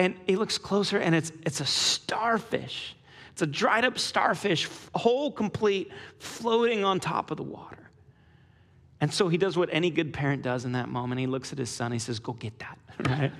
and 0.00 0.14
he 0.26 0.36
looks 0.36 0.56
closer 0.56 0.96
and 0.96 1.14
it's, 1.14 1.30
it's 1.44 1.60
a 1.60 1.66
starfish. 1.66 2.96
It's 3.32 3.42
a 3.42 3.46
dried 3.46 3.84
up 3.84 3.98
starfish, 3.98 4.66
whole, 4.94 5.30
complete, 5.30 5.92
floating 6.18 6.84
on 6.84 7.00
top 7.00 7.30
of 7.30 7.36
the 7.36 7.42
water. 7.42 7.90
And 9.02 9.12
so 9.12 9.28
he 9.28 9.36
does 9.36 9.58
what 9.58 9.68
any 9.70 9.90
good 9.90 10.14
parent 10.14 10.42
does 10.42 10.64
in 10.64 10.72
that 10.72 10.88
moment. 10.88 11.20
He 11.20 11.26
looks 11.26 11.52
at 11.52 11.58
his 11.58 11.68
son, 11.68 11.92
he 11.92 11.98
says, 11.98 12.18
Go 12.18 12.32
get 12.32 12.58
that, 12.60 12.78
right? 13.08 13.32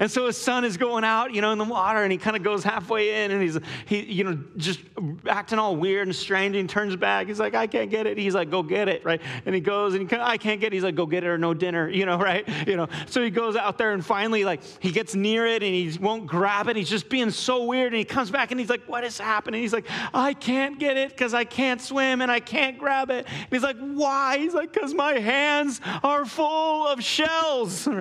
And 0.00 0.10
so 0.10 0.26
his 0.26 0.36
son 0.36 0.64
is 0.64 0.76
going 0.76 1.04
out, 1.04 1.34
you 1.34 1.40
know, 1.40 1.52
in 1.52 1.58
the 1.58 1.64
water, 1.64 2.02
and 2.02 2.12
he 2.12 2.18
kind 2.18 2.36
of 2.36 2.42
goes 2.42 2.64
halfway 2.64 3.24
in, 3.24 3.30
and 3.30 3.42
he's, 3.42 3.58
he, 3.86 4.02
you 4.02 4.24
know, 4.24 4.38
just 4.56 4.80
acting 5.28 5.58
all 5.58 5.76
weird 5.76 6.06
and 6.06 6.14
strange, 6.14 6.56
and 6.56 6.68
he 6.68 6.72
turns 6.72 6.96
back. 6.96 7.26
He's 7.26 7.40
like, 7.40 7.54
I 7.54 7.66
can't 7.66 7.90
get 7.90 8.06
it. 8.06 8.18
He's 8.18 8.34
like, 8.34 8.50
Go 8.50 8.62
get 8.62 8.88
it, 8.88 9.04
right? 9.04 9.20
And 9.46 9.54
he 9.54 9.60
goes, 9.60 9.94
and 9.94 10.10
he, 10.10 10.16
I 10.16 10.36
can't 10.36 10.60
get 10.60 10.68
it. 10.68 10.74
He's 10.74 10.84
like, 10.84 10.94
Go 10.94 11.06
get 11.06 11.24
it 11.24 11.28
or 11.28 11.38
no 11.38 11.54
dinner, 11.54 11.88
you 11.88 12.06
know, 12.06 12.18
right? 12.24 12.48
You 12.66 12.76
know, 12.76 12.88
so 13.06 13.22
he 13.22 13.30
goes 13.30 13.56
out 13.56 13.78
there, 13.78 13.92
and 13.92 14.04
finally, 14.04 14.44
like, 14.44 14.62
he 14.80 14.90
gets 14.90 15.14
near 15.14 15.46
it, 15.46 15.62
and 15.62 15.74
he 15.74 15.96
won't 15.98 16.26
grab 16.26 16.68
it. 16.68 16.76
He's 16.76 16.90
just 16.90 17.08
being 17.08 17.30
so 17.30 17.64
weird, 17.64 17.92
and 17.92 17.98
he 17.98 18.04
comes 18.04 18.30
back, 18.30 18.50
and 18.50 18.60
he's 18.60 18.70
like, 18.70 18.82
What 18.86 19.04
is 19.04 19.18
happening? 19.18 19.60
He's 19.60 19.72
like, 19.72 19.86
I 20.12 20.34
can't 20.34 20.78
get 20.78 20.96
it 20.96 21.10
because 21.10 21.34
I 21.34 21.44
can't 21.44 21.80
swim, 21.80 22.20
and 22.20 22.30
I 22.30 22.40
can't 22.40 22.78
grab 22.78 23.10
it. 23.10 23.26
And 23.26 23.48
he's 23.50 23.62
like, 23.62 23.78
Why? 23.78 24.38
He's 24.38 24.54
like, 24.54 24.72
because 24.72 24.94
my 24.94 25.18
hands 25.18 25.80
are 26.02 26.24
full 26.24 26.86
of 26.86 27.02
shells. 27.02 27.88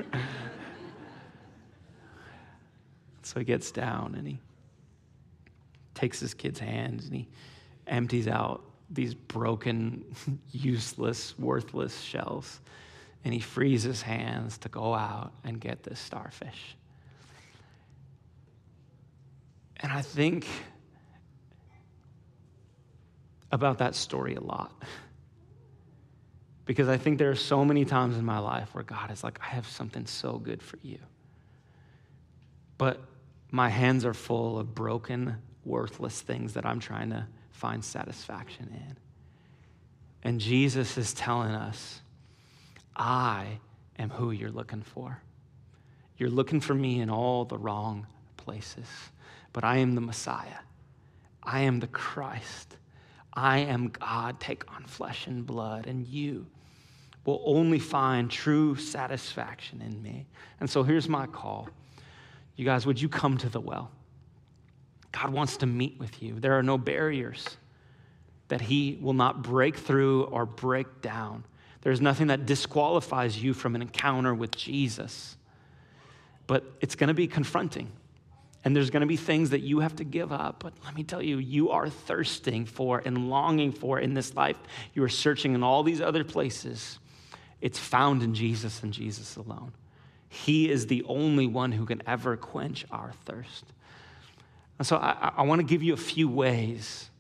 so 3.34 3.40
he 3.40 3.46
gets 3.46 3.72
down 3.72 4.14
and 4.16 4.28
he 4.28 4.40
takes 5.96 6.20
his 6.20 6.36
kid's 6.36 6.60
hands 6.60 7.06
and 7.06 7.16
he 7.16 7.28
empties 7.88 8.28
out 8.28 8.64
these 8.92 9.16
broken, 9.16 10.06
useless, 10.52 11.38
worthless 11.40 12.00
shells. 12.00 12.60
And 13.26 13.34
he 13.34 13.40
frees 13.40 13.82
his 13.82 14.04
hands 14.04 14.60
to 14.60 14.70
go 14.70 14.94
out 14.94 15.32
and 15.44 15.60
get 15.60 15.82
this 15.82 16.00
starfish. 16.00 16.76
And 19.78 19.92
I 19.92 20.02
think 20.02 20.46
about 23.52 23.80
that 23.80 23.96
story 23.96 24.36
a 24.36 24.42
lot. 24.42 24.74
Because 26.66 26.88
I 26.88 26.98
think 26.98 27.18
there 27.18 27.32
are 27.32 27.36
so 27.36 27.66
many 27.66 27.84
times 27.84 28.16
in 28.18 28.26
my 28.26 28.40
life 28.40 28.76
where 28.76 28.84
God 28.84 29.10
is 29.10 29.24
like, 29.24 29.40
I 29.42 29.48
have 29.48 29.68
something 29.68 30.06
so 30.06 30.38
good 30.38 30.62
for 30.62 30.78
you. 30.84 31.00
But 32.78 33.02
my 33.54 33.70
hands 33.70 34.04
are 34.04 34.16
full 34.16 34.58
of 34.58 34.74
broken, 34.74 35.36
worthless 35.64 36.20
things 36.22 36.56
that 36.56 36.66
I'm 36.66 36.80
trying 36.80 37.12
to 37.12 37.28
find 37.52 37.86
satisfaction 37.86 38.68
in. 38.74 38.98
And 40.24 40.42
Jesus 40.42 40.98
is 40.98 41.14
telling 41.14 41.52
us, 41.52 42.02
I 42.96 43.60
am 44.00 44.10
who 44.10 44.32
you're 44.32 44.50
looking 44.50 44.82
for. 44.82 45.22
You're 46.18 46.32
looking 46.32 46.62
for 46.62 46.74
me 46.74 47.00
in 47.00 47.12
all 47.12 47.46
the 47.46 47.60
wrong 47.60 48.08
places, 48.38 48.88
but 49.52 49.64
I 49.64 49.78
am 49.78 49.94
the 49.94 50.02
Messiah. 50.02 50.62
I 51.44 51.60
am 51.60 51.80
the 51.80 51.88
Christ. 51.88 52.78
I 53.36 53.60
am 53.60 53.90
God, 53.90 54.40
take 54.40 54.64
on 54.76 54.84
flesh 54.86 55.28
and 55.28 55.46
blood, 55.46 55.86
and 55.86 56.08
you 56.08 56.48
will 57.24 57.44
only 57.46 57.78
find 57.78 58.32
true 58.32 58.76
satisfaction 58.78 59.80
in 59.84 60.02
me. 60.02 60.26
And 60.60 60.68
so 60.68 60.82
here's 60.82 61.08
my 61.08 61.28
call. 61.28 61.70
You 62.56 62.66
guys, 62.66 62.86
would 62.86 63.02
you 63.02 63.10
come 63.10 63.38
to 63.40 63.50
the 63.50 63.60
well? 63.60 63.92
God 65.12 65.30
wants 65.32 65.58
to 65.58 65.66
meet 65.66 66.00
with 66.00 66.22
you. 66.22 66.40
There 66.40 66.58
are 66.58 66.64
no 66.64 66.78
barriers 66.78 67.58
that 68.48 68.62
He 68.62 68.98
will 69.02 69.14
not 69.14 69.42
break 69.42 69.78
through 69.78 70.24
or 70.26 70.46
break 70.46 71.02
down. 71.02 71.46
There's 71.82 72.02
nothing 72.02 72.28
that 72.28 72.46
disqualifies 72.46 73.42
you 73.42 73.54
from 73.54 73.76
an 73.76 73.82
encounter 73.82 74.34
with 74.34 74.52
Jesus. 74.52 75.38
But 76.48 76.64
it's 76.82 76.96
going 76.96 77.10
to 77.10 77.14
be 77.14 77.28
confronting. 77.28 77.92
And 78.66 78.76
there's 78.76 78.90
going 78.90 79.02
to 79.02 79.08
be 79.08 79.18
things 79.18 79.50
that 79.50 79.60
you 79.60 79.80
have 79.82 79.98
to 79.98 80.04
give 80.04 80.32
up. 80.32 80.64
But 80.64 80.74
let 80.86 80.96
me 80.96 81.04
tell 81.04 81.22
you, 81.22 81.38
you 81.38 81.72
are 81.72 81.90
thirsting 81.90 82.66
for 82.66 83.02
and 83.04 83.30
longing 83.30 83.72
for 83.74 84.00
in 84.00 84.14
this 84.14 84.36
life. 84.36 84.58
You 84.94 85.04
are 85.04 85.10
searching 85.10 85.54
in 85.54 85.64
all 85.64 85.84
these 85.84 86.00
other 86.00 86.24
places. 86.24 87.00
It's 87.60 87.78
found 87.78 88.24
in 88.24 88.34
Jesus 88.34 88.82
and 88.82 88.94
Jesus 88.94 89.36
alone. 89.36 89.74
He 90.34 90.68
is 90.68 90.88
the 90.88 91.04
only 91.04 91.46
one 91.46 91.72
who 91.72 91.86
can 91.86 92.02
ever 92.08 92.36
quench 92.36 92.86
our 92.90 93.12
thirst. 93.26 93.66
And 94.80 94.88
so 94.88 94.98
I, 94.98 95.32
I 95.38 95.44
want 95.44 95.60
to 95.60 95.64
give 95.64 95.84
you 95.84 95.94
a 95.94 95.98
few 95.98 96.28
ways 96.28 97.12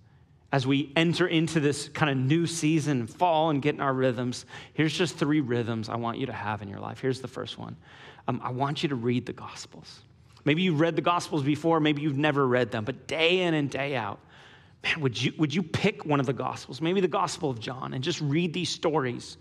as 0.52 0.66
we 0.66 0.92
enter 0.96 1.28
into 1.28 1.60
this 1.60 1.90
kind 1.90 2.10
of 2.10 2.18
new 2.18 2.48
season, 2.48 3.06
fall, 3.06 3.52
and 3.52 3.62
get 3.62 3.76
in 3.76 3.82
our 3.82 3.94
rhythms. 3.94 4.48
Here's 4.74 4.98
just 4.98 5.16
three 5.16 5.42
rhythms 5.42 5.90
I 5.90 5.96
want 5.96 6.18
you 6.18 6.26
to 6.26 6.34
have 6.34 6.64
in 6.64 6.68
your 6.70 6.80
life. 6.80 7.00
Here's 7.00 7.22
the 7.22 7.28
first 7.28 7.60
one 7.60 7.76
um, 8.28 8.42
I 8.44 8.50
want 8.50 8.82
you 8.82 8.90
to 8.90 8.96
read 8.96 9.28
the 9.28 9.34
Gospels. 9.34 10.02
Maybe 10.44 10.64
you've 10.64 10.80
read 10.80 10.96
the 10.96 11.04
Gospels 11.04 11.44
before, 11.44 11.80
maybe 11.80 12.02
you've 12.02 12.18
never 12.18 12.48
read 12.48 12.72
them, 12.72 12.84
but 12.84 13.06
day 13.06 13.42
in 13.42 13.54
and 13.54 13.70
day 13.70 13.96
out, 13.96 14.20
man, 14.84 15.02
would 15.02 15.22
you, 15.22 15.34
would 15.38 15.54
you 15.54 15.62
pick 15.62 16.04
one 16.04 16.20
of 16.20 16.26
the 16.26 16.34
Gospels, 16.34 16.82
maybe 16.82 17.00
the 17.00 17.08
Gospel 17.08 17.52
of 17.52 17.60
John, 17.60 17.94
and 17.94 18.04
just 18.04 18.22
read 18.22 18.54
these 18.54 18.70
stories 18.70 19.38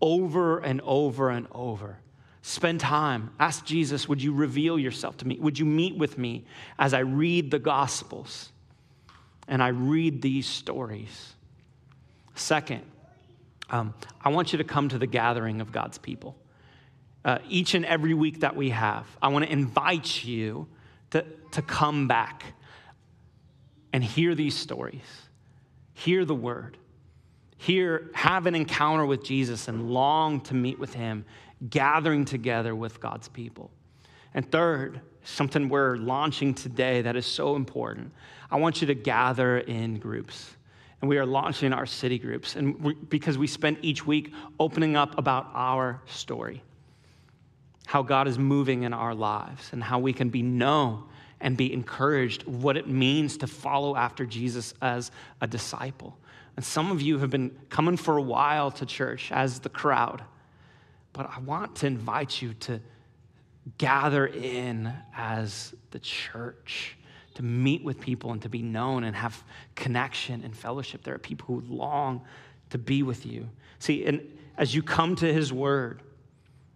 over 0.00 0.60
and 0.60 0.80
over 0.82 1.30
and 1.30 1.48
over? 1.50 1.98
Spend 2.42 2.80
time. 2.80 3.30
Ask 3.38 3.64
Jesus, 3.64 4.08
would 4.08 4.22
you 4.22 4.32
reveal 4.32 4.78
yourself 4.78 5.18
to 5.18 5.26
me? 5.26 5.38
Would 5.38 5.58
you 5.58 5.66
meet 5.66 5.96
with 5.96 6.16
me 6.16 6.44
as 6.78 6.94
I 6.94 7.00
read 7.00 7.50
the 7.50 7.58
Gospels 7.58 8.50
and 9.46 9.62
I 9.62 9.68
read 9.68 10.22
these 10.22 10.46
stories? 10.46 11.34
Second, 12.34 12.82
um, 13.68 13.94
I 14.22 14.30
want 14.30 14.52
you 14.52 14.58
to 14.58 14.64
come 14.64 14.88
to 14.88 14.98
the 14.98 15.06
gathering 15.06 15.60
of 15.60 15.70
God's 15.70 15.98
people. 15.98 16.36
Uh, 17.24 17.38
each 17.48 17.74
and 17.74 17.84
every 17.84 18.14
week 18.14 18.40
that 18.40 18.56
we 18.56 18.70
have, 18.70 19.06
I 19.20 19.28
want 19.28 19.44
to 19.44 19.52
invite 19.52 20.24
you 20.24 20.66
to, 21.10 21.24
to 21.52 21.62
come 21.62 22.08
back 22.08 22.54
and 23.92 24.02
hear 24.02 24.34
these 24.34 24.56
stories, 24.56 25.02
hear 25.92 26.24
the 26.24 26.34
word, 26.34 26.78
hear, 27.58 28.10
have 28.14 28.46
an 28.46 28.54
encounter 28.54 29.04
with 29.04 29.22
Jesus 29.22 29.68
and 29.68 29.90
long 29.90 30.40
to 30.42 30.54
meet 30.54 30.78
with 30.78 30.94
him, 30.94 31.26
gathering 31.68 32.24
together 32.24 32.74
with 32.74 33.00
God's 33.00 33.28
people. 33.28 33.70
And 34.34 34.50
third, 34.50 35.00
something 35.24 35.68
we're 35.68 35.96
launching 35.96 36.54
today 36.54 37.02
that 37.02 37.16
is 37.16 37.26
so 37.26 37.56
important. 37.56 38.12
I 38.50 38.56
want 38.56 38.80
you 38.80 38.86
to 38.86 38.94
gather 38.94 39.58
in 39.58 39.98
groups. 39.98 40.56
And 41.00 41.08
we 41.08 41.18
are 41.18 41.26
launching 41.26 41.72
our 41.72 41.86
city 41.86 42.18
groups. 42.18 42.56
And 42.56 42.80
we, 42.80 42.94
because 42.94 43.38
we 43.38 43.46
spend 43.46 43.78
each 43.82 44.06
week 44.06 44.32
opening 44.58 44.96
up 44.96 45.18
about 45.18 45.50
our 45.54 46.02
story, 46.06 46.62
how 47.86 48.02
God 48.02 48.28
is 48.28 48.38
moving 48.38 48.82
in 48.82 48.92
our 48.92 49.14
lives, 49.14 49.70
and 49.72 49.82
how 49.82 49.98
we 49.98 50.12
can 50.12 50.28
be 50.28 50.42
known 50.42 51.04
and 51.40 51.56
be 51.56 51.72
encouraged 51.72 52.46
what 52.46 52.76
it 52.76 52.86
means 52.86 53.38
to 53.38 53.46
follow 53.46 53.96
after 53.96 54.26
Jesus 54.26 54.74
as 54.82 55.10
a 55.40 55.46
disciple. 55.46 56.18
And 56.56 56.64
some 56.64 56.90
of 56.90 57.00
you 57.00 57.18
have 57.18 57.30
been 57.30 57.56
coming 57.70 57.96
for 57.96 58.18
a 58.18 58.22
while 58.22 58.70
to 58.72 58.84
church 58.84 59.32
as 59.32 59.60
the 59.60 59.70
crowd, 59.70 60.22
but 61.20 61.30
I 61.36 61.40
want 61.40 61.76
to 61.76 61.86
invite 61.86 62.40
you 62.40 62.54
to 62.60 62.80
gather 63.76 64.26
in 64.26 64.90
as 65.14 65.74
the 65.90 65.98
church 65.98 66.96
to 67.34 67.42
meet 67.42 67.84
with 67.84 68.00
people 68.00 68.32
and 68.32 68.40
to 68.40 68.48
be 68.48 68.62
known 68.62 69.04
and 69.04 69.14
have 69.14 69.44
connection 69.74 70.42
and 70.44 70.56
fellowship. 70.56 71.02
There 71.02 71.14
are 71.14 71.18
people 71.18 71.56
who 71.56 71.74
long 71.74 72.22
to 72.70 72.78
be 72.78 73.02
with 73.02 73.26
you. 73.26 73.50
See, 73.80 74.06
and 74.06 74.22
as 74.56 74.74
you 74.74 74.82
come 74.82 75.14
to 75.16 75.30
his 75.30 75.52
word 75.52 76.00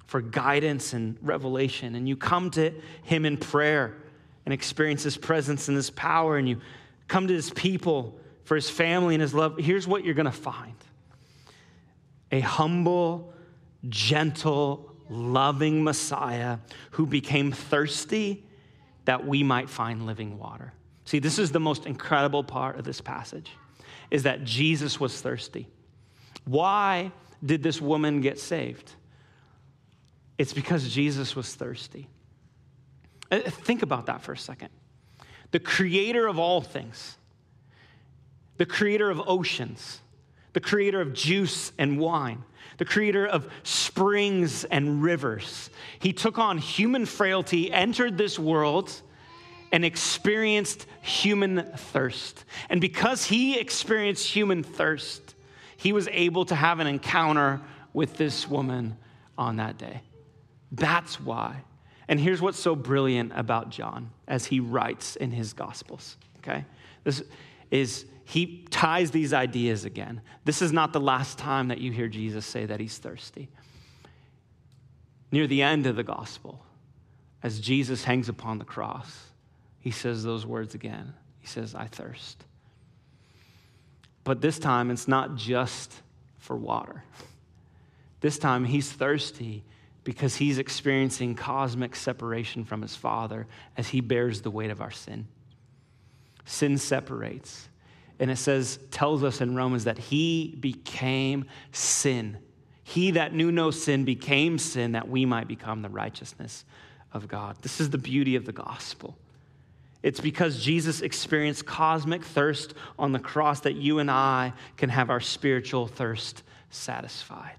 for 0.05 0.21
guidance 0.21 0.93
and 0.93 1.17
revelation, 1.23 1.95
and 1.95 2.07
you 2.07 2.15
come 2.15 2.51
to 2.51 2.71
him 3.03 3.25
in 3.25 3.39
prayer 3.39 3.97
and 4.45 4.53
experience 4.53 5.05
his 5.05 5.17
presence 5.17 5.69
and 5.69 5.77
his 5.79 5.89
power, 5.89 6.37
and 6.37 6.47
you 6.47 6.61
come 7.09 7.29
to 7.29 7.33
his 7.33 7.49
people 7.49 8.15
for 8.45 8.57
his 8.57 8.69
family 8.69 9.15
and 9.15 9.23
his 9.23 9.33
love, 9.33 9.57
here's 9.57 9.89
what 9.89 10.05
you're 10.05 10.13
going 10.13 10.27
to 10.27 10.31
find 10.31 10.75
a 12.31 12.41
humble, 12.41 13.33
gentle, 13.89 14.91
loving 15.09 15.85
Messiah 15.85 16.59
who 16.93 17.07
became 17.07 17.53
thirsty 17.53 18.45
that 19.05 19.27
we 19.27 19.43
might 19.43 19.69
find 19.69 20.07
living 20.07 20.39
water. 20.39 20.73
See, 21.05 21.19
this 21.19 21.39
is 21.39 21.53
the 21.53 21.61
most 21.61 21.87
incredible 21.87 22.43
part 22.43 22.79
of 22.79 22.85
this 22.85 23.01
passage 23.01 23.51
is 24.11 24.23
that 24.23 24.45
Jesus 24.45 24.99
was 24.99 25.21
thirsty. 25.21 25.69
Why 26.45 27.13
did 27.45 27.63
this 27.63 27.81
woman 27.81 28.21
get 28.21 28.39
saved? 28.39 28.93
It's 30.39 30.53
because 30.53 30.89
Jesus 30.89 31.37
was 31.37 31.55
thirsty. 31.55 32.09
Uh, 33.31 33.41
think 33.41 33.83
about 33.83 34.07
that 34.07 34.23
for 34.23 34.33
a 34.33 34.39
second. 34.39 34.71
The 35.51 35.61
creator 35.61 36.27
of 36.27 36.39
all 36.39 36.61
things, 36.61 37.17
the 38.57 38.67
creator 38.67 39.11
of 39.11 39.21
oceans, 39.27 40.01
the 40.53 40.61
creator 40.61 41.01
of 41.01 41.13
juice 41.13 41.73
and 41.79 41.99
wine, 41.99 42.45
the 42.79 42.85
creator 42.85 43.27
of 43.27 43.51
springs 43.63 44.65
and 44.65 45.03
rivers. 45.03 45.71
He 45.99 46.13
took 46.13 46.39
on 46.39 46.59
human 46.59 47.07
frailty, 47.07 47.73
entered 47.73 48.19
this 48.19 48.39
world, 48.39 48.93
and 49.73 49.85
experienced 49.85 50.87
human 51.03 51.65
thirst. 51.77 52.45
And 52.69 52.81
because 52.81 53.25
he 53.25 53.59
experienced 53.59 54.27
human 54.27 54.63
thirst, 54.63 55.35
he 55.77 55.93
was 55.93 56.09
able 56.13 56.45
to 56.47 56.55
have 56.55 56.81
an 56.81 56.87
encounter 56.87 57.61
with 57.93 58.17
this 58.17 58.49
woman 58.49 58.97
on 59.37 59.57
that 59.57 59.79
day. 59.79 60.03
That's 60.73 61.21
why. 61.21 61.63
And 62.09 62.21
here's 62.21 62.41
what's 62.41 62.59
so 62.59 62.77
brilliant 62.77 63.33
about 63.35 63.71
John 63.71 64.11
as 64.29 64.47
he 64.47 64.61
writes 64.61 65.17
in 65.17 65.31
his 65.31 65.53
Gospels, 65.53 66.17
okay? 66.39 66.65
This 67.03 67.23
is 67.75 68.07
he 68.25 68.65
ties 68.71 69.11
these 69.11 69.33
ideas 69.33 69.85
again. 69.85 70.21
This 70.45 70.63
is 70.63 70.73
not 70.73 70.93
the 70.93 71.01
last 71.01 71.39
time 71.39 71.69
that 71.69 71.79
you 71.79 71.91
hear 71.91 72.09
Jesus 72.09 72.47
say 72.47 72.67
that 72.67 72.79
he's 72.79 72.97
thirsty. 72.97 73.49
Near 75.33 75.49
the 75.49 75.63
end 75.63 75.87
of 75.87 75.97
the 75.97 76.05
gospel, 76.05 76.65
as 77.43 77.59
Jesus 77.59 78.05
hangs 78.05 78.29
upon 78.29 78.59
the 78.59 78.65
cross, 78.65 79.31
he 79.81 79.91
says 79.91 80.23
those 80.23 80.47
words 80.47 80.77
again. 80.77 81.15
He 81.41 81.49
says, 81.49 81.75
I 81.75 81.87
thirst. 81.87 82.45
But 84.23 84.41
this 84.41 84.61
time, 84.61 84.91
it's 84.93 85.09
not 85.09 85.35
just 85.35 85.93
for 86.39 86.57
water. 86.57 87.03
This 88.21 88.39
time, 88.39 88.65
he's 88.65 88.91
thirsty 88.91 89.65
because 90.05 90.37
he's 90.37 90.59
experiencing 90.59 91.35
cosmic 91.35 91.97
separation 91.97 92.65
from 92.65 92.83
his 92.83 92.95
Father 92.95 93.49
as 93.77 93.89
he 93.89 94.01
bears 94.01 94.43
the 94.43 94.51
weight 94.51 94.71
of 94.71 94.81
our 94.81 94.93
sin. 94.93 95.27
Sin 96.45 96.79
separates. 96.79 97.69
And 98.19 98.31
it 98.31 98.37
says, 98.37 98.79
tells 98.91 99.25
us 99.25 99.41
in 99.41 99.57
Romans 99.57 99.85
that 99.85 99.99
he 99.99 100.57
became 100.61 101.47
sin. 101.73 102.39
He 102.85 103.13
that 103.13 103.35
knew 103.35 103.51
no 103.51 103.71
sin 103.71 104.05
became 104.05 104.59
sin 104.59 104.93
that 104.93 105.09
we 105.09 105.25
might 105.25 105.49
become 105.49 105.83
the 105.83 105.89
righteousness 105.89 106.65
of 107.13 107.29
God. 107.29 107.57
This 107.63 107.81
is 107.81 107.91
the 107.91 107.99
beauty 107.99 108.37
of 108.37 108.45
the 108.45 108.53
gospel. 108.53 109.17
It's 110.03 110.21
because 110.21 110.63
Jesus 110.63 111.01
experienced 111.01 111.65
cosmic 111.65 112.23
thirst 112.23 112.75
on 112.99 113.13
the 113.13 113.19
cross 113.19 113.61
that 113.61 113.75
you 113.75 114.01
and 114.01 114.11
I 114.11 114.53
can 114.77 114.91
have 114.91 115.09
our 115.09 115.21
spiritual 115.21 115.87
thirst 115.87 116.43
satisfied. 116.69 117.57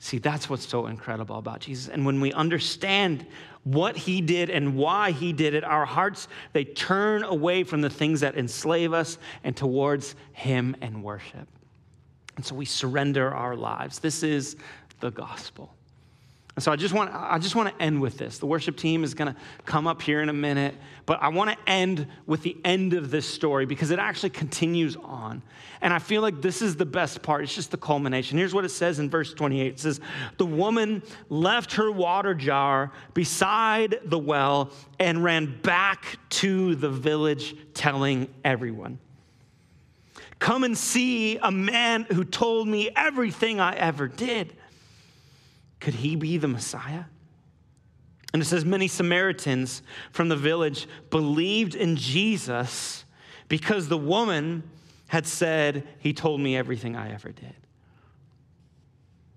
See, 0.00 0.18
that's 0.18 0.50
what's 0.50 0.66
so 0.66 0.88
incredible 0.88 1.38
about 1.38 1.60
Jesus. 1.60 1.88
And 1.88 2.04
when 2.04 2.20
we 2.20 2.32
understand 2.32 3.24
what 3.64 3.96
he 3.96 4.20
did 4.20 4.50
and 4.50 4.76
why 4.76 5.12
he 5.12 5.32
did 5.32 5.54
it, 5.54 5.64
our 5.64 5.84
hearts, 5.84 6.28
they 6.52 6.64
turn 6.64 7.22
away 7.22 7.64
from 7.64 7.80
the 7.80 7.90
things 7.90 8.20
that 8.20 8.36
enslave 8.36 8.92
us 8.92 9.18
and 9.44 9.56
towards 9.56 10.14
him 10.32 10.74
and 10.80 11.02
worship. 11.02 11.48
And 12.36 12.44
so 12.44 12.54
we 12.54 12.64
surrender 12.64 13.32
our 13.32 13.54
lives. 13.54 13.98
This 13.98 14.22
is 14.22 14.56
the 15.00 15.10
gospel. 15.10 15.74
And 16.54 16.62
so 16.62 16.70
I 16.70 16.76
just 16.76 16.92
want 16.92 17.10
I 17.14 17.38
just 17.38 17.56
want 17.56 17.70
to 17.70 17.82
end 17.82 18.02
with 18.02 18.18
this. 18.18 18.38
The 18.38 18.46
worship 18.46 18.76
team 18.76 19.04
is 19.04 19.14
going 19.14 19.32
to 19.32 19.40
come 19.64 19.86
up 19.86 20.02
here 20.02 20.20
in 20.20 20.28
a 20.28 20.34
minute, 20.34 20.74
but 21.06 21.22
I 21.22 21.28
want 21.28 21.50
to 21.50 21.56
end 21.66 22.06
with 22.26 22.42
the 22.42 22.58
end 22.62 22.92
of 22.92 23.10
this 23.10 23.26
story 23.26 23.64
because 23.64 23.90
it 23.90 23.98
actually 23.98 24.30
continues 24.30 24.94
on. 24.96 25.42
And 25.80 25.94
I 25.94 25.98
feel 25.98 26.20
like 26.20 26.42
this 26.42 26.60
is 26.60 26.76
the 26.76 26.84
best 26.84 27.22
part. 27.22 27.42
It's 27.42 27.54
just 27.54 27.70
the 27.70 27.78
culmination. 27.78 28.36
Here's 28.36 28.52
what 28.52 28.66
it 28.66 28.68
says 28.68 28.98
in 28.98 29.08
verse 29.08 29.32
28. 29.32 29.66
It 29.66 29.80
says, 29.80 30.00
"The 30.36 30.44
woman 30.44 31.02
left 31.30 31.72
her 31.72 31.90
water 31.90 32.34
jar 32.34 32.92
beside 33.14 34.00
the 34.04 34.18
well 34.18 34.70
and 34.98 35.24
ran 35.24 35.58
back 35.62 36.18
to 36.30 36.74
the 36.74 36.90
village 36.90 37.56
telling 37.72 38.28
everyone." 38.44 38.98
Come 40.38 40.64
and 40.64 40.76
see 40.76 41.38
a 41.38 41.50
man 41.50 42.04
who 42.12 42.24
told 42.24 42.68
me 42.68 42.90
everything 42.94 43.58
I 43.58 43.74
ever 43.74 44.06
did. 44.06 44.54
Could 45.82 45.94
he 45.94 46.14
be 46.14 46.36
the 46.38 46.46
Messiah? 46.46 47.06
And 48.32 48.40
it 48.40 48.44
says, 48.44 48.64
many 48.64 48.86
Samaritans 48.86 49.82
from 50.12 50.28
the 50.28 50.36
village 50.36 50.86
believed 51.10 51.74
in 51.74 51.96
Jesus 51.96 53.04
because 53.48 53.88
the 53.88 53.98
woman 53.98 54.62
had 55.08 55.26
said, 55.26 55.88
He 55.98 56.12
told 56.12 56.40
me 56.40 56.56
everything 56.56 56.94
I 56.94 57.12
ever 57.12 57.32
did. 57.32 57.56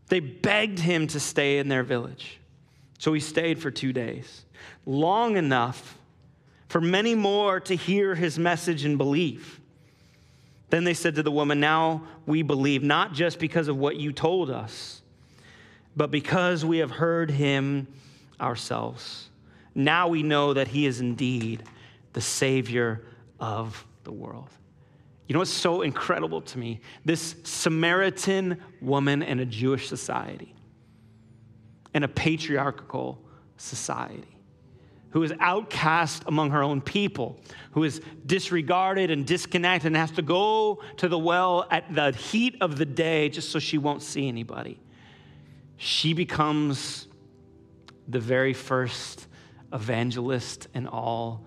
They 0.10 0.20
begged 0.20 0.78
him 0.78 1.08
to 1.08 1.20
stay 1.20 1.58
in 1.58 1.68
their 1.68 1.82
village. 1.82 2.40
So 3.00 3.12
he 3.12 3.22
stayed 3.22 3.58
for 3.58 3.72
two 3.72 3.92
days, 3.92 4.46
long 4.86 5.38
enough 5.38 5.98
for 6.68 6.80
many 6.80 7.16
more 7.16 7.60
to 7.62 7.76
hear 7.76 8.14
his 8.14 8.38
message 8.38 8.86
and 8.86 9.00
believe. 9.00 9.60
Then 10.70 10.84
they 10.84 10.94
said 10.94 11.16
to 11.16 11.24
the 11.24 11.32
woman, 11.32 11.60
Now 11.60 12.04
we 12.28 12.44
believe, 12.44 12.84
not 12.84 13.14
just 13.14 13.40
because 13.40 13.68
of 13.68 13.78
what 13.78 13.96
you 13.96 14.14
told 14.14 14.52
us 14.52 14.95
but 15.96 16.12
because 16.12 16.66
we 16.66 16.80
have 16.80 16.92
heard 16.92 17.32
him 17.32 17.88
ourselves. 18.40 19.30
Now 19.74 20.08
we 20.08 20.24
know 20.24 20.54
that 20.54 20.68
he 20.68 20.86
is 20.86 21.00
indeed 21.00 21.64
the 22.14 22.22
Savior 22.22 23.02
of 23.40 23.86
the 24.04 24.12
world. 24.12 24.50
You 25.28 25.34
know 25.34 25.40
what's 25.40 25.52
so 25.52 25.82
incredible 25.82 26.42
to 26.42 26.60
me? 26.60 26.82
This 27.04 27.36
Samaritan 27.44 28.62
woman 28.82 29.24
in 29.24 29.40
a 29.40 29.46
Jewish 29.46 29.88
society, 29.88 30.54
in 31.94 32.04
a 32.04 32.08
patriarchal 32.08 33.20
society, 33.58 34.28
who 35.10 35.24
is 35.24 35.34
outcast 35.40 36.24
among 36.28 36.52
her 36.52 36.62
own 36.62 36.82
people, 36.82 37.40
who 37.72 37.84
is 37.84 38.02
disregarded 38.26 39.10
and 39.10 39.26
disconnected 39.26 39.88
and 39.88 39.96
has 39.96 40.12
to 40.12 40.22
go 40.22 40.82
to 40.98 41.08
the 41.08 41.18
well 41.18 41.66
at 41.72 41.94
the 41.94 42.12
heat 42.12 42.58
of 42.62 42.78
the 42.78 42.86
day 42.86 43.30
just 43.30 43.50
so 43.50 43.58
she 43.58 43.78
won't 43.78 44.02
see 44.02 44.28
anybody 44.28 44.78
she 45.78 46.14
becomes 46.14 47.08
the 48.08 48.20
very 48.20 48.54
first 48.54 49.28
evangelist 49.74 50.68
in 50.74 50.88
all 50.88 51.46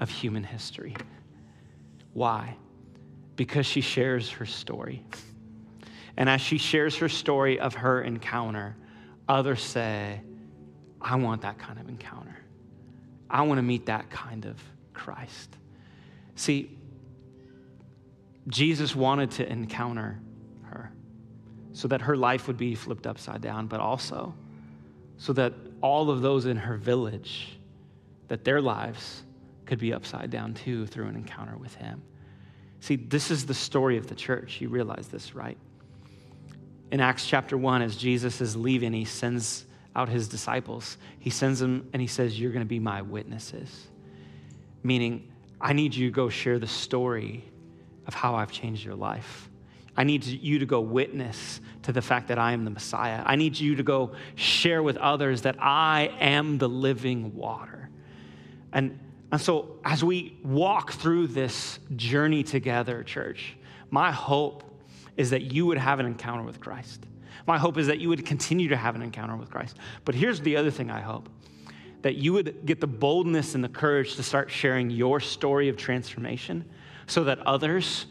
of 0.00 0.10
human 0.10 0.44
history. 0.44 0.96
Why? 2.12 2.56
Because 3.36 3.66
she 3.66 3.80
shares 3.80 4.30
her 4.30 4.46
story. 4.46 5.04
And 6.16 6.28
as 6.28 6.40
she 6.40 6.58
shares 6.58 6.96
her 6.96 7.08
story 7.08 7.60
of 7.60 7.74
her 7.74 8.02
encounter, 8.02 8.76
others 9.28 9.62
say, 9.62 10.20
I 11.00 11.16
want 11.16 11.42
that 11.42 11.58
kind 11.58 11.78
of 11.78 11.88
encounter. 11.88 12.36
I 13.30 13.42
want 13.42 13.58
to 13.58 13.62
meet 13.62 13.86
that 13.86 14.10
kind 14.10 14.46
of 14.46 14.60
Christ. 14.94 15.56
See, 16.34 16.76
Jesus 18.48 18.96
wanted 18.96 19.30
to 19.32 19.50
encounter 19.50 20.18
so 21.78 21.86
that 21.86 22.00
her 22.00 22.16
life 22.16 22.48
would 22.48 22.56
be 22.56 22.74
flipped 22.74 23.06
upside 23.06 23.40
down, 23.40 23.68
but 23.68 23.78
also 23.78 24.34
so 25.16 25.32
that 25.32 25.52
all 25.80 26.10
of 26.10 26.22
those 26.22 26.44
in 26.44 26.56
her 26.56 26.76
village, 26.76 27.56
that 28.26 28.44
their 28.44 28.60
lives 28.60 29.22
could 29.64 29.78
be 29.78 29.92
upside 29.92 30.28
down 30.28 30.54
too 30.54 30.86
through 30.86 31.06
an 31.06 31.14
encounter 31.14 31.56
with 31.56 31.72
him. 31.76 32.02
See, 32.80 32.96
this 32.96 33.30
is 33.30 33.46
the 33.46 33.54
story 33.54 33.96
of 33.96 34.08
the 34.08 34.16
church. 34.16 34.60
You 34.60 34.68
realize 34.70 35.06
this, 35.06 35.36
right? 35.36 35.56
In 36.90 36.98
Acts 36.98 37.24
chapter 37.24 37.56
1, 37.56 37.80
as 37.82 37.94
Jesus 37.94 38.40
is 38.40 38.56
leaving, 38.56 38.92
he 38.92 39.04
sends 39.04 39.64
out 39.94 40.08
his 40.08 40.26
disciples. 40.26 40.98
He 41.20 41.30
sends 41.30 41.60
them 41.60 41.88
and 41.92 42.02
he 42.02 42.08
says, 42.08 42.40
You're 42.40 42.50
going 42.50 42.64
to 42.64 42.68
be 42.68 42.80
my 42.80 43.02
witnesses. 43.02 43.86
Meaning, 44.82 45.30
I 45.60 45.74
need 45.74 45.94
you 45.94 46.08
to 46.08 46.12
go 46.12 46.28
share 46.28 46.58
the 46.58 46.66
story 46.66 47.44
of 48.08 48.14
how 48.14 48.34
I've 48.34 48.50
changed 48.50 48.84
your 48.84 48.96
life. 48.96 49.48
I 49.98 50.04
need 50.04 50.24
you 50.24 50.60
to 50.60 50.64
go 50.64 50.80
witness 50.80 51.60
to 51.82 51.90
the 51.90 52.00
fact 52.00 52.28
that 52.28 52.38
I 52.38 52.52
am 52.52 52.64
the 52.64 52.70
Messiah. 52.70 53.20
I 53.26 53.34
need 53.34 53.58
you 53.58 53.74
to 53.74 53.82
go 53.82 54.12
share 54.36 54.80
with 54.80 54.96
others 54.96 55.42
that 55.42 55.56
I 55.58 56.12
am 56.20 56.56
the 56.56 56.68
living 56.68 57.34
water. 57.34 57.90
And, 58.72 58.96
and 59.32 59.40
so, 59.40 59.80
as 59.84 60.04
we 60.04 60.38
walk 60.44 60.92
through 60.92 61.26
this 61.26 61.80
journey 61.96 62.44
together, 62.44 63.02
church, 63.02 63.56
my 63.90 64.12
hope 64.12 64.62
is 65.16 65.30
that 65.30 65.52
you 65.52 65.66
would 65.66 65.78
have 65.78 65.98
an 65.98 66.06
encounter 66.06 66.44
with 66.44 66.60
Christ. 66.60 67.04
My 67.48 67.58
hope 67.58 67.76
is 67.76 67.88
that 67.88 67.98
you 67.98 68.08
would 68.08 68.24
continue 68.24 68.68
to 68.68 68.76
have 68.76 68.94
an 68.94 69.02
encounter 69.02 69.34
with 69.34 69.50
Christ. 69.50 69.78
But 70.04 70.14
here's 70.14 70.40
the 70.40 70.56
other 70.56 70.70
thing 70.70 70.92
I 70.92 71.00
hope 71.00 71.28
that 72.02 72.14
you 72.14 72.32
would 72.34 72.64
get 72.64 72.80
the 72.80 72.86
boldness 72.86 73.56
and 73.56 73.64
the 73.64 73.68
courage 73.68 74.14
to 74.14 74.22
start 74.22 74.48
sharing 74.48 74.90
your 74.90 75.18
story 75.18 75.68
of 75.68 75.76
transformation 75.76 76.64
so 77.08 77.24
that 77.24 77.40
others 77.40 78.06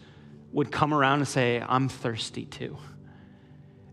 would 0.58 0.72
come 0.72 0.91
around 0.91 1.20
and 1.20 1.28
say, 1.28 1.64
I'm 1.70 1.88
thirsty 1.88 2.43
too. 2.45 2.76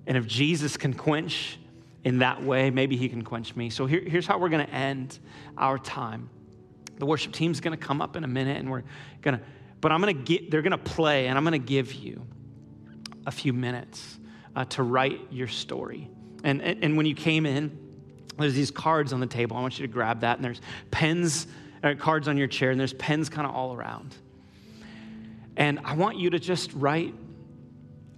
And 0.06 0.16
if 0.16 0.26
Jesus 0.26 0.78
can 0.78 0.94
quench 0.94 1.58
in 2.04 2.20
that 2.20 2.42
way, 2.42 2.70
maybe 2.70 2.96
he 2.96 3.10
can 3.10 3.20
quench 3.20 3.54
me. 3.54 3.68
So 3.68 3.84
here, 3.84 4.00
here's 4.00 4.26
how 4.26 4.38
we're 4.38 4.48
going 4.48 4.66
to 4.66 4.72
end 4.72 5.18
our 5.58 5.76
time. 5.76 6.30
The 6.96 7.04
worship 7.04 7.34
team's 7.34 7.60
going 7.60 7.78
to 7.78 7.86
come 7.86 8.00
up 8.00 8.16
in 8.16 8.24
a 8.24 8.26
minute 8.26 8.56
and 8.56 8.70
we're 8.70 8.82
going 9.20 9.36
to, 9.36 9.44
but 9.82 9.92
I'm 9.92 10.00
going 10.00 10.16
to 10.16 10.22
get, 10.22 10.50
they're 10.50 10.62
going 10.62 10.70
to 10.70 10.78
play 10.78 11.26
and 11.26 11.36
I'm 11.36 11.44
going 11.44 11.52
to 11.52 11.58
give 11.58 11.92
you 11.92 12.26
a 13.26 13.30
few 13.30 13.52
minutes 13.52 14.18
uh, 14.56 14.64
to 14.64 14.82
write 14.82 15.20
your 15.30 15.48
story. 15.48 16.08
And, 16.44 16.62
and, 16.62 16.82
and 16.82 16.96
when 16.96 17.04
you 17.04 17.14
came 17.14 17.44
in, 17.44 17.78
there's 18.38 18.54
these 18.54 18.70
cards 18.70 19.12
on 19.12 19.20
the 19.20 19.26
table. 19.26 19.58
I 19.58 19.60
want 19.60 19.78
you 19.78 19.86
to 19.86 19.92
grab 19.92 20.20
that. 20.20 20.38
And 20.38 20.44
there's 20.46 20.62
pens, 20.90 21.46
uh, 21.82 21.92
cards 21.98 22.26
on 22.26 22.38
your 22.38 22.48
chair, 22.48 22.70
and 22.70 22.80
there's 22.80 22.94
pens 22.94 23.28
kind 23.28 23.46
of 23.46 23.54
all 23.54 23.74
around. 23.74 24.16
And 25.56 25.80
I 25.84 25.94
want 25.94 26.18
you 26.18 26.30
to 26.30 26.38
just 26.38 26.72
write 26.74 27.14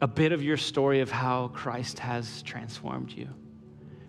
a 0.01 0.07
bit 0.07 0.32
of 0.32 0.43
your 0.43 0.57
story 0.57 1.01
of 1.01 1.11
how 1.11 1.49
Christ 1.49 1.99
has 1.99 2.43
transformed 2.43 3.12
you. 3.12 3.28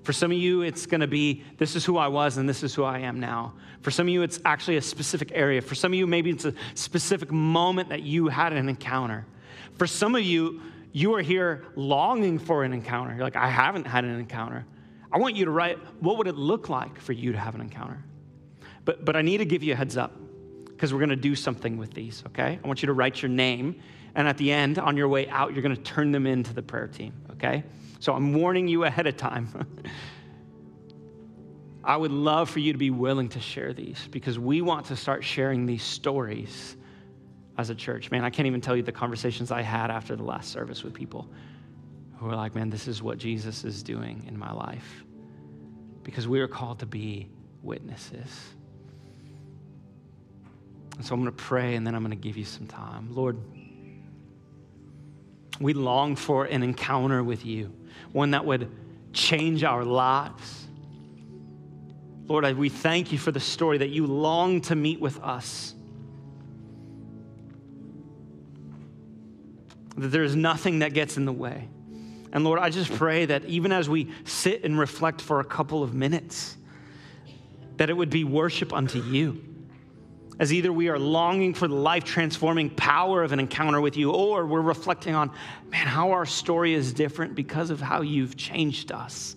For 0.03 0.13
some 0.13 0.31
of 0.31 0.37
you, 0.37 0.61
it's 0.61 0.85
going 0.85 1.01
to 1.01 1.07
be 1.07 1.43
this 1.57 1.75
is 1.75 1.83
who 1.83 1.97
I 1.97 2.07
was 2.07 2.37
and 2.37 2.47
this 2.47 2.63
is 2.63 2.73
who 2.73 2.83
I 2.83 2.99
am 2.99 3.19
now. 3.19 3.53
For 3.81 3.91
some 3.91 4.07
of 4.07 4.13
you, 4.13 4.21
it's 4.21 4.39
actually 4.45 4.77
a 4.77 4.81
specific 4.81 5.31
area. 5.33 5.61
For 5.61 5.75
some 5.75 5.91
of 5.91 5.99
you, 5.99 6.07
maybe 6.07 6.29
it's 6.29 6.45
a 6.45 6.53
specific 6.75 7.31
moment 7.31 7.89
that 7.89 8.03
you 8.03 8.29
had 8.29 8.53
an 8.53 8.69
encounter. 8.69 9.25
For 9.73 9.85
some 9.85 10.15
of 10.15 10.21
you, 10.21 10.61
you 10.93 11.13
are 11.15 11.21
here 11.21 11.65
longing 11.75 12.39
for 12.39 12.63
an 12.63 12.71
encounter. 12.71 13.13
You're 13.13 13.23
like, 13.23 13.35
I 13.35 13.49
haven't 13.49 13.85
had 13.85 14.05
an 14.05 14.17
encounter. 14.17 14.65
I 15.11 15.17
want 15.17 15.35
you 15.35 15.45
to 15.45 15.51
write 15.51 15.77
what 15.99 16.17
would 16.17 16.27
it 16.27 16.35
look 16.35 16.69
like 16.69 16.99
for 16.99 17.13
you 17.13 17.33
to 17.33 17.37
have 17.37 17.55
an 17.55 17.61
encounter? 17.61 18.03
But, 18.85 19.03
but 19.03 19.15
I 19.15 19.21
need 19.21 19.39
to 19.39 19.45
give 19.45 19.61
you 19.61 19.73
a 19.73 19.75
heads 19.75 19.97
up 19.97 20.13
because 20.77 20.93
we're 20.93 20.99
going 20.99 21.09
to 21.09 21.15
do 21.15 21.35
something 21.35 21.77
with 21.77 21.95
these, 21.95 22.23
okay? 22.27 22.59
I 22.63 22.67
want 22.67 22.83
you 22.83 22.85
to 22.85 22.93
write 22.93 23.19
your 23.19 23.29
name, 23.29 23.81
and 24.13 24.27
at 24.27 24.37
the 24.37 24.51
end, 24.51 24.77
on 24.77 24.95
your 24.95 25.07
way 25.07 25.27
out, 25.27 25.53
you're 25.53 25.63
going 25.63 25.75
to 25.75 25.81
turn 25.81 26.11
them 26.11 26.27
into 26.27 26.53
the 26.53 26.61
prayer 26.61 26.87
team, 26.87 27.13
okay? 27.31 27.63
So 27.99 28.13
I'm 28.13 28.35
warning 28.35 28.67
you 28.67 28.83
ahead 28.83 29.07
of 29.07 29.17
time. 29.17 29.65
I 31.83 31.97
would 31.97 32.11
love 32.11 32.51
for 32.51 32.59
you 32.59 32.73
to 32.73 32.77
be 32.77 32.91
willing 32.91 33.29
to 33.29 33.39
share 33.39 33.73
these 33.73 34.07
because 34.11 34.37
we 34.37 34.61
want 34.61 34.85
to 34.87 34.95
start 34.95 35.23
sharing 35.23 35.65
these 35.65 35.81
stories 35.81 36.77
as 37.57 37.71
a 37.71 37.75
church. 37.75 38.11
Man, 38.11 38.23
I 38.23 38.29
can't 38.29 38.45
even 38.45 38.61
tell 38.61 38.75
you 38.75 38.83
the 38.83 38.91
conversations 38.91 39.49
I 39.49 39.63
had 39.63 39.89
after 39.89 40.15
the 40.15 40.23
last 40.23 40.51
service 40.51 40.83
with 40.83 40.93
people 40.93 41.27
who 42.17 42.27
were 42.27 42.35
like, 42.35 42.53
man, 42.53 42.69
this 42.69 42.87
is 42.87 43.01
what 43.01 43.17
Jesus 43.17 43.63
is 43.63 43.81
doing 43.81 44.25
in 44.27 44.37
my 44.37 44.53
life. 44.53 45.03
Because 46.03 46.27
we 46.27 46.39
are 46.39 46.47
called 46.47 46.79
to 46.79 46.85
be 46.85 47.29
witnesses. 47.63 48.56
And 50.97 51.05
so 51.05 51.13
I'm 51.13 51.21
going 51.21 51.31
to 51.33 51.43
pray 51.43 51.75
and 51.75 51.85
then 51.85 51.93
I'm 51.93 52.01
going 52.01 52.09
to 52.09 52.21
give 52.21 52.37
you 52.37 52.45
some 52.45 52.65
time. 52.65 53.13
Lord, 53.13 53.37
we 55.59 55.73
long 55.73 56.15
for 56.15 56.45
an 56.45 56.63
encounter 56.63 57.23
with 57.23 57.45
you, 57.45 57.73
one 58.11 58.31
that 58.31 58.45
would 58.45 58.71
change 59.13 59.63
our 59.63 59.83
lives. 59.83 60.67
Lord, 62.27 62.57
we 62.57 62.69
thank 62.69 63.11
you 63.11 63.17
for 63.17 63.31
the 63.31 63.39
story 63.39 63.77
that 63.79 63.89
you 63.89 64.05
long 64.05 64.61
to 64.61 64.75
meet 64.75 64.99
with 64.99 65.21
us. 65.21 65.73
That 69.95 70.09
there 70.09 70.23
is 70.23 70.35
nothing 70.35 70.79
that 70.79 70.93
gets 70.93 71.17
in 71.17 71.25
the 71.25 71.33
way. 71.33 71.69
And 72.33 72.43
Lord, 72.43 72.59
I 72.59 72.69
just 72.69 72.91
pray 72.91 73.25
that 73.25 73.45
even 73.45 73.71
as 73.71 73.87
we 73.87 74.11
sit 74.25 74.63
and 74.63 74.77
reflect 74.77 75.21
for 75.21 75.39
a 75.39 75.45
couple 75.45 75.81
of 75.81 75.93
minutes, 75.93 76.57
that 77.77 77.89
it 77.89 77.93
would 77.93 78.09
be 78.09 78.23
worship 78.23 78.73
unto 78.73 79.01
you 79.01 79.56
as 80.39 80.53
either 80.53 80.71
we 80.71 80.87
are 80.89 80.99
longing 80.99 81.53
for 81.53 81.67
the 81.67 81.75
life 81.75 82.03
transforming 82.03 82.69
power 82.69 83.23
of 83.23 83.31
an 83.31 83.39
encounter 83.39 83.81
with 83.81 83.97
you, 83.97 84.11
or 84.11 84.45
we're 84.45 84.61
reflecting 84.61 85.15
on, 85.15 85.31
man, 85.69 85.87
how 85.87 86.11
our 86.11 86.25
story 86.25 86.73
is 86.73 86.93
different 86.93 87.33
because 87.33 87.69
of 87.69 87.81
how 87.81 88.01
you've 88.01 88.37
changed 88.37 88.91
us. 88.91 89.35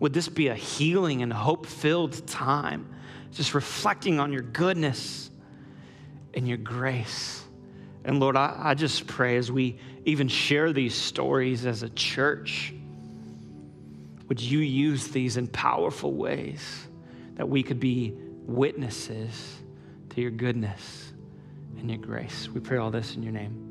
Would 0.00 0.12
this 0.12 0.28
be 0.28 0.48
a 0.48 0.54
healing 0.54 1.22
and 1.22 1.32
hope 1.32 1.66
filled 1.66 2.26
time? 2.26 2.86
Just 3.32 3.54
reflecting 3.54 4.20
on 4.20 4.32
your 4.32 4.42
goodness 4.42 5.30
and 6.34 6.46
your 6.46 6.58
grace. 6.58 7.42
And 8.04 8.20
Lord, 8.20 8.36
I, 8.36 8.54
I 8.58 8.74
just 8.74 9.06
pray 9.06 9.36
as 9.36 9.50
we 9.50 9.78
even 10.04 10.28
share 10.28 10.72
these 10.72 10.94
stories 10.94 11.64
as 11.64 11.82
a 11.82 11.88
church, 11.90 12.74
would 14.28 14.40
you 14.40 14.58
use 14.58 15.08
these 15.08 15.38
in 15.38 15.46
powerful 15.46 16.12
ways 16.12 16.86
that 17.36 17.48
we 17.48 17.62
could 17.62 17.80
be 17.80 18.12
witnesses? 18.46 19.60
To 20.14 20.20
your 20.20 20.30
goodness 20.30 21.12
and 21.78 21.90
your 21.90 21.98
grace. 21.98 22.48
We 22.48 22.60
pray 22.60 22.78
all 22.78 22.90
this 22.90 23.16
in 23.16 23.22
your 23.22 23.32
name. 23.32 23.63